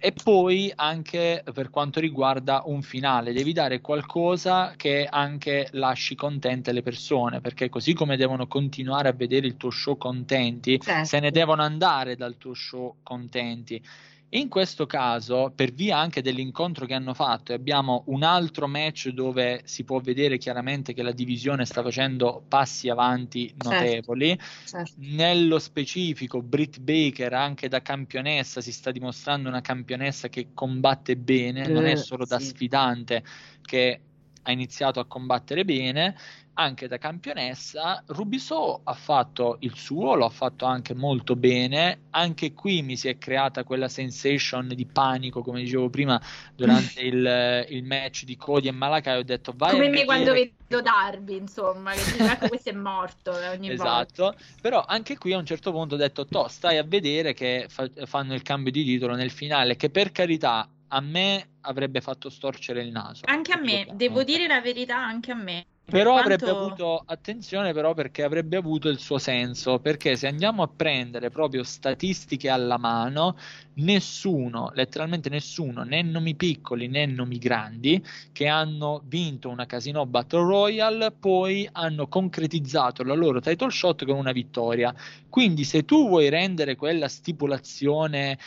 [0.05, 6.73] e poi anche per quanto riguarda un finale, devi dare qualcosa che anche lasci contente
[6.73, 11.05] le persone, perché così come devono continuare a vedere il tuo show contenti, Certo.
[11.07, 13.83] se ne devono andare dal tuo show contenti.
[14.35, 19.63] In questo caso, per via anche dell'incontro che hanno fatto, abbiamo un altro match dove
[19.65, 24.37] si può vedere chiaramente che la divisione sta facendo passi avanti notevoli.
[24.65, 24.93] Certo.
[24.97, 31.69] Nello specifico, Britt Baker, anche da campionessa, si sta dimostrando una campionessa che combatte bene,
[31.69, 32.47] non è Eh, solo da sì.
[32.47, 33.23] sfidante
[33.63, 34.01] che
[34.45, 36.17] ha iniziato a combattere bene,
[36.55, 38.03] anche da campionessa.
[38.07, 42.03] Rubiso ha fatto il suo, lo ha fatto anche molto bene.
[42.11, 46.21] Anche qui mi si è creata quella sensation di panico, come dicevo prima,
[46.55, 49.19] durante il, il match di Cody e Malakai.
[49.19, 53.39] Ho detto, vai Come me quando vedo Darby, insomma, che dico, ecco questo è morto
[53.39, 54.07] eh, ogni volta.
[54.07, 57.67] Esatto, però anche qui a un certo punto ho detto, to, stai a vedere che
[57.69, 62.29] fa- fanno il cambio di titolo nel finale, che per carità a me avrebbe fatto
[62.31, 63.23] storcere il naso.
[63.27, 65.67] Anche a me, devo dire la verità, anche a me.
[65.87, 70.27] Però Per avrebbe quanto- avuto, attenzione però perché avrebbe avuto il suo senso, perché se
[70.27, 73.37] andiamo a prendere proprio statistiche alla mano,
[73.75, 78.03] nessuno, letteralmente nessuno, né nomi piccoli né nomi grandi,
[78.33, 84.17] che hanno vinto una Casino Battle Royale, poi hanno concretizzato la loro title shot con
[84.17, 84.95] una vittoria.
[85.29, 88.39] Quindi se tu vuoi rendere quella stipulazione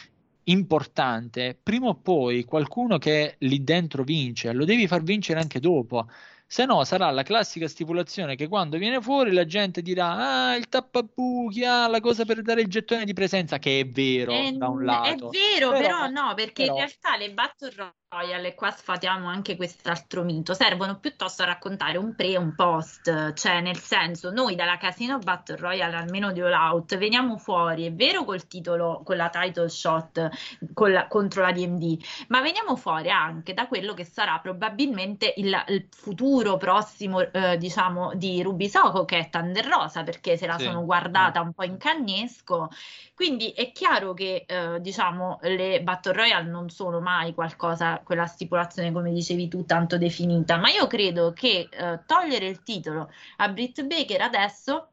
[0.49, 6.07] importante, prima o poi qualcuno che lì dentro vince, lo devi far vincere anche dopo.
[6.49, 10.69] Se no, sarà la classica stipulazione che quando viene fuori la gente dirà: Ah, il
[10.69, 14.69] tappabuchi, ah, la cosa per dare il gettone di presenza, che è vero Eh, da
[14.69, 15.29] un è lato.
[15.29, 17.73] vero, Però- però, no, perché però- in realtà le Battle
[18.09, 23.33] E qua sfatiamo anche quest'altro mito, servono piuttosto a raccontare un pre e un post,
[23.33, 27.91] cioè nel senso noi dalla Casino Battle Royale, almeno di All Out, veniamo fuori, è
[27.91, 30.29] vero col titolo, con la title shot
[30.73, 35.53] con la- contro la DMD, ma veniamo fuori anche da quello che sarà probabilmente il,
[35.67, 40.57] il futuro prossimo, eh, diciamo, di Ruby Soho, che è Thunder Rosa, perché se la
[40.57, 40.63] Sì.
[40.63, 42.69] sono guardata un po' in cagnesco.
[43.13, 48.91] Quindi è chiaro che, eh, diciamo, le Battle Royale non sono mai qualcosa, quella stipulazione,
[48.91, 53.83] come dicevi tu, tanto definita, ma io credo che eh, togliere il titolo a Britt
[53.83, 54.91] Baker adesso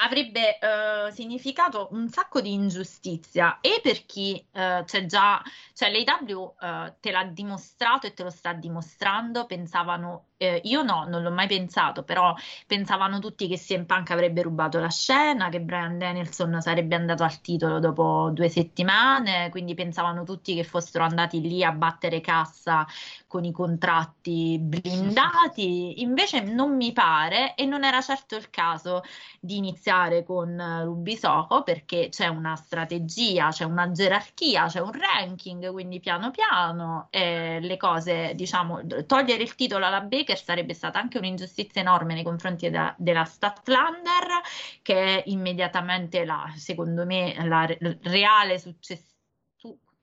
[0.00, 3.58] avrebbe eh, significato un sacco di ingiustizia.
[3.60, 5.42] E per chi eh, c'è già,
[5.74, 11.04] cioè l'AW eh, te l'ha dimostrato e te lo sta dimostrando, pensavano eh, io no,
[11.06, 12.34] non l'ho mai pensato, però
[12.66, 17.40] pensavano tutti che CM Punk avrebbe rubato la scena, che Brian Danielson sarebbe andato al
[17.40, 22.84] titolo dopo due settimane, quindi pensavano tutti che fossero andati lì a battere cassa
[23.28, 26.02] con i contratti blindati.
[26.02, 29.02] Invece non mi pare e non era certo il caso
[29.40, 35.70] di iniziare con Ruby Soho perché c'è una strategia, c'è una gerarchia, c'è un ranking,
[35.70, 40.98] quindi piano piano eh, le cose, diciamo, togliere il titolo alla Baker Baker sarebbe stata
[40.98, 44.40] anche un'ingiustizia enorme nei confronti da, della Statlander,
[44.82, 47.66] che è immediatamente la, secondo me, la
[48.02, 49.10] reale successiva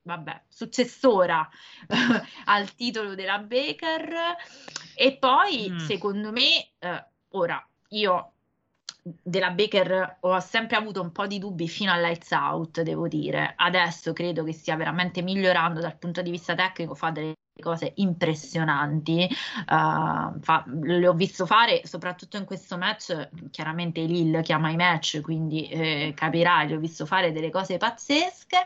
[0.02, 1.48] vabbè, successora
[2.46, 4.36] al titolo della Baker.
[4.96, 5.78] E poi, mm.
[5.78, 8.34] secondo me, eh, ora io
[9.22, 13.54] della Baker ho sempre avuto un po' di dubbi fino a Lights Out, devo dire.
[13.56, 19.28] Adesso credo che stia veramente migliorando dal punto di vista tecnico, fa delle cose impressionanti.
[19.68, 23.30] Uh, fa, le ho visto fare soprattutto in questo match.
[23.52, 28.58] Chiaramente Lil chiama i match, quindi eh, capirai, le ho visto fare delle cose pazzesche.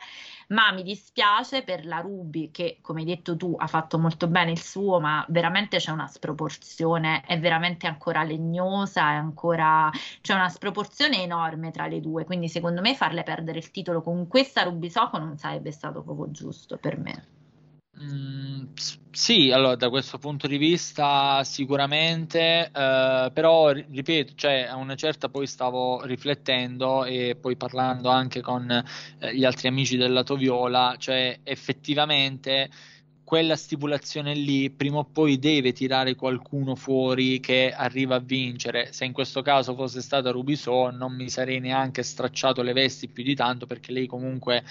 [0.54, 4.52] Ma mi dispiace per la Ruby che, come hai detto tu, ha fatto molto bene
[4.52, 9.90] il suo, ma veramente c'è una sproporzione, è veramente ancora legnosa, è ancora
[10.22, 12.24] c'è una sproporzione enorme tra le due.
[12.26, 16.30] Quindi, secondo me, farle perdere il titolo con questa Ruby Soco non sarebbe stato proprio
[16.32, 17.28] giusto per me.
[18.02, 18.74] Mm,
[19.12, 25.30] sì, allora da questo punto di vista sicuramente, eh, però ripeto, cioè, a una certa
[25.30, 28.68] poi stavo riflettendo e poi parlando anche con
[29.20, 32.70] eh, gli altri amici del lato viola, cioè effettivamente
[33.24, 38.92] quella stipulazione lì prima o poi deve tirare qualcuno fuori che arriva a vincere.
[38.92, 43.24] Se in questo caso fosse stata Rubiso, non mi sarei neanche stracciato le vesti più
[43.24, 44.64] di tanto perché lei comunque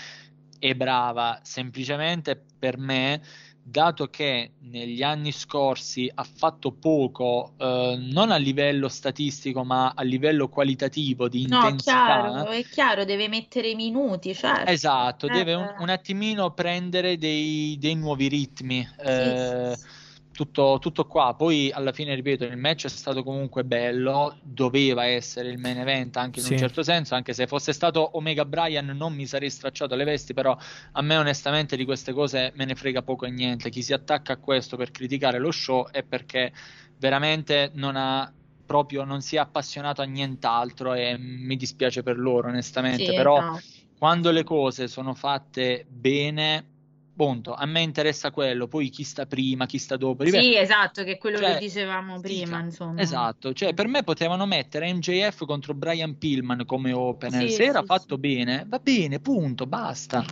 [0.62, 3.20] è brava, semplicemente per me,
[3.60, 10.02] dato che negli anni scorsi ha fatto poco, eh, non a livello statistico, ma a
[10.02, 12.05] livello qualitativo di no, intensità.
[12.05, 14.70] Chiaro, è chiaro, deve mettere i minuti, certo.
[14.70, 18.86] Esatto, eh, deve un, un, attimino prendere dei, dei nuovi ritmi.
[18.86, 20.01] Sì, eh, sì, sì
[20.33, 21.35] tutto, tutto, qua.
[21.35, 26.17] Poi alla fine, ripeto, il match è stato comunque bello, doveva essere il main event
[26.17, 26.53] anche in sì.
[26.53, 30.35] un certo senso, anche se fosse stato Omega Brian non mi sarei stracciato le vesti,
[30.35, 30.57] però
[30.93, 33.71] a me onestamente di queste cose me ne frega poco e niente.
[33.71, 36.53] Chi si attacca a questo per criticare lo show è perché
[36.99, 38.33] veramente non ha
[38.65, 43.39] proprio non si è appassionato a nient'altro e mi dispiace per loro onestamente, sì, però
[43.39, 43.61] no.
[43.99, 46.72] quando le cose sono fatte bene
[47.14, 47.55] Punto.
[47.55, 50.22] A me interessa quello, poi chi sta prima, chi sta dopo.
[50.22, 53.01] Ripeto, sì, esatto, che è quello cioè, che dicevamo prima, sì, insomma.
[53.01, 57.48] Esatto, cioè per me potevano mettere MJF contro Brian Pillman come opener.
[57.48, 60.24] Sì, Se era sì, fatto bene, va bene, punto, basta.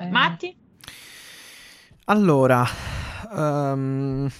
[0.00, 0.06] Eh.
[0.06, 0.56] Matti?
[2.04, 2.66] Allora,
[3.32, 4.30] um,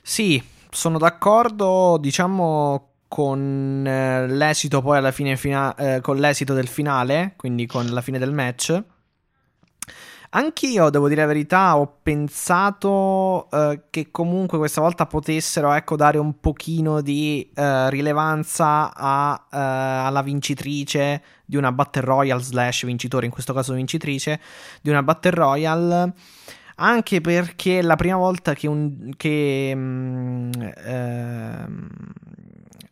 [0.00, 6.66] sì, sono d'accordo, diciamo con eh, l'esito poi alla fine, fina- eh, con l'esito del
[6.66, 8.82] finale, quindi con la fine del match.
[10.34, 16.16] Anch'io, devo dire la verità, ho pensato uh, che comunque questa volta potessero ecco, dare
[16.16, 23.26] un pochino di uh, rilevanza a, uh, alla vincitrice di una Battle Royale slash vincitore,
[23.26, 24.40] in questo caso vincitrice,
[24.80, 26.14] di una Battle Royale
[26.76, 30.50] anche perché è la prima volta che, un, che um,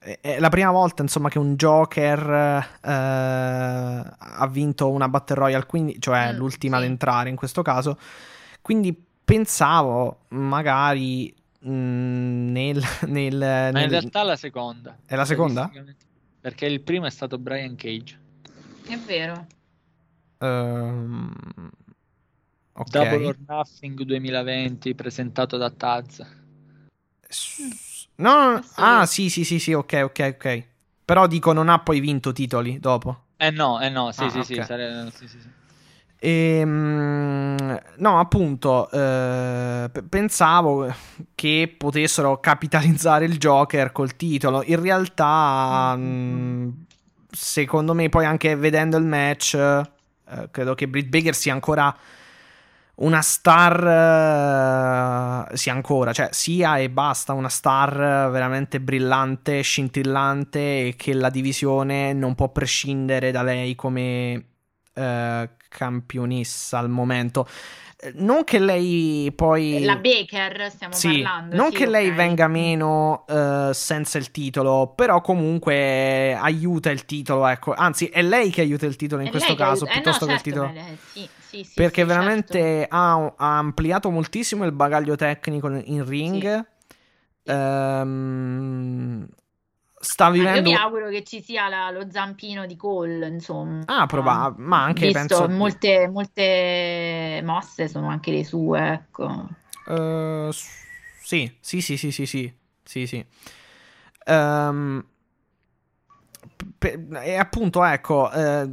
[0.02, 2.30] è la prima volta insomma che un Joker
[2.80, 6.84] eh, ha vinto una Battle Royale, quindi, cioè mm, l'ultima sì.
[6.84, 7.98] ad entrare in questo caso.
[8.62, 14.96] Quindi pensavo magari mh, mm, nel, nel, nel, Ma in realtà la seconda.
[15.04, 15.70] È la seconda?
[16.40, 18.18] Perché il primo è stato Brian Cage.
[18.86, 19.46] È vero.
[20.38, 21.30] Um,
[22.72, 23.10] okay.
[23.10, 26.26] Double or Nothing 2020 presentato da Taz.
[27.28, 27.89] S-
[28.20, 30.64] No, no, ah, sì, sì, sì, sì, ok, ok, ok.
[31.04, 33.24] Però dico, non ha poi vinto titoli dopo.
[33.36, 34.56] Eh no, eh no, sì, ah, sì, okay.
[34.56, 35.10] sì, sare...
[35.14, 35.48] sì, sì, sì.
[36.22, 40.94] Ehm, no, appunto, eh, pensavo
[41.34, 44.62] che potessero capitalizzare il Joker col titolo.
[44.64, 46.62] In realtà, mm-hmm.
[46.62, 46.86] mh,
[47.30, 51.96] secondo me, poi anche vedendo il match, eh, credo che Britt Baker sia ancora
[52.96, 60.94] una star uh, sia ancora, cioè sia e basta una star veramente brillante, scintillante e
[60.96, 64.44] che la divisione non può prescindere da lei come
[64.94, 67.46] eh, campionessa al momento.
[68.02, 69.84] Eh, non che lei poi.
[69.84, 71.54] La Baker stiamo sì, parlando.
[71.56, 72.14] Non sì, che lei ok.
[72.14, 77.46] venga meno eh, senza il titolo, però comunque aiuta il titolo.
[77.46, 77.74] Ecco.
[77.74, 80.24] Anzi, è lei che aiuta il titolo in È questo lei caso, aiuta- eh, piuttosto
[80.24, 80.86] no, che il certo, titolo.
[80.86, 82.94] lei- sì, sì, perché sì, veramente certo.
[82.96, 86.64] ha, ha ampliato moltissimo il bagaglio tecnico in ring.
[87.44, 89.26] Ehm,
[90.02, 90.70] sta Ah, Io vivendo.
[90.70, 93.82] mi auguro che ci sia la- lo zampino di Cole, insomma.
[93.84, 95.48] Ah, proba- ma anche Visto penso.
[95.48, 99.48] molte, molte mosse sono anche le sue, ecco.
[99.86, 100.68] Eh, s-
[101.22, 102.52] sì, sì, sì, sì, sì, sì,
[102.82, 103.24] sì, sì.
[104.24, 105.04] Ehm,
[106.78, 108.68] pe- e appunto, ecco, eh,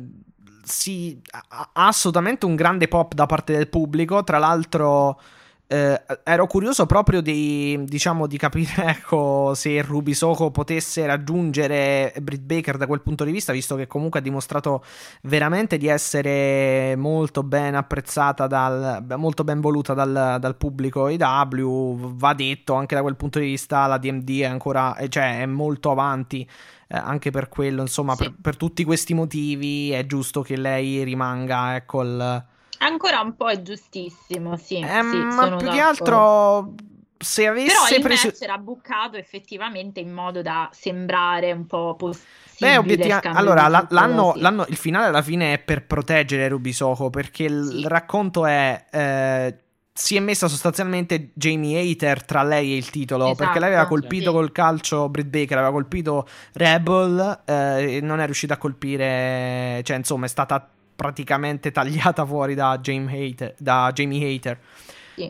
[0.64, 4.24] sì, ha ha assolutamente un grande pop da parte del pubblico.
[4.24, 5.20] Tra l'altro,
[5.70, 12.42] eh, ero curioso proprio di, diciamo, di capire, ecco, se Ruby Soho potesse raggiungere Britt
[12.42, 14.84] Baker da quel punto di vista, visto che comunque ha dimostrato
[15.24, 22.16] veramente di essere molto ben apprezzata, dal, molto ben voluta dal, dal pubblico IW.
[22.16, 25.46] Va detto anche da quel punto di vista, la DMD è ancora, eh, cioè, è
[25.46, 26.48] molto avanti.
[26.90, 28.24] eh, anche per quello, insomma, Sì.
[28.24, 32.46] per, per tutti questi motivi è giusto che lei rimanga, ecco, il,
[32.80, 36.74] Ancora un po' è giustissimo, sì, eh, sì, ma sono più che altro
[37.20, 41.96] se Però avesse il preso match era bucato effettivamente in modo da sembrare un po'
[41.96, 42.36] possibile.
[42.60, 46.48] Beh, obiettiva- il cambio allora la- l'anno, l'anno- il finale alla fine è per proteggere
[46.48, 47.88] Ruby Soho perché il Sì.
[47.88, 49.58] racconto è eh,
[49.94, 53.88] si è messa sostanzialmente Jamie Hater tra lei e il titolo Esatto, perché lei aveva
[53.88, 54.36] colpito sì.
[54.36, 59.98] col calcio Britt Baker aveva colpito Rebel eh, e non è riuscita a colpire cioè
[59.98, 64.60] insomma è stata praticamente tagliata fuori da Jamie Hater, da Jamie Hater.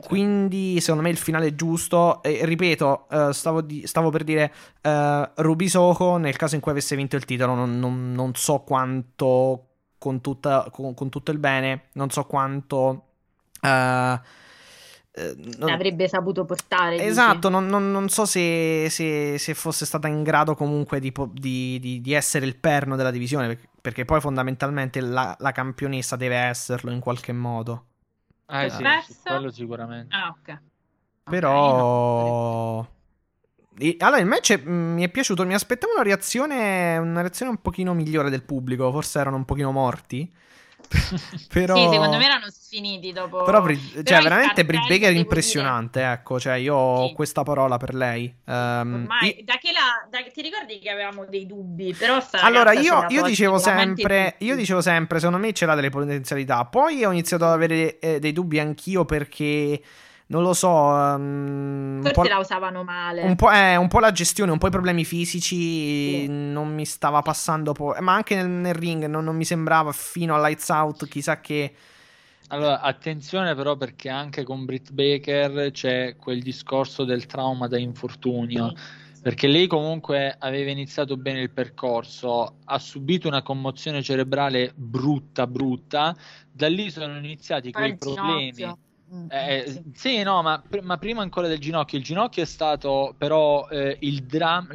[0.08, 2.24] Quindi, secondo me, il finale è giusto.
[2.24, 6.72] E ripeto, eh, stavo, di- stavo per dire eh, Ruby Soho, nel caso in cui
[6.72, 9.66] avesse vinto il titolo, non, non- non so quanto,
[9.98, 13.04] con, tutta- con- con tutto il bene, non so quanto.
[13.62, 14.20] eh,
[15.58, 17.02] non- Avrebbe saputo portare.
[17.04, 21.80] Esatto, non, non- non so se, se- se fosse stata in grado comunque di, di-
[21.80, 26.36] di- di essere il perno della divisione, perché, perché poi fondamentalmente la, la campionessa deve
[26.36, 27.86] esserlo in qualche modo.
[28.50, 28.84] Eh sì,
[29.24, 30.16] quello sicuramente.
[30.16, 30.50] Ah, ok.
[30.50, 30.60] No.
[31.32, 32.88] Però...
[34.00, 37.94] Allora, il match mm, mi è piaciuto, mi aspettavo una reazione, una reazione un pochino
[37.94, 40.32] migliore del pubblico, forse erano un pochino morti.
[41.52, 41.76] Però...
[41.76, 43.44] Sì, secondo me erano sfiniti dopo.
[43.44, 47.14] Però, Brit- cioè, Però veramente Britt Baker è impressionante, ecco, cioè io ho Sì.
[47.14, 48.34] questa parola per lei.
[48.46, 51.94] Ehm, Ormai, i- da che la, da- ti ricordi che avevamo dei dubbi?
[51.94, 56.66] Però Allora, io, io dicevo sempre, io dicevo sempre, secondo me ce l'ha delle potenzialità.
[56.66, 59.82] Poi ho iniziato ad avere eh, dei dubbi anch'io perché,
[60.28, 63.22] non lo so, un Forse la usavano male.
[63.24, 66.28] un po', eh, un po' la gestione, un po' i problemi fisici Sì.
[66.28, 70.36] non mi stava passando, po- ma anche nel, nel ring non, non mi sembrava fino
[70.36, 71.74] a Lights Out, chissà che...
[72.50, 78.74] Allora, attenzione però perché anche con Britt Baker c'è quel discorso del trauma da infortunio.
[79.22, 86.16] Perché lei comunque aveva iniziato bene il percorso, ha subito una commozione cerebrale brutta, brutta,
[86.50, 88.74] da lì sono iniziati quei problemi.
[89.14, 89.82] Mm, Eh, sì.
[89.94, 91.98] sì, no, ma, ma prima ancora del ginocchio.
[91.98, 94.74] Il ginocchio è stato però eh, il dramma,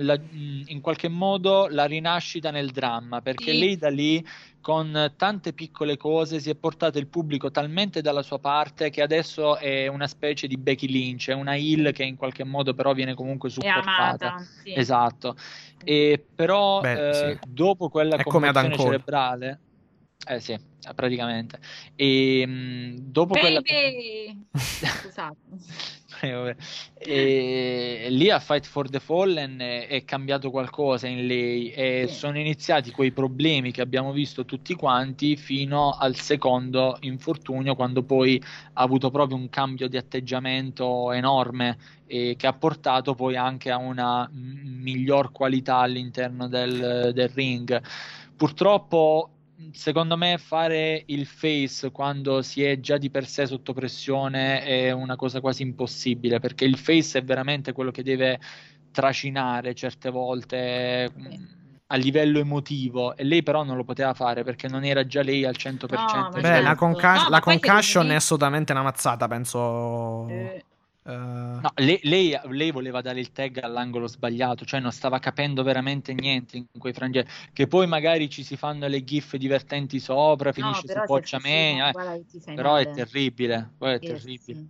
[0.67, 3.59] in qualche modo la rinascita nel dramma, perché Sì.
[3.59, 4.25] lei da lì
[4.61, 9.57] con tante piccole cose si è portato il pubblico talmente dalla sua parte che adesso
[9.59, 13.15] è una specie di Becky Lynch, è una heel che in qualche modo però viene
[13.15, 14.35] comunque supportata.
[14.35, 14.39] amata.
[14.63, 14.73] Sì.
[14.73, 15.37] Esatto.
[15.85, 17.39] E però Beh, eh, sì.
[17.49, 18.23] dopo quella È
[18.77, 18.91] Cole.
[18.91, 19.61] cerebrale,
[20.27, 20.57] eh sì,
[20.94, 21.59] praticamente.
[21.97, 24.47] E mh, dopo quella Baby!
[24.57, 25.36] Scusate.
[26.20, 26.57] Eh, vabbè.
[26.99, 32.15] E lì a Fight for the Fallen è, è cambiato qualcosa in lei e Sì.
[32.15, 38.40] sono iniziati quei problemi che abbiamo visto tutti quanti fino al secondo infortunio, quando poi
[38.74, 41.77] ha avuto proprio un cambio di atteggiamento enorme
[42.07, 47.82] e che ha portato poi anche a una miglior qualità all'interno del, del ring.
[48.36, 49.31] Purtroppo
[49.72, 54.90] secondo me fare il face quando si è già di per sé sotto pressione è
[54.90, 58.40] una cosa quasi impossibile perché il face è veramente quello che deve
[58.90, 61.34] tracinare certe volte mh,
[61.86, 65.44] a livello emotivo e lei però non lo poteva fare perché non era già lei
[65.44, 66.62] al 100% No, Beh, certo.
[66.62, 70.26] la, conca- No, la concussion è assolutamente una mazzata, penso...
[70.28, 70.64] Eh,
[71.05, 71.11] eh,
[71.62, 76.12] No, lei, lei- lei voleva dare il tag all'angolo sbagliato, cioè non stava capendo veramente
[76.12, 77.31] niente in quei frangenti.
[77.53, 81.39] Che poi magari ci si fanno le gif divertenti sopra, no, finisce su se- Poccia
[81.39, 82.55] sì, Mania, no, eh.
[82.55, 84.66] però è terribile, è terribile.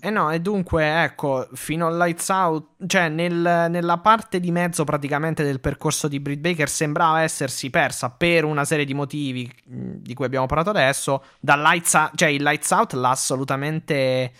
[0.00, 4.84] Eh no, e dunque, ecco, fino al Lights Out, cioè nel- nella parte di mezzo
[4.84, 10.14] praticamente del percorso di Britt Baker sembrava essersi persa per una serie di motivi di
[10.14, 11.22] cui abbiamo parlato adesso.
[11.38, 14.32] Dal Lights Out, cioè il Lights Out l'ha assolutamente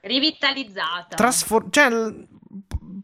[0.00, 1.16] Rivitalizzata.
[1.16, 1.70] trasformato.
[1.70, 2.14] Cioè,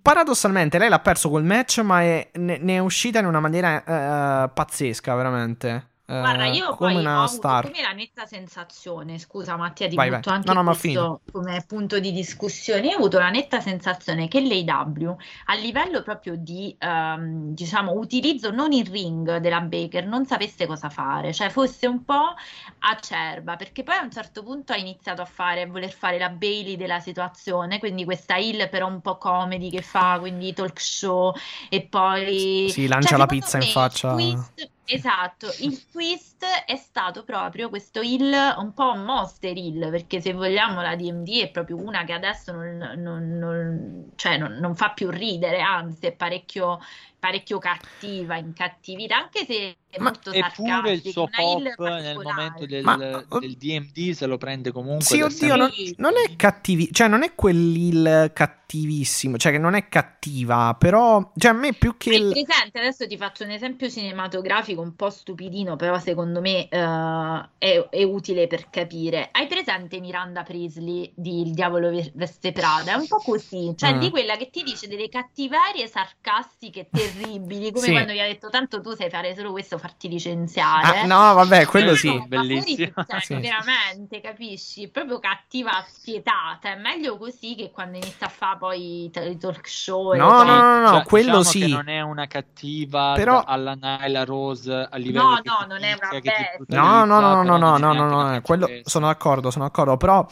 [0.03, 4.45] paradossalmente, lei l'ha perso quel match, ma è- ne, ne è uscita in una maniera
[4.45, 5.89] eh, pazzesca, veramente.
[6.09, 7.65] Eh, Guarda, io come poi una ho avuto star.
[7.65, 10.39] come la netta sensazione, scusa Mattia, ti Vai, butto vai.
[10.39, 12.87] anche No, no, questo come punto di discussione.
[12.87, 15.17] Io ho avuto la netta sensazione che l'AW
[15.47, 20.91] a livello proprio di, ehm, diciamo, utilizzo non in ring della Baker non sapesse cosa
[20.91, 22.35] fare, cioè fosse un po'
[22.81, 26.29] acerba, perché poi a un certo punto ha iniziato a fare, a voler fare la
[26.29, 31.33] Bailey della situazione, quindi questa heel però un po' comedy che fa, quindi talk show
[31.69, 32.69] e poi...
[32.71, 34.13] Si lancia Cioè, la pizza in faccia.
[34.13, 40.33] twist- esatto, il twist è stato proprio questo hill, un po' monster hill, perché se
[40.33, 45.11] vogliamo la DMD è proprio una che adesso non, non- non- cioè non fa più
[45.11, 46.79] ridere, anzi è parecchio,
[47.27, 52.67] parecchio cattiva, in cattività, anche se è Ma- molto Eppure il suo pop nel momento
[52.67, 55.05] del, Ma- del DMD se lo prende comunque.
[55.05, 59.89] Sì, oddio, non, non è cattivi, cioè non è quell'il cattivissimo, cioè che non è
[59.89, 62.31] cattiva, però, cioè a me più che Hai il...
[62.31, 67.89] presente, adesso ti faccio un esempio cinematografico un po' stupidino, però secondo me eh, è,
[67.91, 69.31] è utile per capire.
[69.33, 72.93] Hai presente Miranda Priestley di Il diavolo ve- veste Prada?
[72.93, 73.99] È un po' così, cioè Ah.
[73.99, 77.91] di quella che ti dice delle cattiverie sarcastiche terribili, come Sì.
[77.93, 81.01] quando gli ha detto tanto tu sai fare solo questo, farti licenziare.
[81.01, 82.09] Ah, no, vabbè, quello Eh, sì.
[82.09, 82.93] No, ma bellissimo.
[83.09, 83.35] cioè, Sì.
[83.37, 84.89] veramente, capisci?
[84.89, 86.73] Proprio cattiva spietata.
[86.73, 90.15] È meglio così che quando inizia a fare poi i talk show.
[90.15, 90.45] No, no, cose.
[90.47, 91.73] no, no, Cioè, quello diciamo che sì.
[91.73, 96.09] non è una cattiva Però- alla Nyla Rose a livello No, no, non è una
[96.21, 96.33] bestia.
[96.69, 99.97] No, no, no, no, no, no, è no, no, no, quello sono d'accordo, sono d'accordo,
[99.97, 100.27] però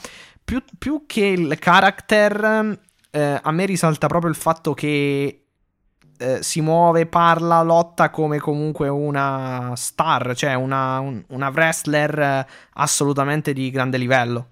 [0.44, 2.78] più, più che il character,
[3.10, 5.43] eh, a me risalta proprio il fatto che
[6.18, 12.46] eh, si muove, parla, lotta come comunque una star, cioè una, un- una wrestler eh,
[12.74, 14.48] assolutamente di grande livello.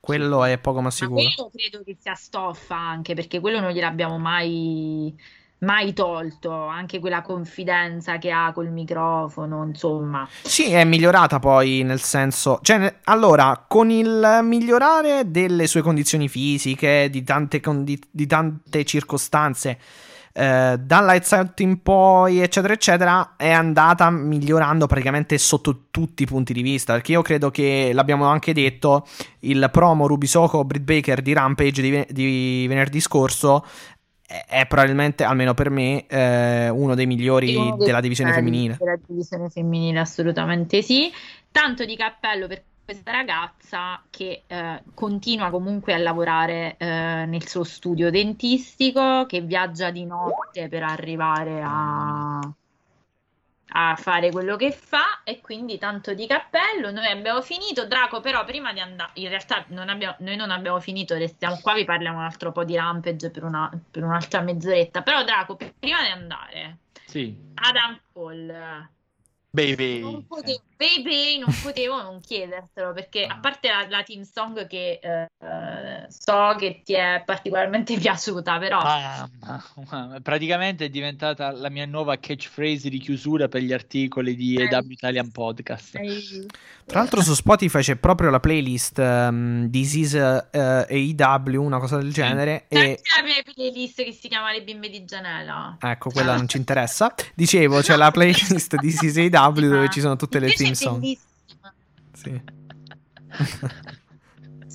[0.00, 1.22] Quello è poco ma Ma sicuro.
[1.22, 5.14] quello credo che sia stoffa anche perché quello non gliel'abbiamo mai,
[5.58, 10.26] mai tolto, anche quella confidenza che ha col microfono, insomma.
[10.42, 17.08] Sì, è migliorata poi nel senso, cioè, allora, con il migliorare delle sue condizioni fisiche,
[17.10, 19.78] di tante, condi- di tante circostanze,
[20.32, 26.26] eh, dal Lights Out in poi, eccetera, eccetera, è andata migliorando praticamente sotto tutti i
[26.26, 26.92] punti di vista.
[26.92, 29.06] Perché io credo che l'abbiamo anche detto,
[29.40, 33.64] il promo Ruby Soko Britt Baker di Rampage di, di venerdì scorso.
[34.26, 38.76] È, probabilmente, almeno per me, eh, uno dei migliori Uno dei della divisione femminile.
[38.78, 41.10] Della divisione femminile, assolutamente sì.
[41.50, 47.62] Tanto di cappello per questa ragazza che eh, continua comunque a lavorare eh, nel suo
[47.62, 52.40] studio dentistico, che viaggia di notte per arrivare a,
[53.74, 56.90] a fare quello che fa e quindi tanto di cappello.
[56.90, 57.86] Noi abbiamo finito.
[57.86, 61.74] Draco, però, prima di andare, in realtà non abbiamo- noi non abbiamo finito, restiamo qua,
[61.74, 65.02] vi parliamo un altro po' di Rampage per, una- per un'altra mezz'oretta.
[65.02, 68.90] Però, Draco, prima di andare, Sì, Adam Cole.
[69.50, 70.00] Baby.
[70.00, 74.98] Non potevo, baby, non potevo non chiedertelo perché a parte la, la team song che
[75.02, 75.28] eh, eh,
[76.10, 79.28] so che ti è particolarmente piaciuta, però Ah,
[79.90, 84.64] ma- praticamente è diventata la mia nuova catchphrase di chiusura per gli articoli di Eh.
[84.64, 85.96] EW Italian Podcast.
[85.96, 86.46] Hai-
[86.84, 91.96] Tra l'altro su Spotify c'è proprio la playlist um, This is uh, AEW, una cosa
[91.96, 92.66] del genere.
[92.68, 95.76] C'è E la mia playlist che si chiama Le bimbe di Gianella.
[95.80, 97.14] ecco, quella non ci interessa.
[97.34, 101.16] Dicevo, c'è la playlist di This is AEW dove ci sono tutte le è song.
[102.12, 102.40] Sì.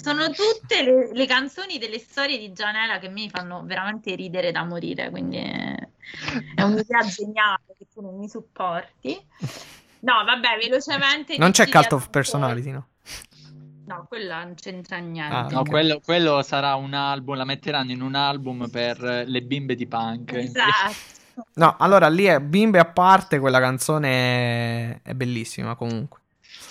[0.06, 4.64] Sono tutte le, le canzoni delle storie di Gianella che mi fanno veramente ridere da
[4.64, 9.20] morire, quindi è, un'idea geniale che tu non mi supporti.
[10.02, 11.38] No, vabbè, velocemente.
[11.40, 12.88] Non c'è Cult of Personality, no?
[13.88, 15.34] No, quella non c'entra niente.
[15.36, 15.70] Ah, No, ok.
[15.70, 20.34] quello, quello sarà un album, la metteranno in un album per le bimbe di punk.
[20.34, 21.14] Esatto.
[21.56, 26.20] No, allora lì è bimbe a parte, quella canzone è, è bellissima comunque.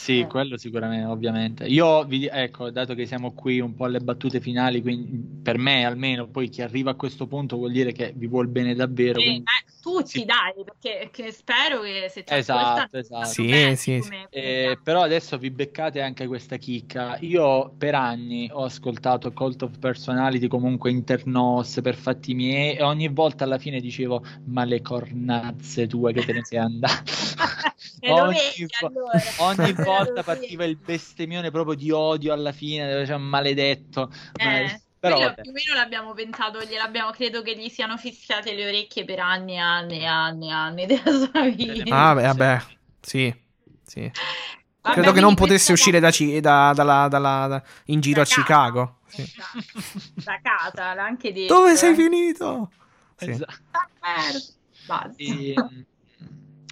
[0.04, 0.26] Sì, Eh.
[0.26, 1.64] quello sicuramente, ovviamente.
[1.64, 5.86] Io, vi, ecco, dato che siamo qui un po' alle battute finali, quindi per me
[5.86, 9.18] almeno, poi chi arriva a questo punto vuol dire che vi vuol bene davvero.
[9.18, 10.24] Eh, quindi- ma tutti Sì.
[10.26, 13.24] dai, perché che spero che se ci Esatto, esatto.
[13.28, 17.16] Sì, bene sì, come- Eh, però adesso vi beccate anche questa chicca.
[17.20, 23.08] Io per anni ho ascoltato Cult of Personality comunque internos per fatti miei e ogni
[23.08, 27.02] volta alla fine dicevo ma le cornazze tue che te ne sei andata.
[28.00, 28.36] E Ogni
[28.80, 29.18] allora.
[29.38, 34.10] ogni ogni volta partiva il bestemmione proprio di odio alla fine, dove c'è un maledetto.
[34.34, 38.66] Eh, Però quello più o meno l'abbiamo pensato, gliel'abbiamo, credo che gli siano fissate le
[38.66, 42.08] orecchie per anni e anni e anni e anni della sua vita.
[42.08, 42.62] Ah, beh, vabbè,
[43.00, 43.34] sì,
[43.84, 44.10] sì.
[44.80, 48.22] Vabbè, Credo che non potesse uscire da, Ci- da- dalla- dalla- da- in giro Da
[48.22, 48.40] a casa.
[48.40, 48.98] Chicago.
[49.06, 49.32] Sì.
[50.24, 51.54] Da casa, l'ha anche detto.
[51.54, 51.76] Dove eh.
[51.76, 52.70] sei finito?
[53.16, 53.30] Sì.
[53.30, 53.54] Esatto.
[55.16, 55.86] Ehm,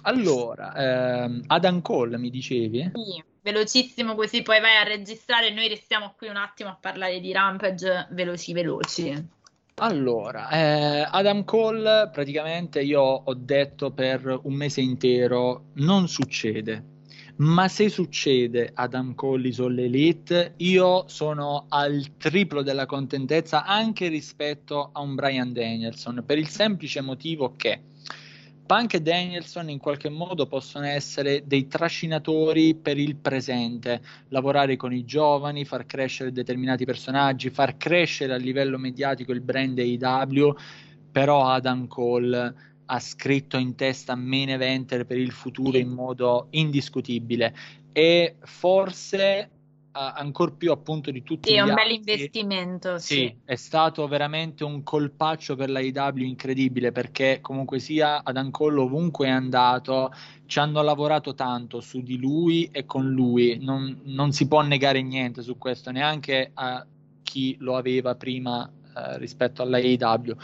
[0.03, 2.91] allora, ehm, Adam Cole mi dicevi?
[2.93, 7.31] Sì, velocissimo così poi vai a registrare noi restiamo qui un attimo a parlare di
[7.31, 9.27] Rampage veloci veloci.
[9.75, 16.91] Allora, eh, Adam Cole praticamente io ho detto per un mese intero non succede,
[17.37, 24.09] ma se succede Adam Cole is all elite, io sono al triplo della contentezza anche
[24.09, 27.81] rispetto a un Brian Danielson, per il semplice motivo che
[28.65, 34.93] Punk e Danielson in qualche modo possono essere dei trascinatori per il presente, lavorare con
[34.93, 40.55] i giovani, far crescere determinati personaggi, far crescere a livello mediatico il brand AEW,
[41.11, 47.53] però Adam Cole ha scritto in testa main eventer per il futuro in modo indiscutibile.
[47.91, 49.49] E forse
[49.93, 52.97] ancora più appunto di tutti Sì, gli è un bel investimento.
[52.97, 53.35] sì, Sì.
[53.45, 59.27] è stato veramente un colpaccio per la IW incredibile perché comunque sia ad Cole ovunque
[59.27, 60.11] è andato
[60.45, 65.01] ci hanno lavorato tanto su di lui e con lui, non, non si può negare
[65.01, 66.85] niente su questo, neanche a
[67.23, 70.35] chi lo aveva prima eh, rispetto alla AEW.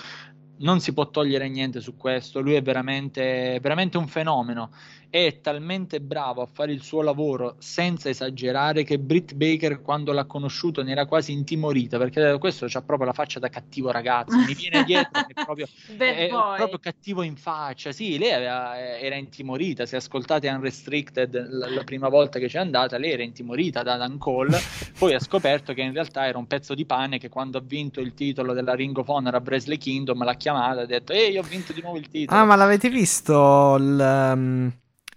[0.62, 4.72] Non si può togliere niente su questo, lui è veramente, veramente un fenomeno
[5.10, 10.26] è talmente bravo a fare il suo lavoro senza esagerare che Britt Baker quando l'ha
[10.26, 14.54] conosciuto ne era quasi intimorita perché questo c'ha proprio la faccia da cattivo ragazzo mi
[14.54, 15.68] viene dietro è proprio,
[15.98, 17.92] è proprio cattivo in faccia.
[17.92, 22.98] Sì lei aveva, era intimorita se ascoltate Unrestricted la, la prima volta che c'è andata
[22.98, 24.60] lei era intimorita da Dan Cole
[24.98, 28.00] poi ha scoperto che in realtà era un pezzo di pane che quando ha vinto
[28.00, 31.38] il titolo della Ring of Honor a Bresley Kingdom l'ha chiamata e ha detto ehi
[31.38, 32.40] ho vinto di nuovo il titolo.
[32.40, 34.72] Ah, ma l'avete visto il, um,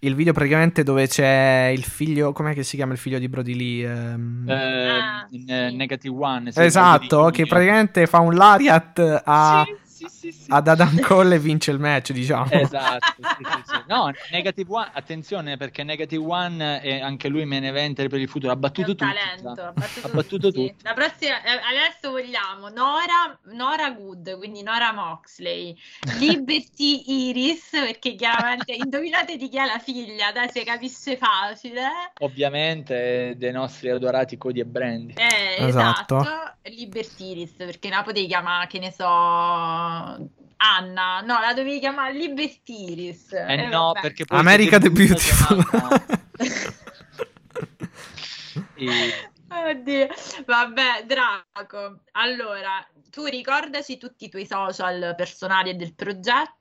[0.05, 3.55] il video praticamente dove c'è il figlio, com'è che si chiama il figlio di Brody
[3.55, 3.89] Lee?
[3.89, 5.53] Ehm, Eh, Ah, in, sì.
[5.53, 9.75] eh, Negative One esatto, che praticamente fa un lariat a, Sì,
[10.09, 10.51] sì, sì, sì.
[10.51, 12.51] ad Adam Cole e vince il match, diciamo.
[12.51, 13.81] Esatto, sì, sì, sì.
[13.89, 18.53] No, Negative One, attenzione perché Negative One è anche lui main eventer per il futuro,
[18.53, 19.07] ha battuto sa.
[19.09, 19.63] ha battuto,
[20.07, 20.75] Ha battuto tutti.
[20.83, 25.77] La prossima, eh, adesso vogliamo Nora, Nora Good, quindi Nora Moxley,
[26.19, 31.83] Liberty Iris, perché chiaramente indovinate di chi è la figlia, dai, si capisce facile.
[32.21, 35.15] Ovviamente dei nostri adorati Cody e Brandy.
[35.15, 36.19] Eh, Esatto.
[36.21, 36.42] esatto.
[36.65, 39.05] Liberty Iris, perché la potevi chiamare, che ne so,
[40.57, 43.33] Anna, no, la dovevi chiamare Liberty Iris.
[43.33, 44.01] Eh Eh, no, vabbè.
[44.01, 45.65] perché poi America the Beautiful.
[48.75, 50.09] E- Oddio,
[50.47, 52.05] vabbè, Draco.
[52.13, 56.57] Allora, tu ricordaci tutti i tuoi social personali e del progetto.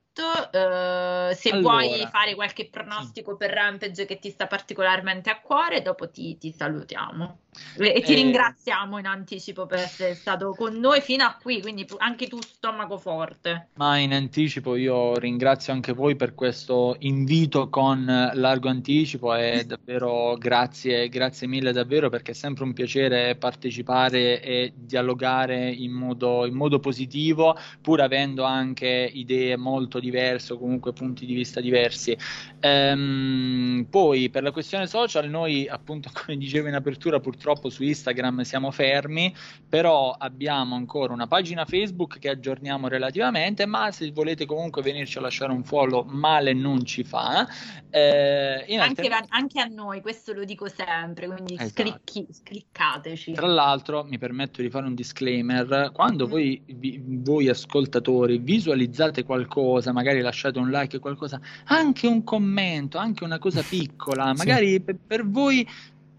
[0.52, 1.60] eh, se Allora.
[1.86, 6.52] vuoi fare qualche pronostico per Rampage che ti sta particolarmente a cuore, dopo ti, ti
[6.52, 7.41] salutiamo.
[7.76, 8.14] E ti Eh.
[8.14, 12.96] ringraziamo in anticipo per essere stato con noi fino a qui, quindi anche tu stomaco
[12.96, 13.68] forte.
[13.74, 20.36] Ma in anticipo io ringrazio anche voi per questo invito con largo anticipo e davvero
[20.38, 26.54] grazie, grazie mille davvero perché è sempre un piacere partecipare e dialogare in modo, in
[26.54, 32.16] modo positivo pur avendo anche idee molto diverse o comunque punti di vista diversi.
[32.60, 38.42] Ehm, poi per la questione social noi appunto come dicevo in apertura purtroppo su Instagram
[38.42, 39.34] siamo fermi
[39.68, 45.22] però abbiamo ancora una pagina Facebook che aggiorniamo relativamente, ma se volete comunque venirci a
[45.22, 47.48] lasciare un follow, male non ci fa.
[47.88, 51.70] Eh, Anche, alterna- anche a noi, questo lo dico sempre, quindi Esatto.
[51.82, 53.32] sclicchi- scriccateci.
[53.32, 56.30] Tra l'altro, mi permetto di fare un disclaimer: quando Mm.
[56.30, 63.24] voi, vi- voi ascoltatori visualizzate qualcosa, magari lasciate un like, qualcosa, anche un commento, anche
[63.24, 64.36] una cosa piccola, Sì.
[64.46, 65.66] magari per, per voi.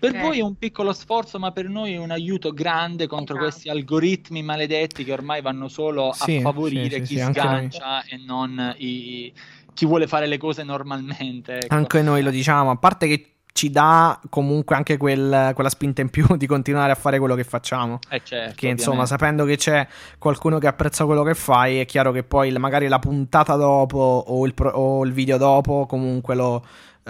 [0.03, 0.19] Per Ok.
[0.21, 3.49] voi è un piccolo sforzo, ma per noi è un aiuto grande contro Esatto.
[3.49, 8.03] questi algoritmi maledetti che ormai vanno solo Sì, a favorire sì, sì, chi sì, sgancia
[8.03, 9.31] e non i-
[9.73, 11.57] chi vuole fare le cose normalmente.
[11.57, 11.73] ecco.
[11.73, 16.09] Anche noi lo diciamo, a parte che ci dà comunque anche quel- quella spinta in
[16.09, 17.99] più di continuare a fare quello che facciamo.
[18.09, 19.07] Eh certo, Che insomma, ovviamente.
[19.23, 19.87] sapendo che c'è
[20.19, 23.97] qualcuno che apprezza quello che fai, è chiaro che poi magari la puntata dopo
[24.27, 26.61] o il, pro- o il video dopo comunque lo eh,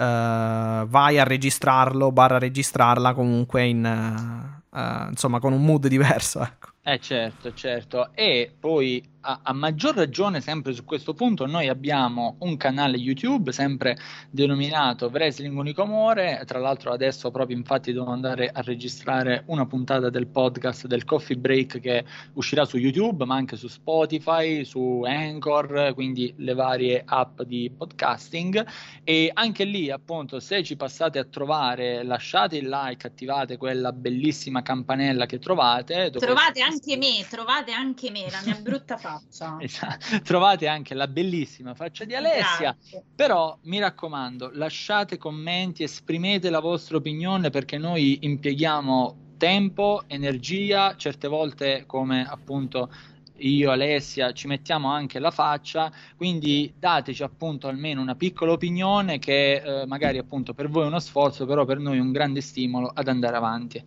[0.02, 6.42] vai a registrarlo, barra registrarla comunque in eh, eh, insomma con un mood diverso.
[6.42, 6.70] Ecco.
[6.82, 8.10] Eh certo, certo.
[8.14, 13.52] E poi a, a, maggior ragione sempre su questo punto noi abbiamo un canale YouTube
[13.52, 13.96] sempre
[14.30, 20.26] denominato Wrestling Unicomore, tra l'altro adesso proprio infatti devo andare a registrare una puntata del
[20.26, 26.34] podcast del Coffee Break che uscirà su YouTube ma anche su Spotify, su Anchor, quindi
[26.38, 28.64] le varie app di podcasting
[29.02, 34.62] e anche lì appunto se ci passate a trovare lasciate il like, attivate quella bellissima
[34.62, 36.10] campanella che trovate.
[36.10, 39.56] Trovate anche me, trovate anche me, la mia brutta faccia.
[39.60, 40.20] esatto.
[40.22, 42.76] Trovate anche la bellissima faccia di Alessia.
[42.78, 43.04] Grazie.
[43.14, 51.28] Però mi raccomando, lasciate commenti, esprimete la vostra opinione perché noi impieghiamo tempo, energia, certe
[51.28, 52.90] volte come appunto
[53.38, 59.54] io, Alessia, ci mettiamo anche la faccia, quindi dateci appunto almeno una piccola opinione che
[59.54, 62.90] eh, magari appunto per voi è uno sforzo, però per noi è un grande stimolo
[62.94, 63.84] ad andare avanti.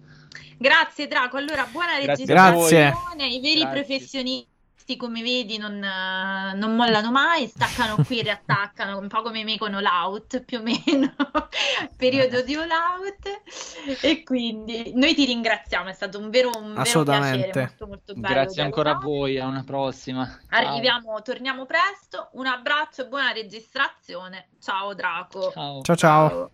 [0.57, 3.83] Grazie Draco, allora buona registrazione, i veri Grazie.
[3.83, 4.55] professionisti
[4.95, 9.73] come vedi non, non, mollano mai, staccano qui e riattaccano, un po' come me con
[9.73, 11.13] All Out, più o meno,
[11.97, 14.01] periodo di All Out.
[14.01, 18.33] E quindi noi ti ringraziamo, è stato un vero, un vero piacere, molto, molto bello.
[18.33, 20.39] Grazie ancora a voi, a una prossima.
[20.49, 21.21] Arriviamo, ciao.
[21.21, 24.47] torniamo presto, un abbraccio e buona registrazione.
[24.61, 25.51] Ciao Draco.
[25.51, 25.81] ciao.
[25.81, 25.95] ciao.
[25.95, 26.51] ciao.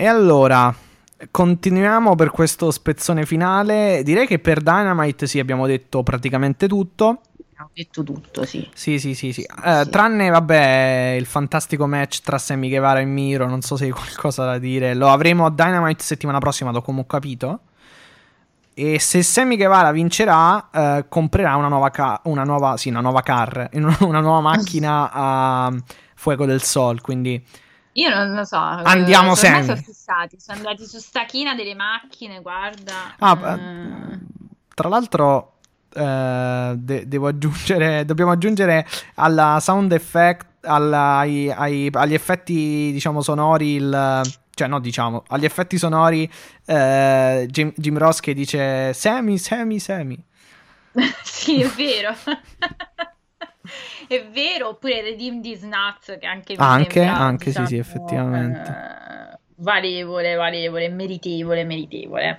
[0.00, 0.72] E allora,
[1.30, 4.02] Continuiamo per questo spezzone finale.
[4.04, 7.22] Direi che per Dynamite sì, abbiamo detto praticamente tutto.
[7.50, 8.68] Abbiamo detto tutto, sì.
[8.72, 9.42] Sì, sì, sì, sì.
[9.42, 9.90] Eh, sì.
[9.90, 13.48] Tranne, vabbè, il fantastico match tra Sammy Guevara e Miro.
[13.48, 14.94] Non so se hai qualcosa da dire.
[14.94, 17.60] Lo avremo a Dynamite settimana prossima, da come ho capito.
[18.74, 23.22] E se Sammy Guevara vincerà, eh, comprerà una nuova, ca- una nuova, sì, una nuova
[23.22, 25.74] car, una nuova macchina a
[26.14, 27.00] Fuego del Sol.
[27.00, 27.44] Quindi
[27.98, 28.56] io non lo so.
[28.56, 29.64] Andiamo sempre.
[29.64, 33.16] Sono fissati, sono andati su sta china delle macchine, guarda.
[33.18, 34.12] Ah, mm.
[34.72, 35.54] Tra l'altro,
[35.92, 43.20] eh, de- devo aggiungere, dobbiamo aggiungere alla sound effect, alla, ai, ai, agli effetti, diciamo,
[43.20, 44.20] sonori, il,
[44.54, 46.30] cioè no, diciamo, agli effetti sonori,
[46.66, 50.22] eh, Jim, Jim Ross che dice Sammy, Sammy, Sammy.
[51.24, 52.14] sì, è vero.
[54.08, 57.80] è vero, oppure Redeem These Nuts che anche mi Anche, sembra, anche diciamo, sì, sì,
[57.80, 58.70] effettivamente.
[58.70, 62.38] Eh, valevole, valevole, meritevole, meritevole.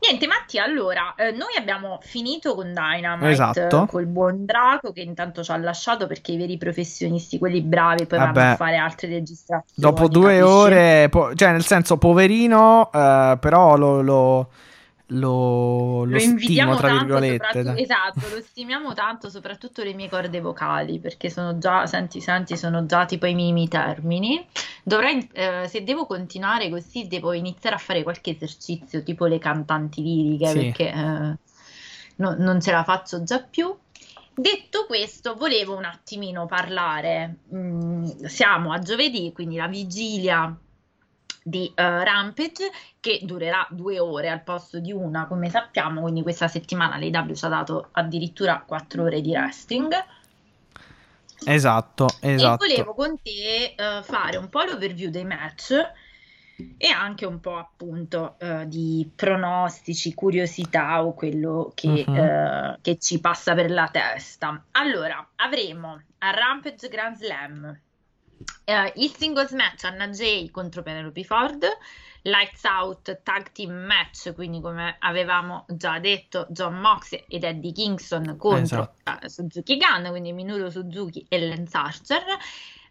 [0.00, 3.86] Niente, Mattia, allora, eh, noi abbiamo finito con Dynamite, esatto.
[3.86, 8.18] col buon Draco che intanto ci ha lasciato perché i veri professionisti, quelli bravi, poi
[8.18, 8.32] Vabbè.
[8.32, 9.72] vanno a fare altre registrazioni.
[9.74, 10.52] Dopo due capisci?
[10.52, 14.02] ore, po- cioè nel senso, poverino, eh, però lo...
[14.02, 14.48] lo
[15.12, 17.62] lo, lo, lo stimo, tra virgolette.
[17.62, 17.76] Da.
[17.76, 22.86] Esatto, lo stimiamo tanto, soprattutto le mie corde vocali, perché sono già, senti, senti, sono
[22.86, 24.44] già tipo i minimi termini.
[24.82, 30.02] Dovrei, eh, se devo continuare così, devo iniziare a fare qualche esercizio, tipo le cantanti
[30.02, 30.58] liriche, sì.
[30.58, 31.36] perché eh,
[32.16, 33.74] no, non ce la faccio già più.
[34.34, 37.36] Detto questo, volevo un attimino parlare.
[37.54, 40.56] Mm, siamo a giovedì, quindi la vigilia
[41.42, 42.70] di uh, Rampage
[43.00, 47.44] che durerà due ore al posto di una come sappiamo quindi questa settimana l'AW ci
[47.44, 49.92] ha dato addirittura quattro ore di wrestling
[51.44, 55.74] esatto esatto e volevo con te uh, fare un po' l'overview dei match
[56.76, 62.76] e anche un po' appunto uh, di pronostici, curiosità o quello che, uh-huh.
[62.80, 64.62] che ci passa per la testa.
[64.72, 67.80] Allora, avremo a Rampage Grand Slam
[68.64, 71.66] Uh, il singles match Anna Jay contro Penelope Ford,
[72.22, 78.36] Lights Out Tag Team Match, quindi come avevamo già detto John Mox ed Eddie Kingston
[78.36, 79.24] contro esatto.
[79.24, 82.22] uh, Suzuki Gun, quindi Minoru Suzuki e Lance Archer.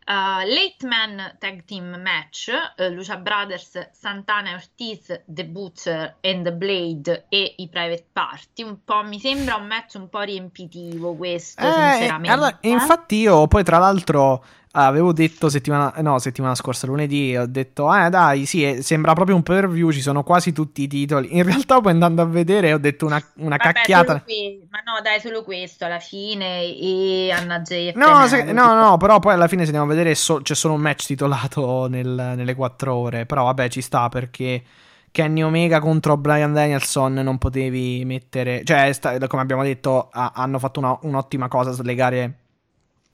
[0.04, 6.54] Uh, Late Man Tag Team Match, uh, Lucia Brothers, Santana Ortiz, The Butcher and The
[6.54, 8.64] Blade e i Private Party.
[8.64, 12.32] Un po' mi sembra un match un po' riempitivo questo, eh, sinceramente.
[12.32, 17.94] Allora, infatti io poi tra l'altro avevo detto settimana, no, settimana scorsa, lunedì, ho detto,
[17.94, 21.36] eh dai, sì, eh, sembra proprio un per view, ci sono quasi tutti i titoli.
[21.36, 24.22] In realtà poi andando a vedere ho detto una, una Vabbè, cacchiata.
[24.22, 27.94] Que- ma no, dai, solo questo alla fine e Anna J.
[27.96, 30.76] No, se, no, no, però poi alla fine se andiamo a vedere so- c'è solo
[30.76, 34.64] un match titolato nel, nelle quattro ore, però vabbè ci sta perché...
[35.12, 40.58] Kenny Omega contro Brian Danielson non potevi mettere, cioè, sta, come abbiamo detto, ha, hanno
[40.58, 42.41] fatto una, un'ottima cosa slegare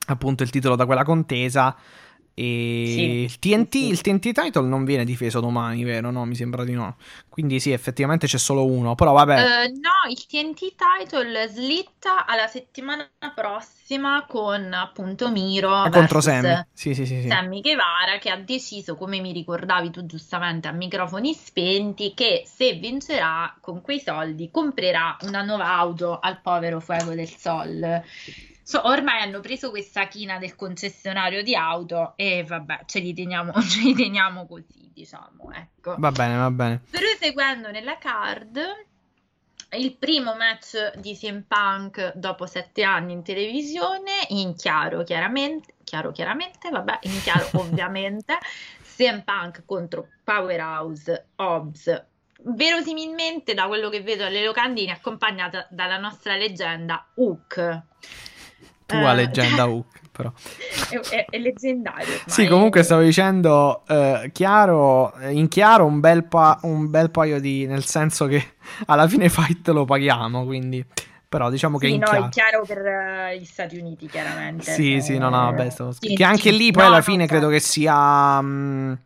[0.08, 1.76] appunto il titolo da quella contesa.
[2.34, 6.10] E Sì, il, TNT, sì, il TNT title non viene difeso domani, vero?
[6.10, 6.96] No, mi sembra di no.
[7.28, 8.94] Quindi sì, effettivamente c'è solo uno.
[8.94, 16.20] Però vabbè, Eh, no, il TNT title slitta alla settimana prossima con appunto Miro contro
[16.20, 16.62] Sammy.
[16.72, 17.26] Sì, sì, sì, sì.
[17.26, 22.74] Sammy Guevara che ha deciso, come mi ricordavi tu giustamente a microfoni spenti, che se
[22.74, 28.02] vincerà con quei soldi comprerà una nuova auto al povero Fuego del Sol.
[28.68, 33.50] So, ormai hanno preso questa china del concessionario di auto e vabbè, ce li teniamo,
[33.64, 35.94] ce li teniamo così, diciamo, ecco.
[35.96, 36.82] Va bene, va bene.
[36.90, 38.60] Proseguendo nella card,
[39.70, 46.12] il primo match di CM Punk dopo sette anni in televisione, in chiaro chiaramente, chiaro
[46.12, 48.36] chiaramente, vabbè, in chiaro ovviamente,
[48.82, 52.04] CM Punk contro Powerhouse Hobbs.
[52.40, 57.86] Verosimilmente, da quello che vedo alle locandine, accompagnata dalla nostra leggenda Hook.
[58.88, 60.32] Tua Eh, leggenda Hook, però.
[61.08, 62.16] È, è- leggendario.
[62.16, 62.24] ormai.
[62.26, 67.66] Sì, comunque stavo dicendo, eh, chiaro, in chiaro un bel, pa- un bel paio di...
[67.66, 68.54] nel senso che
[68.86, 70.84] alla fine fight lo paghiamo, quindi...
[71.28, 72.24] Però diciamo che Sì, no, chiaro...
[72.24, 74.72] è chiaro per eh, gli Stati Uniti, chiaramente.
[74.72, 76.56] Sì, sì, no, no, Eh, vabbè, stavo sì, Che anche sì.
[76.56, 77.52] lì poi No, alla no, fine credo certo.
[77.54, 78.40] che sia...
[78.40, 78.98] mh,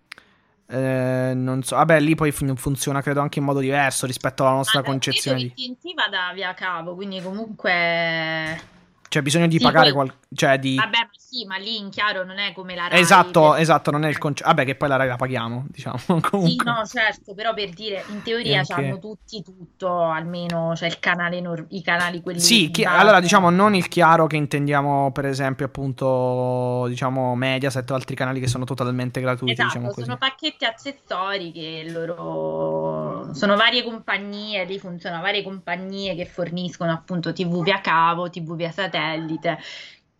[0.68, 4.54] eh, non so, vabbè, lì poi fun- funziona credo anche in modo diverso rispetto alla
[4.56, 5.54] nostra Ma concezione credo di...
[5.54, 8.70] che TNT vada via cavo, quindi comunque...
[9.12, 10.14] Cioè, bisogno di Sì, pagare poi- qual...
[10.34, 10.74] Cioè, di...
[10.74, 12.98] Vabbè, ma sì, ma lì in chiaro non è come la Rai.
[12.98, 14.48] Esatto, per- esatto, non è il concetto...
[14.48, 16.48] Vabbè, che poi la Rai la paghiamo, diciamo, comunque...
[16.48, 20.98] Sì, no, certo, però per dire, in teoria anche- hanno tutti tutto, almeno c'è il
[20.98, 22.40] canale, nor- i canali quelli...
[22.40, 27.94] Sì, chi- allora diciamo non il chiaro che intendiamo per esempio appunto diciamo Mediaset o
[27.94, 33.82] altri canali che sono totalmente gratuiti, Esatto, diciamo sono pacchetti accessori che loro sono varie
[33.84, 39.00] compagnie, lì funzionano varie compagnie che forniscono appunto TV via cavo, TV via satellite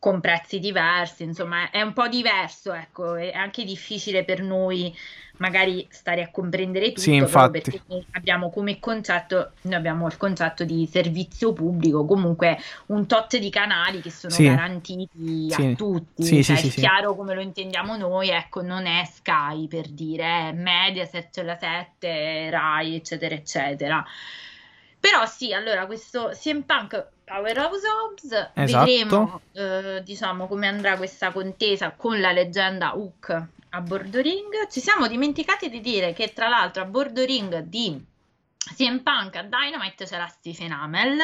[0.03, 4.93] con prezzi diversi, insomma, è un po' diverso, ecco, è anche difficile per noi
[5.37, 10.89] magari stare a comprendere tutto, Sì, perché abbiamo come concetto, noi abbiamo il concetto di
[10.91, 14.43] servizio pubblico, comunque un tot di canali che sono Sì.
[14.45, 15.09] garantiti
[15.51, 15.65] Sì.
[15.71, 16.81] a tutti, Sì, cioè sì, sì, il sì.
[16.81, 22.51] chiaro come lo intendiamo noi, ecco, non è Sky per dire, è Mediaset, la 7,
[22.51, 24.05] Rai, eccetera, eccetera.
[24.99, 28.85] Però sì, allora questo CM Punk Powerhouse Hobbs, Esatto.
[28.85, 34.69] vedremo eh, diciamo come andrà questa contesa con la leggenda Hook a bordo ring.
[34.71, 38.05] Ci siamo dimenticati di dire che tra l'altro a bordo ring di
[38.77, 41.19] CM Punk a Dynamite c'era Stephen Amell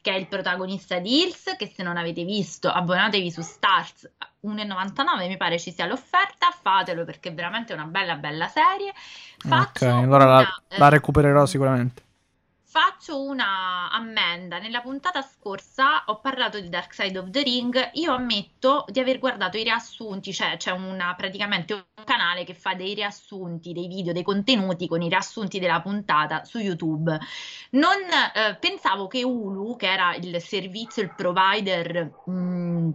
[0.00, 4.10] che è il protagonista di Hills che se non avete visto abbonatevi su Stars
[4.44, 9.48] 1,99 mi pare ci sia l'offerta fatelo perché è veramente una bella bella serie Ok,
[9.48, 12.02] Faccio allora la, una, eh, la recupererò sicuramente.
[12.72, 14.58] Faccio una ammenda.
[14.58, 17.90] Nella puntata scorsa ho parlato di Dark Side of the Ring.
[17.92, 22.72] Io ammetto di aver guardato i riassunti, cioè c'è una, praticamente un canale che fa
[22.72, 27.14] dei riassunti, dei video, dei contenuti con i riassunti della puntata su YouTube.
[27.72, 28.00] Non
[28.34, 32.90] eh, pensavo che Hulu, che era il servizio, il provider mh,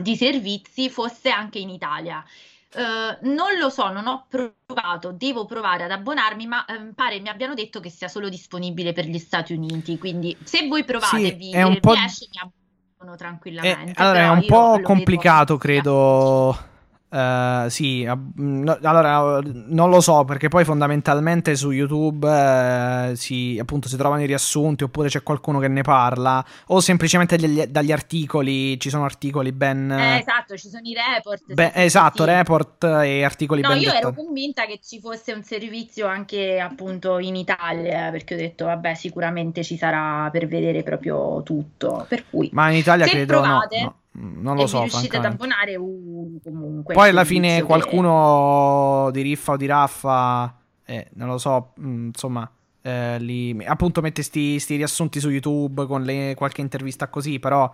[0.00, 2.24] di servizi, fosse anche in Italia.
[2.74, 7.28] Eh, non lo so, non ho provato, devo provare ad abbonarmi, ma ehm, pare mi
[7.28, 9.98] abbiano detto che sia solo disponibile per gli Stati Uniti.
[9.98, 14.00] Quindi, se voi provate Sì, vi, è un po' riesce, mi abbono Eh, tranquillamente.
[14.00, 16.70] allora è un po' complicato, vedo- credo.
[17.12, 23.58] Eh, sì, ab- no, allora non lo so perché poi fondamentalmente su YouTube eh, si,
[23.60, 27.92] appunto, si trovano i riassunti oppure c'è qualcuno che ne parla o semplicemente degli- dagli
[27.92, 29.90] articoli, ci sono articoli ben...
[29.90, 31.52] Eh, esatto, ci sono i report.
[31.52, 32.30] ben- esatto, sì.
[32.30, 34.14] report e articoli No, ben io ero dettati.
[34.24, 39.62] convinta che ci fosse un servizio anche appunto in Italia, perché ho detto, vabbè, sicuramente
[39.62, 42.04] ci sarà per vedere proprio tutto.
[42.08, 45.16] Per cui, Ma in Italia credo no, provate no, non e lo vi so, riuscite
[45.16, 46.94] ad abbonare Hulu comunque.
[46.94, 51.72] Poi alla fine servizio che- qualcuno di Riffa o di Raffa, eh, non lo so,
[51.76, 52.50] mh, insomma,
[52.82, 57.72] eh, li, appunto mette sti, sti riassunti su YouTube con le- qualche intervista così, però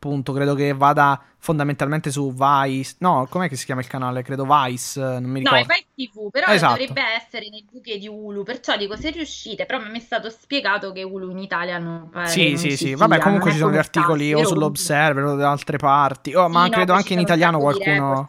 [0.00, 2.96] appunto credo che vada fondamentalmente su Vice.
[3.00, 4.22] No, com'è che si chiama il canale?
[4.22, 5.74] Credo Vice, eh, non mi No, è ricordo.
[5.94, 6.78] Vice TV, però Esatto.
[6.78, 10.92] dovrebbe essere nei buche di Hulu, perciò dico se riuscite, però mi è stato spiegato
[10.92, 12.94] che Hulu in Italia non pare Sì, non sì, sì.
[12.94, 16.34] Vabbè, comunque ci sono gli articoli o sull'Observer o da altre parti.
[16.34, 18.26] Oh, ma Sì, no, credo poi anche in italiano qualcuno.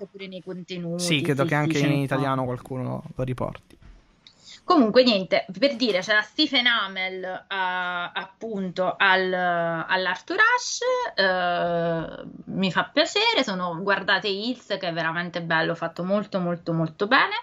[0.98, 3.78] Sì, credo sì, che sì, anche ce in italiano qualcuno lo riporti.
[4.64, 10.86] Comunque, niente, per dire, c'era Stephen Amell eh, appunto al, all'Arthur Ashe,
[11.16, 17.08] eh, mi fa piacere, sono, guardate Hills che è veramente bello, fatto molto molto molto
[17.08, 17.36] bene.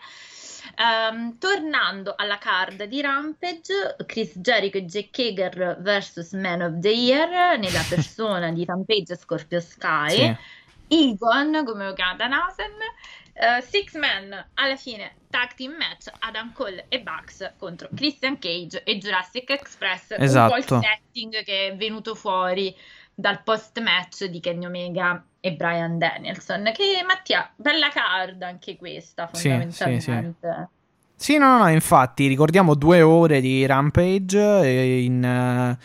[0.77, 6.91] Ehm, tornando alla card di Rampage, Chris Jericho e Jake Hager vs Man of the
[6.91, 10.11] Year nella persona di Rampage Scorpio Sky.
[10.11, 10.37] Sì.
[10.91, 12.73] Egon, come lo chiama Danasem,
[13.39, 18.83] Uh, six Man alla fine tag team match Adam Cole e Bucks contro Christian Cage
[18.83, 20.55] e Jurassic Express esatto.
[20.55, 22.75] un po' il setting che è venuto fuori
[23.15, 29.29] dal post match di Kenny Omega e Brian Danielson che Mattia bella card anche questa
[29.29, 30.31] fondamentalmente sì, sì,
[31.15, 31.33] sì.
[31.33, 35.79] sì no, no infatti ricordiamo due ore di Rampage in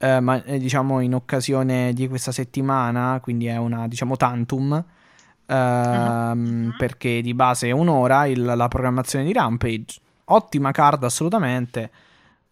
[0.00, 4.84] uh, uh, ma, diciamo in occasione di questa settimana quindi è una diciamo tantum
[5.46, 10.00] Uh, perché di base è un'ora il, la programmazione di Rampage.
[10.24, 11.90] Ottima card assolutamente.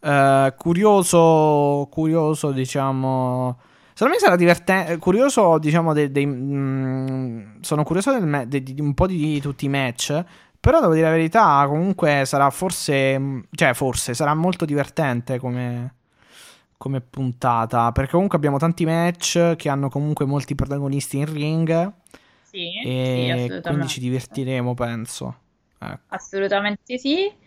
[0.01, 3.59] Uh, curioso, curioso, diciamo.
[3.95, 4.99] Secondo me sarà divertente.
[4.99, 9.65] Curioso, diciamo, dei, dei, mm, sono curioso me- de- di un po' di, di, tutti
[9.65, 10.25] i match.
[10.61, 13.47] Però devo dire la verità, comunque sarà forse.
[13.51, 15.95] Cioè, forse sarà molto divertente come,
[16.77, 17.91] come puntata.
[17.91, 21.93] Perché comunque abbiamo tanti match che hanno comunque molti protagonisti in ring.
[22.55, 25.41] Sì, e sì, quindi ci divertiremo, penso.
[25.77, 26.03] Ecco.
[26.09, 27.43] Assolutamente sì.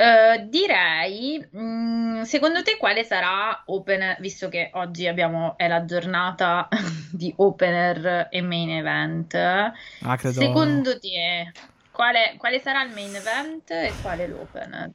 [0.00, 5.84] Uh, direi, mh, mm, secondo te quale sarà opener, visto che oggi abbiamo, è la
[5.84, 6.68] giornata
[7.12, 10.40] di opener e main event, ah, credo...
[10.40, 11.52] secondo te
[11.90, 14.90] quale, quale sarà il main event e quale l'opener?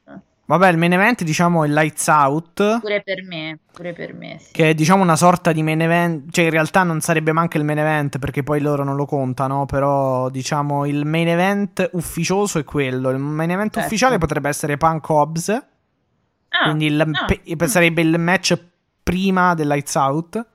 [0.48, 2.80] Vabbè, il main event diciamo è Lights Out.
[2.80, 4.38] Pure per me, pure per me.
[4.40, 4.52] Sì.
[4.52, 6.32] Che è diciamo una sorta di main event.
[6.32, 9.66] Cioè, in realtà non sarebbe manco il main event perché poi loro non lo contano.
[9.66, 13.10] Però diciamo il main event ufficioso è quello.
[13.10, 13.88] Il main event certo.
[13.88, 15.50] ufficiale potrebbe essere Punk Hobbs.
[15.50, 18.56] Ah, quindi il, ah, pe- sarebbe il match
[19.02, 20.46] prima del Lights Out.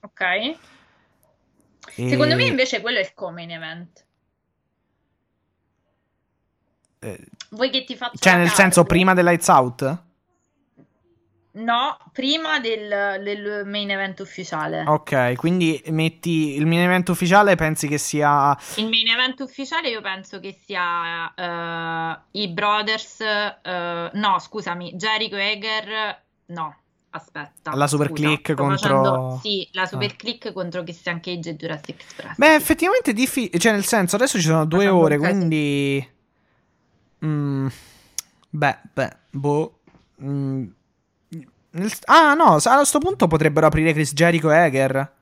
[0.00, 0.20] Ok.
[0.20, 2.08] E...
[2.08, 4.04] Secondo me invece quello è il co-main event.
[7.50, 10.06] Vuoi che ti faccia Cioè, nel senso, prima del Lights Out?
[11.58, 14.84] No, prima del, del, main event ufficiale.
[14.86, 18.56] Ok, quindi metti il main event ufficiale, pensi che sia...
[18.76, 23.18] Il main event ufficiale io penso che sia uh, i Brothers...
[23.18, 26.22] Uh, no, scusami, Jericho Eger...
[26.46, 26.76] No,
[27.10, 27.74] aspetta.
[27.74, 29.02] La super scusa, click contro...
[29.02, 29.40] Facendo...
[29.42, 30.16] Sì, la super ah.
[30.16, 32.36] click contro Christian Cage e Jurassic Express.
[32.36, 33.58] Beh, effettivamente è difficile.
[33.58, 36.16] Cioè, nel senso, adesso ci sono due ore, quindi...
[37.24, 37.66] Mm,
[38.50, 39.78] beh, beh, boh.
[40.22, 40.66] Mm,
[42.06, 45.12] ah, no, a questo punto potrebbero aprire Chris Jericho e Eger.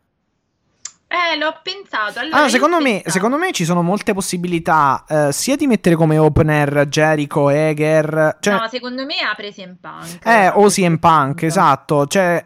[1.09, 2.19] Eh, l'ho pensato.
[2.19, 6.19] Allora, allora secondo, me, secondo, me, ci sono molte possibilità eh, sia di mettere come
[6.19, 8.39] opener Jericho, Eger.
[8.41, 8.55] Cioè...
[8.55, 10.25] No, secondo me apre CM Punk.
[10.25, 12.07] Eh, o CM Punk, esatto.
[12.07, 12.45] Cioè,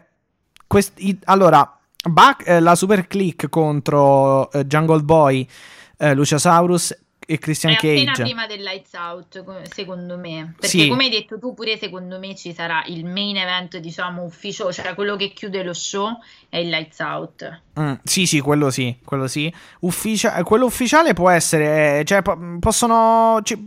[0.67, 5.47] questi, allora, Buck, eh, la super click contro eh, Jungle Boy,
[5.97, 6.95] eh, Luciasaurus
[7.31, 7.93] e Christian è Cage.
[7.93, 10.53] appena prima del Lights Out, secondo me.
[10.59, 10.87] Perché sì.
[10.89, 14.93] come hai detto tu, pure secondo me ci sarà il main event, diciamo, ufficio, cioè
[14.95, 16.09] quello che chiude lo show
[16.49, 17.61] è il Lights Out.
[17.79, 19.51] Mm, sì, sì, quello sì, quello sì.
[19.79, 23.39] Ufficia- eh, quello ufficiale può essere, cioè po- possono...
[23.43, 23.57] Cioè,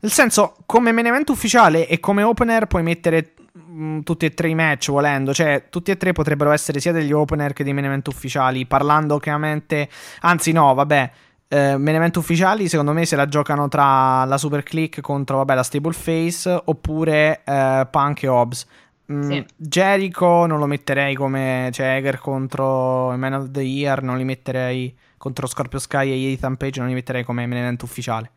[0.00, 4.48] nel senso, come main event ufficiale e come opener puoi mettere mm, tutti e tre
[4.48, 7.86] i match volendo, cioè tutti e tre potrebbero essere sia degli opener che dei main
[7.86, 9.88] event ufficiali, parlando chiaramente,
[10.22, 11.10] anzi no, vabbè,
[11.54, 15.54] eh, main event ufficiali secondo me se la giocano tra la Super Click contro vabbè,
[15.54, 18.66] la Stable Face oppure eh, Punk e Hobbs.
[19.12, 19.46] Mm, sì.
[19.54, 24.96] Jericho non lo metterei come cioè Eger contro Man of the Year, non li metterei
[25.16, 28.30] contro Scorpio Sky e Ethan Page, non li metterei come main event ufficiale.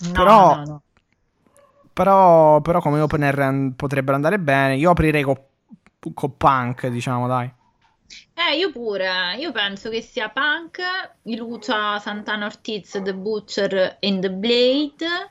[0.00, 0.82] No, però, no, no.
[1.92, 4.76] Però, però come opener potrebbero andare bene.
[4.76, 5.36] Io aprirei con
[6.14, 7.52] co Punk, diciamo, dai.
[8.34, 10.80] Eh, io pure, io penso che sia Punk,
[11.22, 15.30] Lucia Santana Ortiz, The Butcher and The Blade,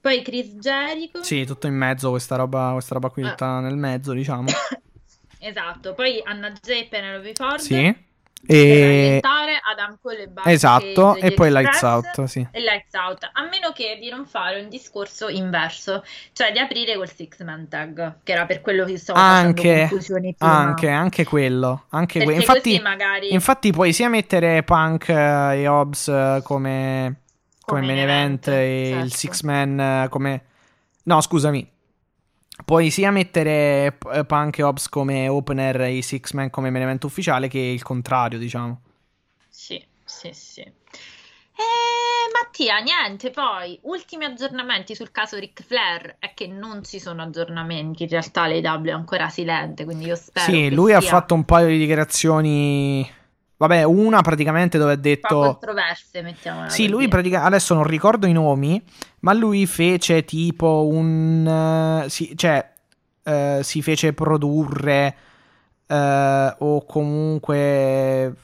[0.00, 1.22] poi Chris Jericho.
[1.22, 3.30] Sì, tutto in mezzo, questa roba, questa roba qui eh.
[3.30, 4.48] tutta nel mezzo, diciamo.
[5.38, 7.58] esatto, poi Anna J e Penelope Ford.
[7.58, 8.12] Sì.
[8.46, 9.20] E...
[9.22, 12.46] Adam Cole e Bucky Esatto, e poi Lights Out, sì.
[12.50, 16.96] E Lights Out, a meno che di non fare un discorso inverso, cioè di aprire
[16.96, 21.84] col Six Man Tag, che era per quello che stavo anche, facendo Anche, anche quello,
[21.90, 23.32] anche que- infatti, magari...
[23.32, 27.20] infatti puoi sia mettere Punk eh, e Hobbs eh, come,
[27.64, 29.04] come, come main event, event e certo.
[29.04, 30.42] il Six Man eh, come...
[31.06, 31.70] No, scusami,
[32.64, 36.84] Puoi sia mettere eh, Punk e Hobbs come opener e i Six Man come main
[36.84, 38.80] event ufficiale che il contrario, diciamo.
[39.48, 40.60] Sì, sì, sì.
[40.60, 40.72] E
[42.32, 48.04] Mattia, niente, poi ultimi aggiornamenti sul caso Ric Flair è che non ci sono aggiornamenti,
[48.04, 50.98] in realtà l'AW è ancora silente, quindi io spero Sì, lui sia...
[50.98, 53.08] ha fatto un paio di dichiarazioni
[53.56, 55.38] Vabbè, una praticamente dove ha detto...
[55.38, 57.48] controverse, mettiamola Sì, lui praticamente...
[57.48, 58.82] Adesso non ricordo i nomi,
[59.20, 62.02] ma lui fece tipo un...
[62.04, 62.68] Uh, sì, cioè,
[63.24, 65.16] uh, si fece produrre
[65.86, 65.94] uh,
[66.58, 68.34] o comunque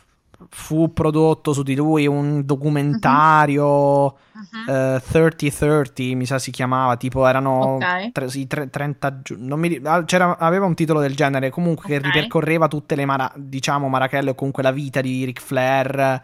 [0.48, 4.94] fu prodotto su di lui un documentario uh-huh.
[4.96, 8.10] uh, 3030 mi sa si chiamava tipo erano okay.
[8.12, 11.98] tre, sì, tre, 30 non mi, aveva un titolo del genere comunque okay.
[11.98, 16.22] che ripercorreva tutte le mara, diciamo marachelle o comunque la vita di Ric Flair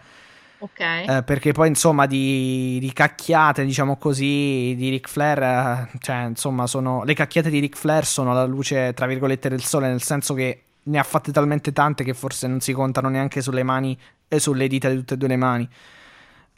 [0.58, 0.80] Ok.
[0.80, 6.66] Eh, perché poi, insomma, di, di, cacchiate, diciamo così, di Ric Flair, eh, cioè, insomma,
[6.66, 10.32] sono, le cacchiate di Ric Flair sono la luce, tra virgolette, del sole, nel senso
[10.32, 13.98] che ne ha fatte talmente tante che forse non si contano neanche sulle mani
[14.28, 15.68] e sulle dita di tutte e due le mani.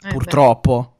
[0.01, 0.95] Eh purtroppo.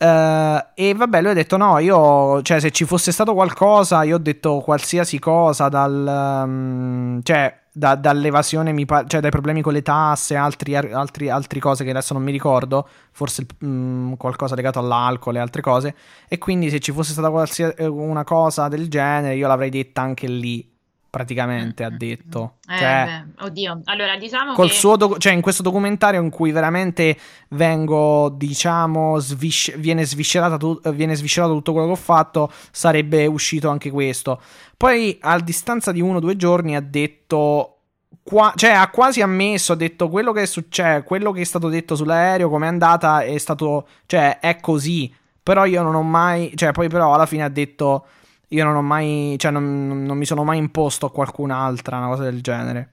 [0.00, 4.14] Uh, e vabbè, lui ha detto: No, io, cioè, se ci fosse stato qualcosa, io
[4.14, 9.72] ho detto qualsiasi cosa dal, um, cioè, da, dall'evasione, mi pa- cioè dai problemi con
[9.72, 14.78] le tasse, altri, altri, altre cose che adesso non mi ricordo, forse um, qualcosa legato
[14.78, 15.96] all'alcol e altre cose.
[16.28, 20.28] E quindi, se ci fosse stata qualsiasi una cosa del genere, io l'avrei detta anche
[20.28, 20.67] lì
[21.10, 22.54] praticamente ha mm, mm, detto.
[22.70, 22.74] Mm.
[22.74, 24.74] Eh, cioè, beh, oddio, allora diciamo col che...
[24.74, 27.16] suo doc- cioè in questo documentario in cui veramente
[27.50, 33.90] vengo, diciamo, svis- viene, tu- viene sviscerato tutto quello che ho fatto, sarebbe uscito anche
[33.90, 34.40] questo.
[34.76, 37.74] Poi a distanza di uno o due giorni ha detto...
[38.22, 41.70] Qua- cioè ha quasi ammesso, ha detto quello che è successo, quello che è stato
[41.70, 45.10] detto sull'aereo, come è andata, è stato, cioè è così.
[45.42, 48.04] Però io non ho mai, cioè poi però alla fine ha detto
[48.48, 52.22] io non ho mai, cioè non, non mi sono mai imposto a qualcun'altra una cosa
[52.24, 52.92] del genere.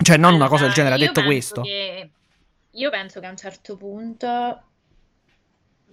[0.00, 1.62] Cioè, non allora, una cosa del genere, ha detto questo.
[1.62, 2.10] Che,
[2.70, 4.62] io penso che a un certo punto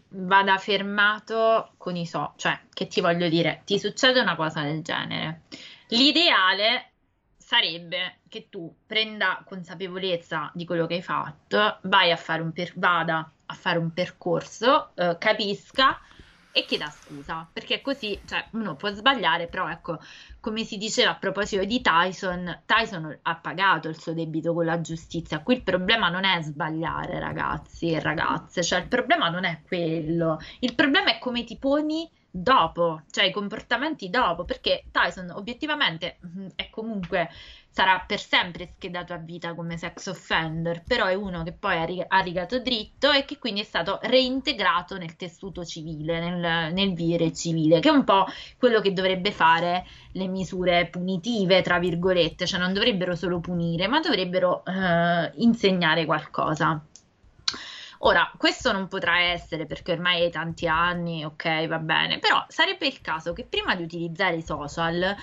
[0.09, 4.83] vada fermato con i so, cioè, che ti voglio dire, ti succede una cosa del
[4.83, 5.41] genere.
[5.89, 6.91] L'ideale
[7.37, 12.73] sarebbe che tu prenda consapevolezza di quello che hai fatto, vai a fare un per-
[12.75, 15.99] vada a fare un percorso, eh, capisca
[16.57, 19.99] e chieda scusa, perché così cioè, uno può sbagliare, però ecco,
[20.39, 24.79] come si diceva a proposito di Tyson, Tyson ha pagato il suo debito con la
[24.79, 29.63] giustizia, qui il problema non è sbagliare ragazzi e ragazze, cioè il problema non è
[29.67, 36.19] quello, il problema è come ti poni dopo, cioè i comportamenti dopo, perché Tyson obiettivamente
[36.25, 37.29] mm, è comunque
[37.75, 42.19] sarà per sempre schedato a vita come sex offender, però è uno che poi ha
[42.21, 47.81] rigato dritto e che quindi è stato reintegrato nel tessuto civile, nel, nel vivere civile,
[47.81, 48.27] che è un po'
[48.57, 53.99] quello che dovrebbe fare le misure punitive, tra virgolette, cioè non dovrebbero solo punire, ma
[53.99, 56.81] dovrebbero eh, insegnare qualcosa.
[57.99, 62.87] Ora, questo non potrà essere perché ormai hai tanti anni, ok, va bene, però sarebbe
[62.87, 65.13] il caso che prima di utilizzare i social,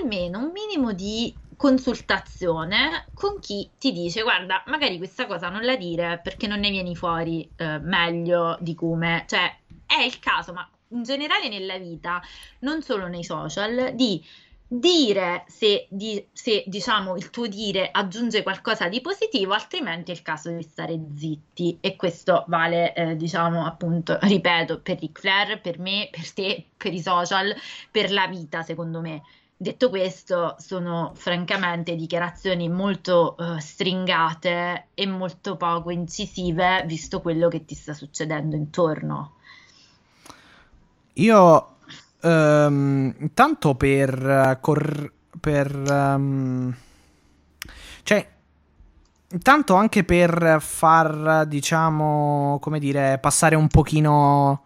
[0.00, 5.76] almeno un minimo di consultazione con chi ti dice guarda magari questa cosa non la
[5.76, 10.68] dire perché non ne vieni fuori eh, meglio di come cioè è il caso ma
[10.88, 12.20] in generale nella vita
[12.60, 14.20] non solo nei social di
[14.66, 20.22] dire se, di, se, diciamo il tuo dire aggiunge qualcosa di positivo, altrimenti è il
[20.22, 21.76] caso di stare zitti.
[21.78, 26.94] E questo vale, eh, diciamo, appunto, ripeto, per Ric Flair, per me, per te, per
[26.94, 27.54] i social,
[27.90, 29.22] per la vita, secondo me.
[29.62, 37.64] Detto questo, sono francamente dichiarazioni molto uh, stringate e molto poco incisive, visto quello che
[37.64, 39.34] ti sta succedendo intorno.
[41.12, 41.76] Io,
[42.22, 44.58] um, intanto per...
[44.60, 46.76] Cor- per um,
[48.02, 48.28] cioè,
[49.30, 54.64] intanto anche per far, diciamo, come dire, passare un pochino...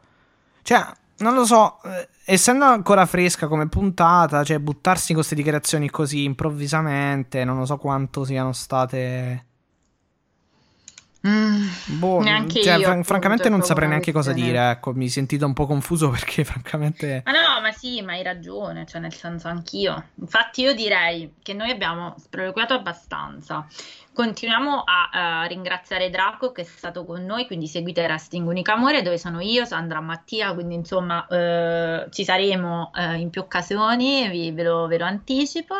[0.62, 0.86] Cioè,
[1.18, 6.24] non lo so, eh, essendo ancora fresca come puntata, cioè buttarsi in queste dichiarazioni così
[6.24, 9.44] improvvisamente, non lo so quanto siano state...
[11.26, 11.66] Mm,
[11.98, 15.54] boh, neanche cioè, io, fran- francamente non saprei neanche cosa dire, ecco, mi sentito un
[15.54, 17.22] po' confuso perché francamente...
[17.24, 20.10] Ma no, ma sì, ma hai ragione, cioè nel senso anch'io.
[20.20, 23.66] Infatti io direi che noi abbiamo sproloquiato abbastanza.
[24.12, 29.02] Continuiamo a uh, ringraziare Draco che è stato con noi, quindi seguite Resting Unica Amore
[29.02, 34.52] dove sono io, Sandra Mattia, quindi insomma uh, ci saremo uh, in più occasioni, vi,
[34.52, 35.74] ve, lo, ve, lo, anticipo.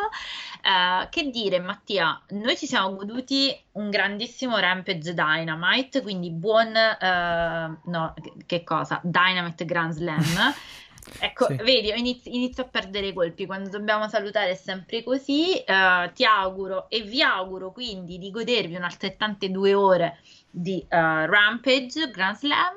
[1.09, 8.15] che dire Mattia, noi ci siamo goduti un grandissimo Rampage Dynamite, quindi buon, no,
[8.45, 9.01] che cosa?
[9.03, 10.25] Dynamite Grand Slam.
[11.19, 11.57] Ecco, sì.
[11.57, 15.63] vedi, inizio, inizio, a perdere i colpi quando dobbiamo salutare è sempre così.
[15.67, 20.19] Uh, ti auguro e vi auguro quindi di godervi un'altrettante due ore
[20.51, 22.77] di uh, Rampage Grand Slam.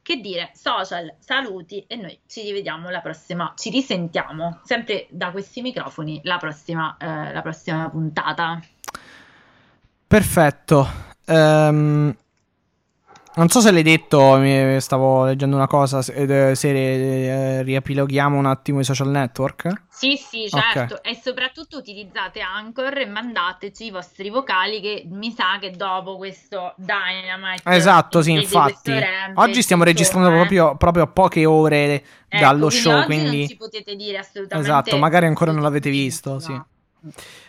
[0.00, 5.62] Che dire, social, saluti e noi ci rivediamo la prossima, ci risentiamo sempre da questi
[5.62, 8.60] microfoni la prossima, uh, la prossima puntata.
[10.06, 10.86] Perfetto.
[11.26, 12.14] Um,
[13.36, 14.40] Non so se l'hai detto,
[14.78, 19.86] stavo leggendo una cosa, se, eh, eh, riepiloghiamo un attimo i social network.
[19.88, 21.12] Sì, sì, certo, okay.
[21.12, 26.74] e soprattutto utilizzate Anchor e mandateci i vostri vocali che mi sa che dopo questo
[26.76, 27.62] Dynamite...
[27.64, 28.92] Esatto, sì, infatti.
[29.34, 30.34] Oggi stiamo registrando eh.
[30.34, 33.38] proprio, proprio, poche ore ecco, dallo quindi show, quindi...
[33.38, 34.70] non ci potete dire assolutamente...
[34.70, 36.38] Esatto, magari ancora non l'avete visto, no.
[36.38, 36.60] sì.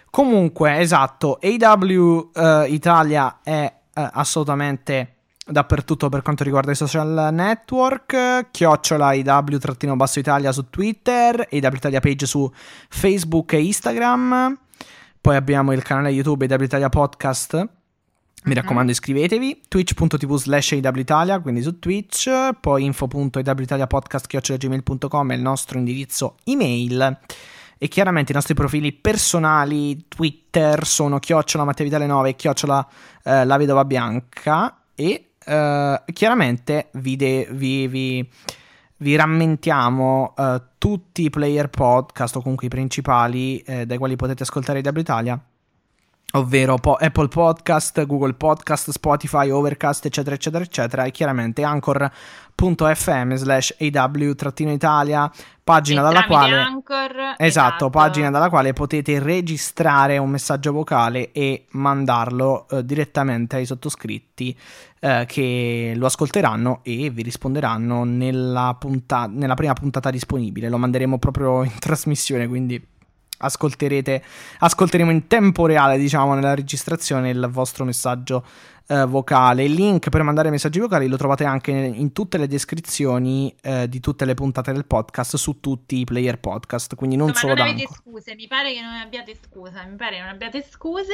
[0.09, 5.14] Comunque, esatto, AW uh, Italia è uh, assolutamente
[5.47, 12.25] dappertutto per quanto riguarda i social network, chiocciola IW-basso Italia su Twitter, IW Italia page
[12.25, 12.51] su
[12.89, 14.57] Facebook e Instagram,
[15.21, 17.67] poi abbiamo il canale YouTube IW Italia Podcast, mi
[18.53, 18.53] mhm.
[18.53, 27.19] raccomando iscrivetevi, twitch.tv slash Italia, quindi su Twitch, poi info.iwitaliapodcast.gmail.com è il nostro indirizzo email.
[27.77, 32.87] E chiaramente i nostri profili personali Twitter sono chiocciola Matteo Vitale 9 e chiocciola
[33.23, 34.79] eh, La Vedova Bianca.
[34.95, 38.29] E uh, chiaramente vi, de- vi, vi,
[38.97, 44.43] vi rammentiamo uh, tutti i player podcast o comunque i principali eh, dai quali potete
[44.43, 45.39] ascoltare W Italia
[46.35, 53.75] ovvero po- Apple Podcast, Google Podcast, Spotify, Overcast, eccetera, eccetera, eccetera, e chiaramente anchor.fm slash
[53.79, 55.31] aw-italia,
[55.63, 56.57] pagina dalla quale...
[56.57, 63.55] Anchor, esatto, esatto, pagina dalla quale potete registrare un messaggio vocale e mandarlo eh, direttamente
[63.55, 64.57] ai sottoscritti
[65.05, 70.67] eh, che lo ascolteranno e vi risponderanno nella, punta- nella prima puntata disponibile.
[70.67, 72.83] Lo manderemo proprio in trasmissione, quindi
[73.37, 74.23] ascolterete,
[74.59, 78.43] ascolteremo in tempo reale, diciamo, nella registrazione il vostro messaggio
[78.87, 79.63] eh, vocale.
[79.63, 83.99] Il link per mandare messaggi vocali lo trovate anche in tutte le descrizioni eh, di
[83.99, 86.95] tutte le puntate del podcast su tutti i player podcast.
[86.95, 89.85] Quindi non no, solo non avete scuse, mi pare che non abbiate scuse.
[89.89, 91.13] Mi pare che non abbiate scuse.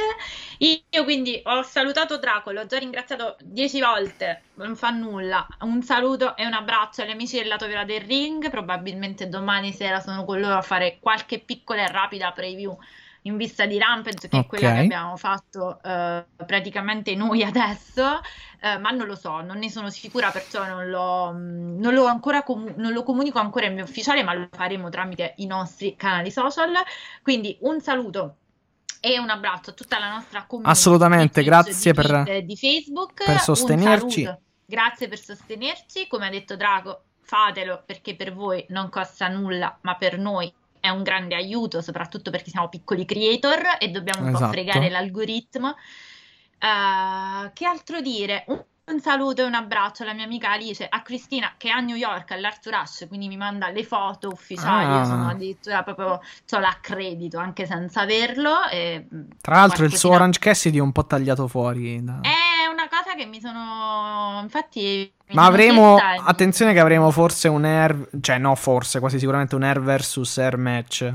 [0.58, 4.42] Io quindi ho salutato Draco, l'ho già ringraziato dieci volte.
[4.54, 5.46] Non fa nulla.
[5.60, 8.50] Un saluto e un abbraccio agli amici del lato vero del ring.
[8.50, 12.76] Probabilmente domani sera sono con loro a fare qualche piccola e rapida preview
[13.22, 14.42] in vista di Rampage, che okay.
[14.42, 19.58] è quella che abbiamo fatto uh, praticamente noi adesso, uh, ma non lo so, non
[19.58, 23.66] ne sono sicura, perciò non lo, mm, non lo, ancora com- non lo comunico ancora
[23.66, 26.72] in mio ufficiale, ma lo faremo tramite i nostri canali social.
[27.22, 28.36] Quindi un saluto
[29.00, 30.72] e un abbraccio a tutta la nostra comunità.
[30.72, 33.24] Assolutamente, grazie di, per, di Facebook.
[33.24, 34.30] Per sostenerci.
[34.64, 36.06] Grazie per sostenerci.
[36.06, 40.88] Come ha detto Drago, fatelo perché per voi non costa nulla, ma per noi è
[40.88, 44.46] un grande aiuto, soprattutto perché siamo piccoli creator e dobbiamo un esatto.
[44.46, 45.76] po' fregare l'algoritmo.
[46.58, 48.44] Uh, che altro dire?
[48.48, 51.78] Un, un, saluto e un abbraccio alla mia amica Alice, a Cristina che è a
[51.78, 54.92] New York all'Arthur Rush, quindi mi manda le foto ufficiali.
[54.92, 54.98] Ah.
[54.98, 58.68] Io sono addirittura proprio ho l'accredito anche senza averlo.
[58.68, 59.06] E
[59.40, 62.02] Tra l'altro, il suo Orange Cassidy è un po' tagliato fuori.
[62.02, 62.14] Da...
[62.14, 62.51] Una
[63.12, 64.40] cosa che mi sono.
[64.42, 69.62] Infatti, ma avremo, attenzione che avremo forse un air, cioè no forse, quasi sicuramente un
[69.62, 71.12] air versus air match.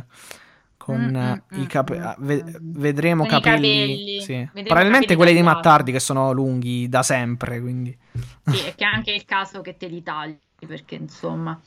[0.78, 4.22] Con mm, mm, i mm, capelli, mm, ve- vedremo con capelli, capelli.
[4.22, 4.36] Sì.
[4.36, 7.98] Vedremo probabilmente quelli di Mattardi che sono lunghi da sempre, quindi.
[8.46, 11.60] Sì, è che è anche il caso che te li tagli, perché insomma,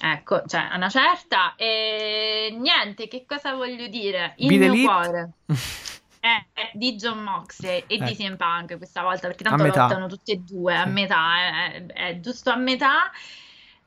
[0.00, 4.32] ecco, cioè una certa e niente, che cosa voglio dire?
[4.38, 5.32] Il Bide mio cuore.
[6.22, 8.04] è di John Moxley e eh.
[8.04, 12.20] di CM Punk questa volta perché tanto lottano tutti e due a metà, è, è,
[12.20, 13.10] giusto a metà.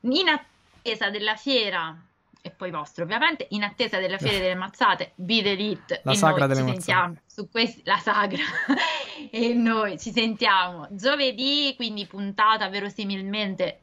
[0.00, 1.98] In attesa della fiera
[2.42, 6.02] e poi vostro ovviamente in attesa della fiera delle mazzate Beat Elite.
[6.04, 7.22] La sagra delle mazzate.
[7.24, 8.42] su questi la sagra.
[9.30, 13.80] E noi ci sentiamo giovedì quindi puntata verosimilmente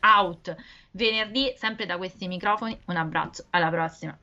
[0.00, 0.54] out.
[0.90, 2.78] Venerdì sempre da questi microfoni.
[2.84, 4.16] Un abbraccio alla prossima.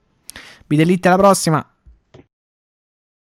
[0.68, 1.71] Beat Elite alla prossima